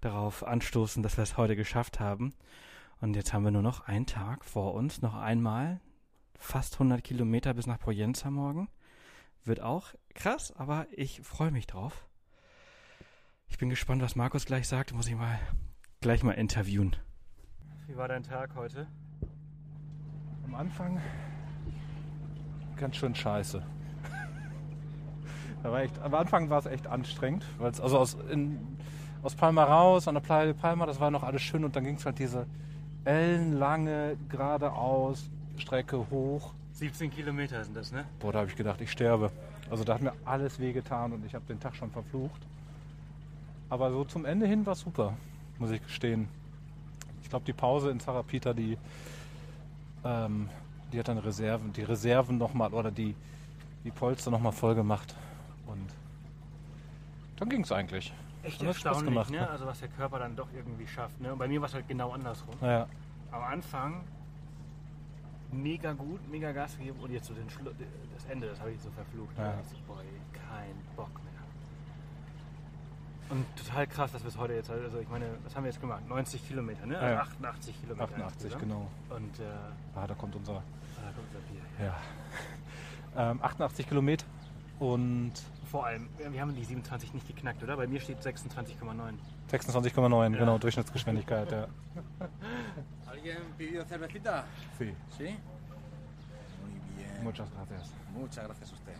darauf 0.00 0.44
anstoßen, 0.44 1.02
dass 1.02 1.16
wir 1.16 1.22
es 1.22 1.36
heute 1.36 1.56
geschafft 1.56 2.00
haben. 2.00 2.34
Und 3.00 3.14
jetzt 3.14 3.32
haben 3.32 3.44
wir 3.44 3.50
nur 3.50 3.62
noch 3.62 3.86
einen 3.86 4.06
Tag 4.06 4.44
vor 4.44 4.74
uns, 4.74 5.02
noch 5.02 5.14
einmal 5.14 5.80
fast 6.38 6.74
100 6.74 7.02
Kilometer 7.02 7.54
bis 7.54 7.66
nach 7.66 7.78
Poyenza 7.78 8.30
morgen. 8.30 8.68
Wird 9.44 9.60
auch 9.60 9.94
krass, 10.14 10.52
aber 10.56 10.86
ich 10.90 11.20
freue 11.22 11.50
mich 11.50 11.66
drauf. 11.66 12.06
Ich 13.48 13.58
bin 13.58 13.68
gespannt, 13.68 14.02
was 14.02 14.16
Markus 14.16 14.44
gleich 14.44 14.66
sagt. 14.66 14.92
Muss 14.92 15.08
ich 15.08 15.14
mal 15.14 15.38
gleich 16.00 16.22
mal 16.22 16.32
interviewen. 16.32 16.96
Wie 17.86 17.96
war 17.96 18.08
dein 18.08 18.22
Tag 18.22 18.54
heute? 18.54 18.88
Am 20.46 20.54
Anfang 20.54 21.00
ganz 22.76 22.96
schön 22.96 23.14
scheiße. 23.14 23.62
Da 25.62 25.72
war 25.72 25.80
echt, 25.80 25.98
am 26.00 26.14
Anfang 26.14 26.50
war 26.50 26.60
es 26.60 26.66
echt 26.66 26.86
anstrengend, 26.86 27.44
weil 27.58 27.72
es 27.72 27.80
also 27.80 27.98
aus, 27.98 28.16
in, 28.30 28.58
aus 29.22 29.34
Palma 29.34 29.64
raus, 29.64 30.06
an 30.06 30.14
der 30.14 30.20
Playa 30.20 30.44
de 30.44 30.54
Palma, 30.54 30.86
das 30.86 31.00
war 31.00 31.10
noch 31.10 31.24
alles 31.24 31.42
schön 31.42 31.64
und 31.64 31.74
dann 31.74 31.82
ging 31.82 31.96
es 31.96 32.06
halt 32.06 32.20
diese 32.20 32.46
ellenlange 33.04 34.16
geradeaus 34.28 35.28
Strecke 35.56 35.98
hoch. 36.10 36.52
17 36.74 37.10
Kilometer 37.10 37.64
sind 37.64 37.76
das, 37.76 37.90
ne? 37.90 38.04
Boah, 38.20 38.32
da 38.32 38.40
habe 38.40 38.50
ich 38.50 38.56
gedacht, 38.56 38.80
ich 38.80 38.92
sterbe. 38.92 39.32
Also 39.68 39.82
da 39.82 39.94
hat 39.94 40.02
mir 40.02 40.12
alles 40.24 40.60
wehgetan 40.60 41.12
und 41.12 41.24
ich 41.26 41.34
habe 41.34 41.44
den 41.46 41.58
Tag 41.58 41.74
schon 41.74 41.90
verflucht. 41.90 42.46
Aber 43.68 43.90
so 43.90 44.04
zum 44.04 44.24
Ende 44.24 44.46
hin 44.46 44.64
war 44.64 44.74
es 44.74 44.80
super, 44.80 45.14
muss 45.58 45.72
ich 45.72 45.82
gestehen. 45.82 46.28
Ich 47.22 47.30
glaube, 47.30 47.44
die 47.44 47.52
Pause 47.52 47.90
in 47.90 47.98
Sarapita, 47.98 48.52
die, 48.52 48.78
ähm, 50.06 50.48
die 50.92 50.98
hat 50.98 51.08
dann 51.08 51.18
Reserven, 51.18 51.72
die 51.72 51.82
Reserven 51.82 52.38
nochmal 52.38 52.72
oder 52.72 52.90
die, 52.90 53.14
die 53.84 53.90
Polster 53.90 54.30
nochmal 54.30 54.52
voll 54.52 54.74
gemacht. 54.74 55.14
Und 55.66 55.88
dann 57.36 57.48
ging 57.48 57.62
es 57.62 57.72
eigentlich. 57.72 58.12
Echt 58.42 58.56
Spaß 58.56 58.66
erstaunlich, 58.66 59.04
gemacht, 59.04 59.30
ne? 59.30 59.38
ne? 59.38 59.50
Also 59.50 59.66
was 59.66 59.80
der 59.80 59.88
Körper 59.88 60.20
dann 60.20 60.36
doch 60.36 60.48
irgendwie 60.54 60.86
schafft, 60.86 61.20
ne? 61.20 61.32
Und 61.32 61.38
bei 61.38 61.48
mir 61.48 61.60
war 61.60 61.68
es 61.68 61.74
halt 61.74 61.88
genau 61.88 62.12
andersrum. 62.12 62.54
Ja. 62.60 62.86
Am 63.32 63.42
Anfang 63.42 64.04
mega 65.50 65.92
gut, 65.92 66.20
mega 66.30 66.52
Gas 66.52 66.78
gegeben 66.78 66.98
und 67.00 67.10
jetzt 67.12 67.26
so 67.26 67.34
den 67.34 67.50
Schlu 67.50 67.70
das 68.14 68.24
Ende, 68.26 68.48
das 68.48 68.60
habe 68.60 68.70
ich 68.72 68.80
so 68.80 68.90
verflucht. 68.90 69.36
Ja. 69.36 69.52
Da 69.52 69.60
ich 69.60 69.70
so, 69.70 69.76
boah, 69.86 70.00
ey, 70.00 70.06
kein 70.32 70.76
Bock. 70.94 71.20
Und 73.28 73.44
total 73.56 73.86
krass, 73.88 74.12
dass 74.12 74.22
wir 74.22 74.28
es 74.28 74.36
heute 74.38 74.54
jetzt 74.54 74.68
halt, 74.70 74.82
also 74.84 74.98
ich 75.00 75.08
meine, 75.08 75.26
was 75.44 75.54
haben 75.56 75.64
wir 75.64 75.70
jetzt 75.72 75.80
gemacht? 75.80 76.06
90 76.08 76.46
Kilometer, 76.46 76.86
ne? 76.86 76.96
Also 76.98 77.14
Ja. 77.14 77.20
88 77.22 77.80
Kilometer. 77.80 78.04
88, 78.04 78.44
insgesamt. 78.52 78.62
genau. 78.62 78.88
Und 79.10 79.40
äh, 79.40 79.42
Ah, 79.96 80.06
da 80.06 80.14
kommt 80.14 80.36
unser, 80.36 80.54
da 80.54 80.60
kommt 81.12 81.26
unser 81.34 81.40
Bier. 81.50 81.86
ja. 81.86 81.96
ähm, 83.30 83.40
88 83.42 83.88
Kilometer 83.88 84.24
und 84.78 85.32
Vor 85.70 85.86
allem, 85.86 86.08
wir 86.18 86.32
wir 86.32 86.40
haben 86.40 86.54
die 86.54 86.64
27 86.64 87.12
nicht 87.14 87.26
geknackt, 87.26 87.60
oder? 87.64 87.76
Bei 87.76 87.88
mir 87.88 88.00
steht 88.00 88.20
26,9. 88.20 89.14
26,9, 89.50 90.32
Ja. 90.32 90.38
genau, 90.38 90.58
Durchschnittsgeschwindigkeit, 90.58 91.50
ja. 91.50 91.66
¿Alguien 93.10 93.38
pidió 93.58 93.84
cervecita? 93.84 94.44
Sí. 94.78 94.94
¿Sí? 95.18 95.36
Muy 96.62 96.80
bien. 96.96 97.24
Muchas 97.24 97.48
gracias. 97.50 97.90
Muchas 98.14 98.44
gracias 98.46 98.70
a 98.70 98.74
usted. 98.74 98.94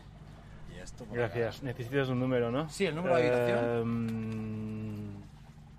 Y 0.76 0.80
esto 0.80 1.04
por 1.04 1.16
Gracias. 1.16 1.62
Necesitas 1.62 2.08
un 2.08 2.20
número, 2.20 2.50
¿no? 2.50 2.68
Sí, 2.68 2.84
el 2.86 2.94
número 2.94 3.16
de 3.16 3.22
habitación. 3.22 3.80
Ähm, 3.82 5.22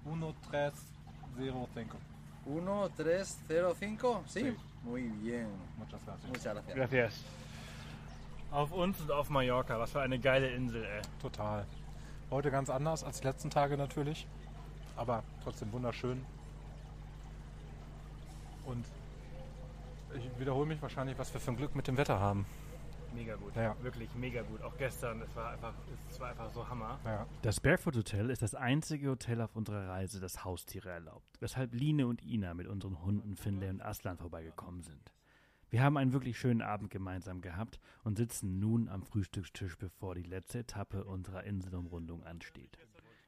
1305. 0.05 1.97
1305, 2.45 4.23
¿sí? 4.27 4.39
Sí. 4.41 4.55
Muy 4.83 5.03
bien. 5.03 5.47
Muchas 5.77 6.03
gracias. 6.05 6.27
Muchas 6.27 6.53
gracias. 6.53 6.75
Gracias. 6.75 7.23
Auf 8.51 8.71
uns 8.71 8.99
und 9.01 9.11
auf 9.11 9.29
Mallorca. 9.29 9.77
Was 9.77 9.91
für 9.91 10.01
eine 10.01 10.17
geile 10.19 10.49
Insel, 10.49 10.83
ey. 10.85 11.01
Total. 11.21 11.65
Heute 12.31 12.49
ganz 12.51 12.69
anders 12.69 13.03
als 13.03 13.19
die 13.21 13.27
letzten 13.27 13.49
Tage 13.49 13.77
natürlich, 13.77 14.27
aber 14.95 15.23
trotzdem 15.43 15.71
wunderschön. 15.71 16.25
Und 18.65 18.85
ich 20.15 20.39
wiederhole 20.39 20.65
mich 20.65 20.81
wahrscheinlich, 20.81 21.17
was 21.17 21.33
wir 21.33 21.39
für 21.39 21.51
ein 21.51 21.57
Glück 21.57 21.75
mit 21.75 21.87
dem 21.87 21.97
Wetter 21.97 22.19
haben. 22.19 22.45
Mega 23.17 23.35
gut. 23.35 23.55
Ja. 23.55 23.75
Wirklich 23.81 24.13
mega 24.13 24.43
gut. 24.43 24.61
Auch 24.61 24.77
gestern, 24.77 25.23
es 25.23 25.35
war 25.35 25.49
einfach, 25.49 25.73
es 26.07 26.19
war 26.19 26.29
einfach 26.29 26.51
so 26.51 26.69
Hammer. 26.69 26.99
Ja. 27.03 27.25
Das 27.41 27.59
Barefoot 27.59 27.95
Hotel 27.95 28.29
ist 28.29 28.43
das 28.43 28.53
einzige 28.53 29.09
Hotel 29.09 29.41
auf 29.41 29.55
unserer 29.55 29.87
Reise, 29.87 30.19
das 30.19 30.45
Haustiere 30.45 30.91
erlaubt, 30.91 31.41
weshalb 31.41 31.73
Line 31.73 32.05
und 32.05 32.23
Ina 32.23 32.53
mit 32.53 32.67
unseren 32.67 33.01
Hunden 33.01 33.35
Finlay 33.35 33.69
und 33.69 33.81
Aslan 33.81 34.19
vorbeigekommen 34.19 34.83
sind. 34.83 35.11
Wir 35.71 35.81
haben 35.81 35.97
einen 35.97 36.13
wirklich 36.13 36.37
schönen 36.37 36.61
Abend 36.61 36.91
gemeinsam 36.91 37.41
gehabt 37.41 37.79
und 38.03 38.17
sitzen 38.17 38.59
nun 38.59 38.87
am 38.87 39.01
Frühstückstisch, 39.01 39.79
bevor 39.79 40.13
die 40.13 40.21
letzte 40.21 40.59
Etappe 40.59 41.03
unserer 41.03 41.43
Inselumrundung 41.43 42.23
ansteht. 42.23 42.77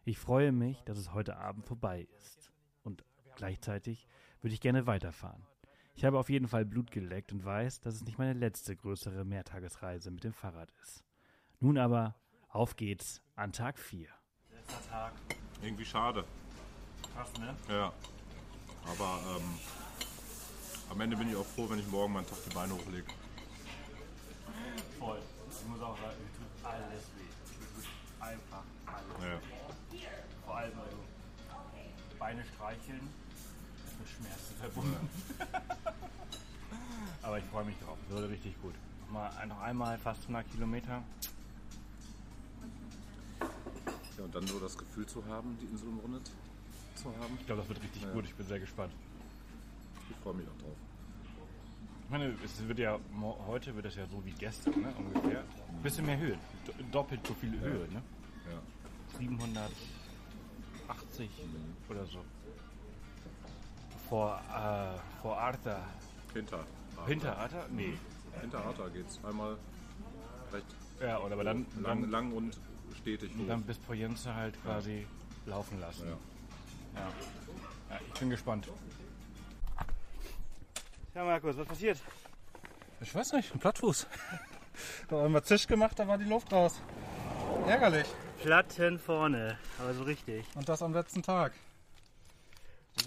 Ich 0.06 0.20
freue 0.20 0.52
mich, 0.52 0.84
dass 0.84 1.00
es 1.00 1.14
heute 1.14 1.38
Abend 1.38 1.66
vorbei 1.66 2.08
ist. 2.16 2.52
Und 2.84 3.04
gleichzeitig 3.36 4.08
würde 4.42 4.54
ich 4.54 4.62
gerne 4.62 4.86
weiterfahren. 4.86 5.48
Ich 6.00 6.06
habe 6.06 6.18
auf 6.18 6.30
jeden 6.30 6.48
Fall 6.48 6.64
Blut 6.64 6.92
geleckt 6.92 7.34
und 7.34 7.44
weiß, 7.44 7.82
dass 7.82 7.96
es 7.96 8.06
nicht 8.06 8.18
meine 8.18 8.32
letzte 8.32 8.74
größere 8.74 9.26
Mehrtagesreise 9.26 10.12
mit 10.12 10.24
dem 10.24 10.32
Fahrrad 10.32 10.72
ist. 10.82 11.04
Nun 11.60 11.78
aber, 11.78 12.16
auf 12.48 12.78
geht's 12.78 13.22
an 13.36 13.52
Tag 13.52 13.78
4. 13.78 14.08
Letzter 14.50 14.90
Tag. 14.90 15.12
Irgendwie 15.62 15.84
schade. 15.84 16.24
Krass, 17.14 17.34
ne? 17.38 17.54
Ja. 17.68 17.92
Aber 18.86 19.20
ähm, 19.36 19.44
am 20.90 21.02
Ende 21.02 21.18
bin 21.18 21.32
ich 21.32 21.36
auch 21.36 21.46
froh, 21.46 21.70
wenn 21.70 21.80
ich 21.80 21.88
morgen 21.90 22.14
meinen 22.14 22.28
Tag 22.28 22.38
die 22.50 22.56
Beine 22.56 22.72
hochlege. 22.76 23.08
Voll. 24.98 25.20
Ich 25.52 25.68
muss 25.68 25.82
auch 25.82 25.98
sagen, 25.98 26.16
mir 26.18 26.32
tut 26.32 26.66
alles 26.66 27.04
weh. 27.18 27.60
Mir 27.60 27.68
tut 27.76 28.22
einfach 28.22 28.64
alles 28.86 29.22
Ja. 29.22 29.98
weh. 29.98 30.08
Vor 30.46 30.56
allem 30.56 30.80
also 30.80 30.98
Beine 32.18 32.46
streicheln 32.56 33.02
Schmerzen 34.18 34.56
verbunden. 34.60 35.10
Aber 37.22 37.38
ich 37.38 37.46
freue 37.46 37.66
mich 37.66 37.76
drauf. 37.80 37.98
Das 38.08 38.18
wurde 38.18 38.30
richtig 38.30 38.60
gut. 38.62 38.74
Mal, 39.12 39.30
noch 39.48 39.60
einmal 39.62 39.98
fast 39.98 40.22
100 40.24 40.50
Kilometer. 40.52 41.04
ja. 44.18 44.24
Und 44.24 44.36
dann 44.36 44.46
so 44.48 44.60
das 44.60 44.78
Gefühl 44.78 45.06
zu 45.06 45.26
haben, 45.26 45.58
die 45.62 45.66
Insel 45.66 45.88
umrundet 45.88 46.30
zu 46.96 47.06
haben. 47.06 47.38
Ich 47.40 47.46
glaube, 47.46 47.62
das 47.62 47.70
wird 47.70 47.82
richtig 47.84 48.02
Ja. 48.04 48.12
gut. 48.12 48.26
Ich 48.26 48.36
bin 48.36 48.46
sehr 48.46 48.60
gespannt. 48.60 48.92
Ich 50.10 50.16
freue 50.18 50.34
mich 50.34 50.46
auch 50.48 50.62
drauf. 50.62 50.76
Ich 52.04 52.10
meine, 52.10 52.34
es 52.44 52.68
wird 52.68 52.80
ja 52.80 53.00
heute 53.48 53.76
wird 53.76 53.86
es 53.86 53.96
ja 53.96 54.06
so 54.08 54.22
wie 54.26 54.32
gestern, 54.32 54.82
ne? 54.82 54.94
Ungefähr. 54.98 55.42
Ein 55.70 55.82
bisschen 55.84 56.06
mehr 56.06 56.18
Höhe. 56.18 56.38
Do- 56.66 56.74
Doppelt 56.92 57.26
so 57.26 57.34
viel 57.36 57.58
Höhe, 57.60 57.88
ne? 57.90 58.02
Ja. 58.52 59.18
700, 59.20 59.72
80 60.88 61.30
oder 61.88 62.06
so. 62.08 62.20
Vor, 64.10 64.42
äh, 64.50 65.22
vor 65.22 65.38
Arta. 65.38 65.80
Hinter. 66.34 66.66
Hinter 67.06 67.38
Arta? 67.38 67.66
Nee. 67.70 67.94
Hinter 68.42 68.66
Arta 68.66 68.88
geht's 68.90 69.20
einmal 69.24 69.56
recht 70.52 70.66
Ja, 71.00 71.20
oder 71.20 71.34
aber 71.34 71.44
dann, 71.44 71.66
lang, 71.80 72.02
dann, 72.02 72.10
lang 72.12 72.32
und 72.34 72.58
stetig 73.00 73.32
und 73.34 73.42
hoch. 73.42 73.48
dann 73.48 73.62
bis 73.64 73.78
Poyenza 73.78 74.34
halt 74.34 74.62
quasi 74.64 75.06
laufen 75.46 75.80
lassen. 75.80 76.08
Ja. 76.08 77.00
Ja. 77.02 77.08
ja. 77.92 78.00
Ich 78.14 78.20
bin 78.20 78.30
gespannt. 78.30 78.68
Ja, 81.14 81.24
Markus, 81.24 81.58
was 81.58 81.68
passiert? 81.68 82.00
Ich 83.02 83.14
weiß 83.14 83.34
nicht, 83.34 83.54
ein 83.54 83.60
Plattfuß. 83.60 84.08
da 85.10 85.22
haben 85.22 85.34
wir 85.34 85.44
Zisch 85.44 85.68
gemacht, 85.68 85.98
da 86.00 86.08
war 86.08 86.18
die 86.18 86.26
Luft 86.26 86.52
raus. 86.52 86.82
Ärgerlich. 87.68 88.08
Platten 88.42 88.98
vorne, 89.00 89.58
aber 89.80 89.94
so 89.94 90.04
richtig. 90.04 90.46
Und 90.56 90.68
das 90.68 90.82
am 90.82 90.94
letzten 90.94 91.22
Tag. 91.22 91.54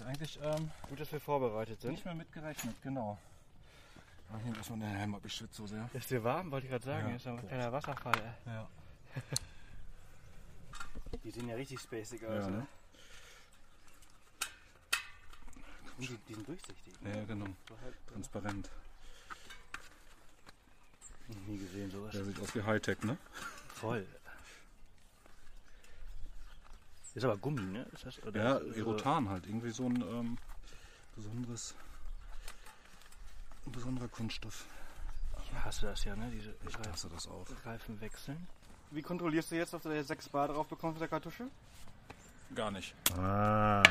Ist 0.03 0.09
eigentlich 0.09 0.39
ähm, 0.43 0.69
Gut, 0.89 0.99
dass 0.99 1.11
wir 1.13 1.19
vorbereitet 1.21 1.79
sind. 1.81 1.91
nicht 1.91 2.03
mehr 2.03 2.13
mitgerechnet, 2.13 2.75
genau. 2.81 3.17
Aber 4.29 4.39
hier 4.39 4.57
ist 4.59 4.69
man 4.69 4.81
den 4.81 4.89
Helm 4.89 5.15
abgeschwitzt 5.15 5.55
so 5.55 5.65
sehr. 5.65 5.89
Ist 5.93 6.09
dir 6.11 6.21
warm, 6.23 6.51
wollte 6.51 6.65
ich 6.65 6.71
gerade 6.71 6.83
sagen. 6.85 7.09
Ja. 7.09 7.15
Ist 7.15 7.25
ein 7.27 7.47
kleiner 7.47 7.71
Wasserfall. 7.71 8.13
ey. 8.45 8.53
Ja. 8.53 8.67
Die 11.23 11.31
sehen 11.31 11.47
ja 11.47 11.55
richtig 11.55 11.79
spacig 11.79 12.25
aus, 12.25 12.43
Ja, 12.43 12.49
ne? 12.49 12.57
ne? 12.57 12.67
Die, 15.99 16.07
die 16.27 16.33
sind 16.33 16.47
durchsichtig. 16.47 17.01
ne? 17.01 17.17
Ja, 17.17 17.23
genau. 17.23 17.45
Transparent. 18.11 18.69
Nie 21.47 21.57
gesehen 21.59 21.89
sowas. 21.91 22.11
Der 22.11 22.25
sieht 22.25 22.39
aus 22.41 22.53
wie 22.55 22.63
Hightech, 22.63 23.01
ne? 23.03 23.17
Voll. 23.75 24.05
Ist 27.15 27.23
aber 27.25 27.37
Gummi, 27.37 27.61
ne? 27.61 27.85
Ist 27.93 28.05
das, 28.05 28.21
oder 28.23 28.43
Ja, 28.43 28.55
ist 28.57 28.69
das 28.69 28.75
so- 28.77 28.81
Erotan 28.81 29.29
halt. 29.29 29.45
Irgendwie 29.45 29.69
so 29.69 29.85
ein 29.85 30.01
ähm, 30.01 30.37
besonderes, 31.15 31.75
ein 33.65 33.71
besonderer 33.71 34.07
Kunststoff. 34.07 34.65
Ich 35.43 35.53
hasse 35.63 35.85
das 35.87 36.03
ja, 36.05 36.15
ne? 36.15 36.29
Diese 36.31 36.55
Ich 36.67 36.77
passe 36.77 37.09
das 37.09 37.27
auf. 37.27 37.47
Reifen 37.65 37.99
wechseln. 38.01 38.47
Wie 38.91 39.01
kontrollierst 39.01 39.51
du 39.51 39.55
jetzt, 39.55 39.73
ob 39.73 39.81
du 39.83 39.89
da 39.89 39.95
jetzt 39.95 40.07
6 40.07 40.29
Bar 40.29 40.47
drauf 40.47 40.67
bekommst 40.67 40.95
mit 40.95 41.01
der 41.01 41.07
Kartusche? 41.07 41.47
Gar 42.55 42.71
nicht. 42.71 42.95
Ah, 43.17 43.81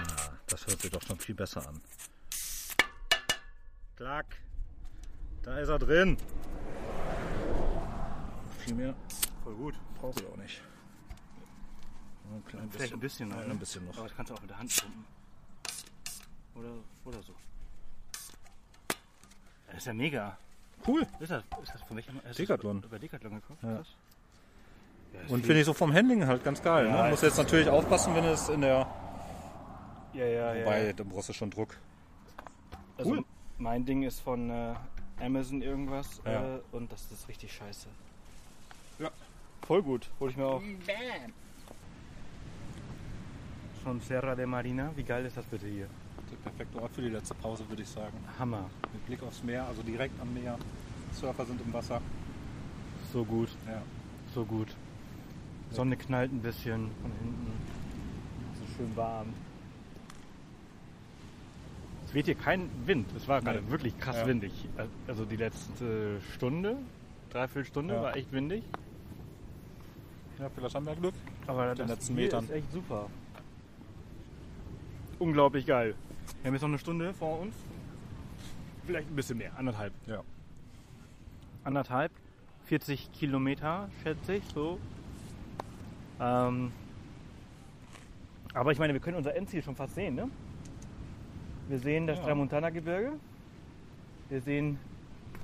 das 0.49 0.67
hört 0.67 0.81
sich 0.81 0.91
doch 0.91 1.03
schon 1.03 1.19
viel 1.19 1.35
besser 1.35 1.67
an. 1.69 1.81
Klack. 3.97 4.27
Da 5.43 5.59
ist 5.59 5.69
er 5.69 5.79
drin. 5.79 6.17
Viel 8.61 8.75
mehr 8.75 8.95
Voll 9.43 9.55
gut. 9.55 9.75
brauche 10.01 10.21
ich 10.21 10.27
auch 10.27 10.37
nicht. 10.37 10.63
Ein 12.35 12.45
klein 12.47 12.71
Vielleicht 12.71 12.93
ein 12.93 13.01
bisschen 13.01 13.29
noch. 13.29 13.37
Ja, 13.37 13.45
ne? 13.47 13.51
ein 13.53 13.59
bisschen 13.59 13.85
noch. 13.87 13.97
Aber 13.99 14.09
das 14.09 14.17
kannst 14.17 14.31
du 14.31 14.35
auch 14.35 14.41
mit 14.41 14.51
der 14.51 14.59
Hand 14.59 14.77
pumpen. 14.81 15.05
Oder, 16.55 16.71
oder 17.05 17.23
so. 17.23 17.35
Das 19.67 19.77
ist 19.79 19.87
ja 19.87 19.95
mega. 19.95 20.37
Cool. 20.87 21.07
Ist 21.21 21.31
das, 21.31 21.45
ist 21.63 21.75
das 21.75 21.83
von 21.83 21.97
welchem? 21.97 22.17
ist 22.17 22.27
das 22.27 22.37
Decathlon. 22.37 22.83
Bei 22.91 22.99
Decathlon 22.99 23.35
gekauft? 23.35 23.63
Ja. 23.63 23.71
Ja, 25.15 25.21
Und 25.29 25.45
finde 25.45 25.61
ich 25.61 25.67
so 25.67 25.75
vom 25.75 25.93
Handling 25.93 26.27
halt 26.27 26.43
ganz 26.43 26.63
geil. 26.63 26.87
Ja, 26.87 27.05
ne? 27.05 27.11
Muss 27.11 27.21
jetzt 27.23 27.37
natürlich 27.37 27.69
aufpassen, 27.69 28.15
wenn 28.15 28.25
es 28.25 28.49
in 28.49 28.63
der. 28.63 28.87
Ja, 30.15 30.25
ja, 30.27 30.55
Wobei, 30.61 30.87
ja. 30.87 30.93
da 30.93 31.05
brauchst 31.05 31.29
du 31.29 31.33
schon 31.33 31.51
Druck. 31.51 31.77
Also 32.99 33.11
Cool. 33.11 33.25
mein 33.59 33.85
Ding 33.85 34.03
ist 34.03 34.21
von 34.21 34.51
äh, 34.51 34.75
Amazon 35.21 35.63
irgendwas 35.63 36.21
Ja. 36.25 36.57
äh, 36.57 36.61
und 36.73 36.93
das 36.93 37.11
ist 37.11 37.29
richtig 37.29 37.53
scheiße. 37.53 37.89
Ja. 38.99 39.11
Voll 39.67 39.83
gut. 39.83 40.11
Hol 40.21 40.31
ich 40.31 40.37
mir 40.37 40.47
auch. 40.47 40.63
Schon 43.83 44.01
Serra 44.01 44.35
de 44.35 44.47
Marina. 44.47 44.91
Wie 44.95 45.03
geil 45.03 45.27
ist 45.27 45.37
das 45.37 45.45
bitte 45.47 45.67
hier? 45.67 45.87
Der 46.31 46.37
perfekte 46.51 46.81
Ort 46.81 46.93
für 46.95 47.03
die 47.03 47.09
letzte 47.09 47.35
Pause, 47.35 47.69
würde 47.69 47.83
ich 47.83 47.89
sagen. 47.89 48.17
Hammer. 48.39 48.71
Mit 48.93 49.07
Blick 49.07 49.23
aufs 49.23 49.43
Meer, 49.43 49.67
also 49.67 49.83
direkt 49.83 50.19
am 50.21 50.33
Meer. 50.33 50.57
Surfer 51.13 51.45
sind 51.45 51.61
im 51.61 51.73
Wasser. 51.73 52.01
So 53.13 53.25
gut. 53.25 53.49
Ja. 53.67 53.83
So 54.35 54.45
gut. 54.45 54.69
Sonne 55.71 55.97
knallt 55.97 56.33
ein 56.33 56.41
bisschen 56.41 56.91
von 57.03 57.11
hinten. 57.21 57.53
So 58.55 58.75
schön 58.77 58.97
warm. 58.97 59.27
Es 62.07 62.15
weht 62.15 62.27
hier 62.27 62.35
kein 62.35 62.69
Wind. 62.87 63.09
Es 63.17 63.27
war 63.27 63.41
gerade 63.41 63.61
Nee. 63.63 63.71
wirklich 63.71 63.99
krass 63.99 64.17
Ja. 64.19 64.27
windig. 64.27 64.53
Also 65.09 65.25
die 65.25 65.37
letzte 65.37 66.21
Stunde, 66.35 66.77
dreiviertel 67.31 67.65
Stunde 67.67 67.95
Ja. 67.95 68.03
war 68.03 68.17
echt 68.17 68.31
windig. 68.33 68.63
Ja, 70.39 70.49
vielleicht 70.55 70.75
haben 70.75 70.87
wir 70.87 70.95
Glück. 70.97 71.15
Aber 71.47 71.69
Mit 71.71 71.79
den 71.79 71.89
das 71.89 71.97
letzten 71.99 72.15
Metern. 72.15 72.45
ist 72.45 72.51
echt 72.51 72.73
super. 72.73 73.09
Unglaublich 75.23 75.67
geil. 75.67 75.95
Wir 76.41 76.49
haben 76.49 76.55
jetzt 76.55 76.63
noch 76.63 76.69
eine 76.69 76.79
Stunde 76.81 77.15
vor 77.15 77.39
uns. 77.39 77.55
Vielleicht 78.85 79.09
ein 79.09 79.15
bisschen 79.15 79.39
mehr, 79.39 79.57
anderthalb. 79.57 79.93
Ja. 80.09 80.25
Anderthalb, 81.63 82.11
40 82.65 83.13
Kilometer, 83.13 83.89
schätze 84.03 84.35
ich, 84.35 84.45
so. 84.53 84.81
Ähm, 86.21 86.73
aber 88.53 88.73
ich 88.73 88.81
meine, 88.81 88.95
wir 88.95 89.01
können 89.01 89.17
unser 89.17 89.37
Endziel 89.37 89.63
schon 89.63 89.77
fast 89.77 89.95
sehen, 89.95 90.17
ne? 90.17 90.29
Wir 91.69 91.79
sehen 91.79 92.09
das 92.09 92.19
Ja. 92.19 92.25
Tramontana-Gebirge. 92.25 93.13
Wir 94.29 94.41
sehen 94.41 94.77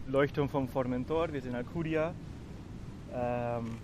Leuchtturm 0.08 0.48
vom 0.48 0.66
Formentor. 0.66 1.32
Wir 1.32 1.40
sehen 1.40 1.54
Alcudia. 1.54 2.12
Ähm, 3.14 3.78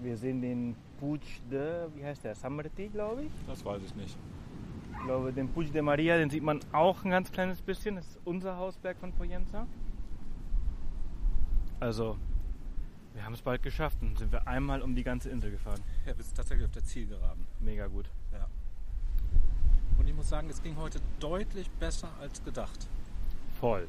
wir 0.00 0.16
sehen 0.16 0.40
den 0.40 0.76
Puig 1.00 1.22
de, 1.50 1.88
wie 1.96 2.04
heißt 2.04 2.22
der? 2.22 2.36
San 2.36 2.56
Martí, 2.56 2.88
glaube 2.88 3.24
ich. 3.24 3.32
Das 3.48 3.64
weiß 3.64 3.82
ich 3.84 3.96
nicht. 3.96 4.16
Ich 4.98 5.06
glaube, 5.06 5.32
den 5.32 5.48
Puig 5.48 5.70
de 5.72 5.82
Maria, 5.82 6.16
den 6.16 6.30
sieht 6.30 6.42
man 6.42 6.60
auch 6.72 7.04
ein 7.04 7.10
ganz 7.10 7.30
kleines 7.30 7.60
bisschen. 7.60 7.96
Das 7.96 8.06
ist 8.06 8.18
unser 8.24 8.56
Hausberg 8.56 8.96
von 8.98 9.12
Poyenza. 9.12 9.66
Also, 11.80 12.16
wir 13.12 13.24
haben 13.24 13.34
es 13.34 13.42
bald 13.42 13.62
geschafft 13.62 13.98
und 14.00 14.18
sind 14.18 14.32
wir 14.32 14.48
einmal 14.48 14.80
um 14.80 14.94
die 14.94 15.04
ganze 15.04 15.28
Insel 15.28 15.50
gefahren. 15.50 15.80
Ja, 16.06 16.16
wir 16.16 16.24
sind 16.24 16.36
tatsächlich 16.36 16.64
auf 16.66 16.72
der 16.72 16.84
Zielgeraden. 16.84 17.46
Mega 17.60 17.86
gut. 17.86 18.08
Ja. 18.32 18.46
Und 19.98 20.08
ich 20.08 20.14
muss 20.14 20.28
sagen, 20.28 20.48
es 20.48 20.62
ging 20.62 20.76
heute 20.76 21.00
deutlich 21.20 21.70
besser 21.72 22.08
als 22.20 22.42
gedacht. 22.42 22.88
Voll. 23.60 23.86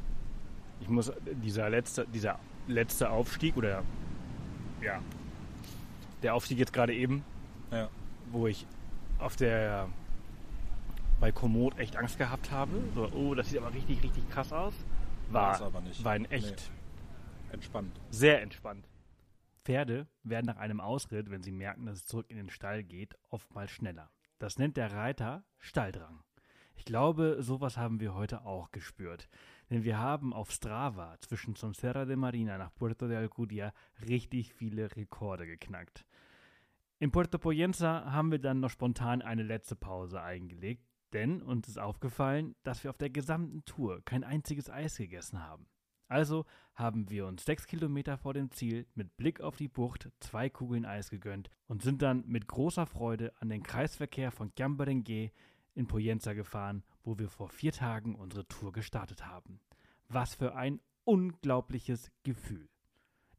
Ich 0.81 0.89
muss, 0.89 1.11
dieser 1.43 1.69
letzte, 1.69 2.05
dieser 2.07 2.37
letzte 2.67 3.09
Aufstieg 3.09 3.55
oder, 3.55 3.83
ja, 4.81 4.99
der 6.21 6.35
Aufstieg 6.35 6.59
jetzt 6.59 6.73
gerade 6.73 6.93
eben, 6.93 7.23
Ja. 7.71 7.87
wo 8.31 8.47
ich 8.47 8.67
auf 9.19 9.35
der, 9.37 9.87
bei 11.26 11.32
Komoot 11.32 11.80
echt 11.80 11.97
Angst 11.97 12.19
gehabt 12.19 12.51
habe. 12.51 12.84
So, 12.93 13.09
oh, 13.11 13.34
das 13.34 13.49
sieht 13.49 13.57
aber 13.57 13.73
richtig, 13.73 14.03
richtig 14.03 14.30
krass 14.30 14.53
aus. 14.53 14.76
War, 15.32 15.53
War's 15.53 15.61
aber 15.63 15.82
nicht. 15.82 16.03
war 16.03 16.15
in 16.15 16.26
echt 16.26 16.71
Entspannt. 17.51 17.99
sehr 18.11 18.43
entspannt. 18.43 18.88
Pferde 19.63 20.05
werden 20.21 20.45
nach 20.45 20.57
einem 20.57 20.80
Ausritt, 20.80 21.32
wenn 21.32 21.41
sie 21.41 21.51
merken, 21.51 21.88
dass 21.88 21.95
es 21.95 22.05
zurück 22.05 22.28
in 22.30 22.38
den 22.38 22.51
Stall 22.51 22.84
geht, 22.84 23.15
oftmals 23.32 23.71
schneller. 23.71 24.11
Das 24.38 24.59
nennt 24.59 24.78
der 24.78 24.91
Reiter 24.91 25.43
Stalldrang. 25.57 26.23
Ich 26.76 26.86
glaube, 26.86 27.38
sowas 27.39 27.76
haben 27.76 27.99
wir 27.99 28.13
heute 28.13 28.45
auch 28.45 28.71
gespürt. 28.71 29.28
Denn 29.71 29.84
wir 29.84 29.97
haben 29.97 30.32
auf 30.32 30.51
Strava 30.51 31.15
zwischen 31.21 31.55
Sonserra 31.55 32.05
de 32.05 32.17
Marina 32.17 32.59
nach 32.59 32.76
Puerto 32.76 33.07
de 33.07 33.17
Alcudia 33.17 33.73
richtig 34.07 34.53
viele 34.53 34.95
Rekorde 34.95 35.47
geknackt. 35.47 36.05
In 36.99 37.11
Puerto 37.11 37.39
Poyenza 37.39 38.11
haben 38.11 38.32
wir 38.32 38.39
dann 38.39 38.59
noch 38.59 38.69
spontan 38.69 39.23
eine 39.23 39.43
letzte 39.43 39.76
Pause 39.76 40.21
eingelegt, 40.21 40.84
denn 41.16 41.41
uns 41.41 41.70
ist 41.70 41.80
aufgefallen, 41.80 42.55
dass 42.63 42.84
wir 42.84 42.91
auf 42.91 42.97
der 42.97 43.09
gesamten 43.09 43.63
Tour 43.63 44.01
kein 44.03 44.26
einziges 44.26 44.70
Eis 44.70 44.97
gegessen 44.97 45.41
haben. 45.41 45.66
Also 46.07 46.45
haben 46.76 47.09
wir 47.09 47.26
uns 47.26 47.45
sechs 47.45 47.66
Kilometer 47.66 48.18
vor 48.18 48.34
dem 48.34 48.51
Ziel 48.51 48.86
mit 48.95 49.16
Blick 49.16 49.39
auf 49.39 49.55
die 49.55 49.70
Bucht 49.70 50.11
zwei 50.20 50.49
Kugeln 50.49 50.86
Eis 50.86 51.09
gegönnt 51.09 51.49
und 51.68 51.82
sind 51.82 52.01
dann 52.01 52.26
mit 52.28 52.47
großer 52.47 52.86
Freude 52.86 53.34
an 53.39 53.49
den 53.49 53.63
Kreisverkehr 53.63 54.32
von 54.32 54.53
Cambarengue 54.55 55.32
in 55.74 55.88
Poyenza 55.88 56.34
gefahren, 56.34 56.84
wo 57.03 57.18
wir 57.18 57.30
vor 57.30 57.47
vier 57.47 57.72
Tagen 57.72 58.16
unsere 58.16 58.45
Tour 58.47 58.74
gestartet 58.74 59.26
haben. 59.26 59.61
Was 60.09 60.36
für 60.36 60.53
ein 60.55 60.82
unglaubliches 61.05 62.11
Gefühl. 62.24 62.68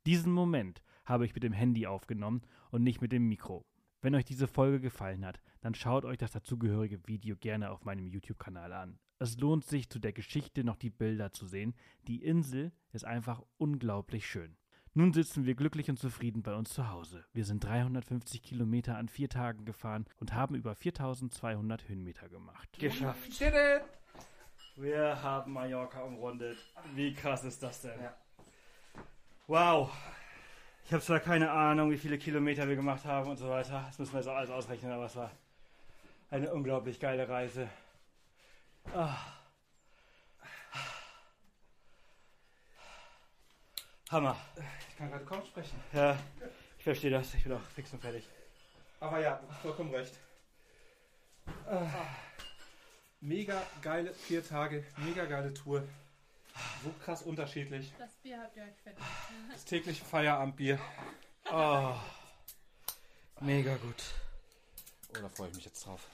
Diesen 0.07 0.33
Moment 0.33 0.83
habe 1.05 1.27
ich 1.27 1.35
mit 1.35 1.43
dem 1.43 1.53
Handy 1.53 1.87
aufgenommen 1.87 2.43
und 2.71 2.83
nicht 2.83 3.03
mit 3.03 3.13
dem 3.13 3.29
Mikro. 3.29 3.67
Wenn 4.03 4.15
euch 4.15 4.25
diese 4.25 4.47
Folge 4.47 4.81
gefallen 4.81 5.25
hat, 5.25 5.41
dann 5.61 5.75
schaut 5.75 6.05
euch 6.05 6.19
das 6.19 6.33
dazugehörige 6.33 7.07
Video 7.07 7.37
gerne 7.37 7.71
auf 7.71 7.85
meinem 7.85 8.07
YouTube-Kanal 8.07 8.73
an. 8.73 8.99
Es 9.19 9.39
lohnt 9.39 9.65
sich, 9.65 9.89
zu 9.89 9.99
der 9.99 10.13
Geschichte 10.13 10.63
noch 10.63 10.77
die 10.77 10.91
Bilder 10.91 11.33
zu 11.33 11.47
sehen. 11.47 11.75
Die 12.07 12.23
Insel 12.23 12.73
ist 12.93 13.05
einfach 13.05 13.43
unglaublich 13.57 14.27
schön. 14.27 14.57
Nun 14.93 15.13
sitzen 15.13 15.45
wir 15.45 15.55
glücklich 15.55 15.91
und 15.91 15.99
zufrieden 15.99 16.43
bei 16.43 16.55
uns 16.55 16.73
zu 16.73 16.89
Hause. 16.89 17.25
Wir 17.33 17.45
sind 17.45 17.65
350 17.65 18.43
Kilometer 18.43 18.97
an 18.97 19.09
vier 19.09 19.29
Tagen 19.29 19.65
gefahren 19.65 20.07
und 20.19 20.33
haben 20.33 20.55
über 20.55 20.75
4200 20.75 21.89
Höhenmeter 21.89 22.29
gemacht. 22.29 22.79
Geschafft. 22.79 23.43
Wir 24.77 25.23
haben 25.23 25.53
Mallorca 25.53 26.03
umrundet. 26.03 26.59
Wie 26.95 27.13
krass 27.13 27.45
ist 27.45 27.63
das 27.63 27.83
denn? 27.83 27.99
Wow. 29.47 29.91
Ich 30.87 30.93
habe 30.93 31.03
zwar 31.03 31.19
keine 31.19 31.51
Ahnung, 31.51 31.91
wie 31.91 31.99
viele 31.99 32.17
Kilometer 32.17 32.69
wir 32.69 32.77
gemacht 32.77 33.05
haben 33.05 33.29
und 33.29 33.37
so 33.39 33.51
weiter. 33.51 33.83
Das 33.89 33.99
müssen 33.99 34.13
wir 34.13 34.21
jetzt 34.21 34.29
auch 34.29 34.37
alles 34.37 34.51
ausrechnen, 34.51 34.93
aber 34.93 35.07
es 35.07 35.17
war 35.17 35.33
eine 36.31 36.55
unglaublich 36.55 37.01
geile 37.01 37.29
Reise. 37.29 37.69
Ah. 38.95 39.17
Hammer. 44.13 44.37
Ich 44.89 44.97
kann 44.97 45.11
gerade 45.11 45.25
kaum 45.25 45.45
sprechen. 45.45 45.77
Ja, 45.93 46.17
ich 46.79 46.85
verstehe 46.85 47.11
das. 47.11 47.35
Ich 47.35 47.43
bin 47.43 47.55
auch 47.55 47.61
fix 47.75 47.93
und 47.93 48.01
fertig. 48.01 48.29
Aber 49.01 49.19
ja, 49.19 49.41
du 49.43 49.49
hast 49.49 49.63
vollkommen 49.63 49.93
recht. 49.93 50.17
Ah. 51.69 51.85
Mega 53.21 53.61
geile 53.83 54.15
vier 54.15 54.47
Tage, 54.47 54.85
mega 54.99 55.25
geile 55.25 55.53
Tour. 55.53 55.83
So 56.83 56.91
krass 57.05 57.23
unterschiedlich. 57.23 57.93
Das 57.99 58.15
Bier 58.17 58.41
habt 58.41 58.57
ihr 58.57 58.63
euch 58.63 58.77
verdient. 58.83 59.07
Das 59.53 59.65
tägliche 59.65 60.05
Feierabendbier. 60.05 60.79
Oh. 61.53 61.95
Mega 63.41 63.77
gut. 63.77 64.03
Oh, 65.11 65.21
da 65.21 65.29
freue 65.29 65.49
ich 65.49 65.57
mich 65.57 65.65
jetzt 65.65 65.85
drauf. 65.85 66.09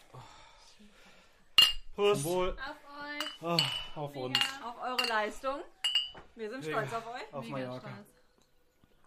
Prost. 1.94 2.24
Wohl. 2.24 2.56
Auf 2.58 2.76
euch. 3.04 3.42
Oh, 3.42 4.00
auf 4.00 4.16
uns. 4.16 4.38
Auf 4.64 4.76
eure 4.82 5.06
Leistung. 5.06 5.60
Wir 6.34 6.50
sind 6.50 6.64
Mega. 6.64 6.86
stolz 6.86 6.92
auf 6.92 7.14
euch. 7.14 7.34
Auf 7.34 7.48
Mallorca. 7.48 8.04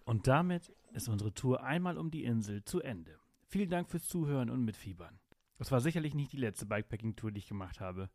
Und 0.06 0.28
damit 0.28 0.72
ist 0.94 1.10
unsere 1.10 1.34
Tour 1.34 1.64
einmal 1.64 1.98
um 1.98 2.12
die 2.12 2.24
Insel 2.24 2.64
zu 2.64 2.82
Ende. 2.82 3.20
Vielen 3.48 3.70
Dank 3.70 3.90
fürs 3.90 4.08
Zuhören 4.08 4.50
und 4.50 4.64
Mitfiebern. 4.64 5.20
Es 5.58 5.72
war 5.72 5.82
sicherlich 5.82 6.14
nicht 6.14 6.34
die 6.34 6.38
letzte 6.38 6.66
Bikepacking-Tour, 6.66 7.32
die 7.32 7.40
ich 7.40 7.48
gemacht 7.48 7.80
habe. 7.80 8.10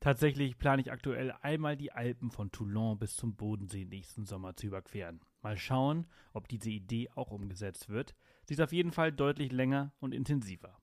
Tatsächlich 0.00 0.56
plane 0.56 0.80
ich 0.80 0.90
aktuell 0.90 1.32
einmal 1.42 1.76
die 1.76 1.92
Alpen 1.92 2.30
von 2.30 2.50
Toulon 2.50 2.98
bis 2.98 3.16
zum 3.16 3.36
Bodensee 3.36 3.84
nächsten 3.84 4.24
Sommer 4.24 4.56
zu 4.56 4.66
überqueren. 4.66 5.20
Mal 5.42 5.58
schauen, 5.58 6.06
ob 6.32 6.48
diese 6.48 6.70
Idee 6.70 7.10
auch 7.14 7.30
umgesetzt 7.30 7.90
wird. 7.90 8.14
Sie 8.44 8.54
ist 8.54 8.62
auf 8.62 8.72
jeden 8.72 8.92
Fall 8.92 9.12
deutlich 9.12 9.52
länger 9.52 9.92
und 10.00 10.14
intensiver. 10.14 10.78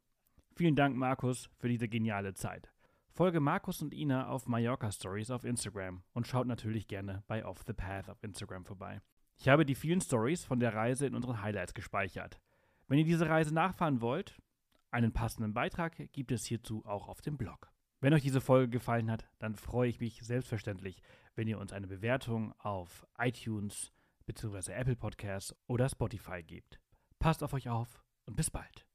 Vielen 0.56 0.76
Dank, 0.76 0.96
Markus, 0.96 1.50
für 1.58 1.68
diese 1.68 1.88
geniale 1.88 2.36
Zeit. 2.36 2.72
Folge 3.10 3.40
Markus 3.40 3.82
und 3.82 3.96
Ina 3.96 4.28
auf 4.28 4.48
Mallorca 4.48 4.92
Stories 4.92 5.32
auf 5.32 5.44
Instagram 5.44 6.04
und 6.14 6.28
schaut 6.28 6.46
natürlich 6.46 6.88
gerne 6.88 7.24
bei 7.26 7.44
Off 7.44 7.64
the 7.66 7.74
Path 7.74 8.10
auf 8.10 8.24
Instagram 8.24 8.66
vorbei. 8.66 9.02
Ich 9.36 9.50
habe 9.50 9.66
die 9.66 9.74
vielen 9.74 10.02
Stories 10.02 10.46
von 10.46 10.60
der 10.60 10.76
Reise 10.76 11.08
in 11.08 11.16
unseren 11.16 11.42
Highlights 11.42 11.74
gespeichert. 11.74 12.40
Wenn 12.88 13.00
ihr 13.00 13.06
diese 13.06 13.28
Reise 13.28 13.52
nachfahren 13.52 14.02
wollt, 14.02 14.40
einen 14.92 15.12
passenden 15.12 15.56
Beitrag 15.56 15.96
gibt 16.12 16.32
es 16.32 16.46
hierzu 16.46 16.86
auch 16.86 17.08
auf 17.08 17.22
dem 17.22 17.38
Blog. 17.38 17.72
Wenn 18.00 18.14
euch 18.14 18.22
diese 18.22 18.42
Folge 18.42 18.70
gefallen 18.70 19.10
hat, 19.10 19.28
dann 19.40 19.56
freue 19.56 19.90
ich 19.90 20.00
mich 20.00 20.22
selbstverständlich, 20.22 21.02
wenn 21.36 21.48
ihr 21.48 21.58
uns 21.58 21.74
eine 21.74 21.88
Bewertung 21.88 22.54
auf 22.60 23.08
iTunes 23.18 23.92
bzw. 24.28 24.72
Apple 24.74 24.96
Podcasts 24.96 25.56
oder 25.66 25.90
Spotify 25.90 26.44
gebt. 26.44 26.80
Passt 27.18 27.42
auf 27.42 27.54
euch 27.54 27.70
auf 27.70 28.04
und 28.26 28.36
bis 28.36 28.52
bald. 28.52 28.87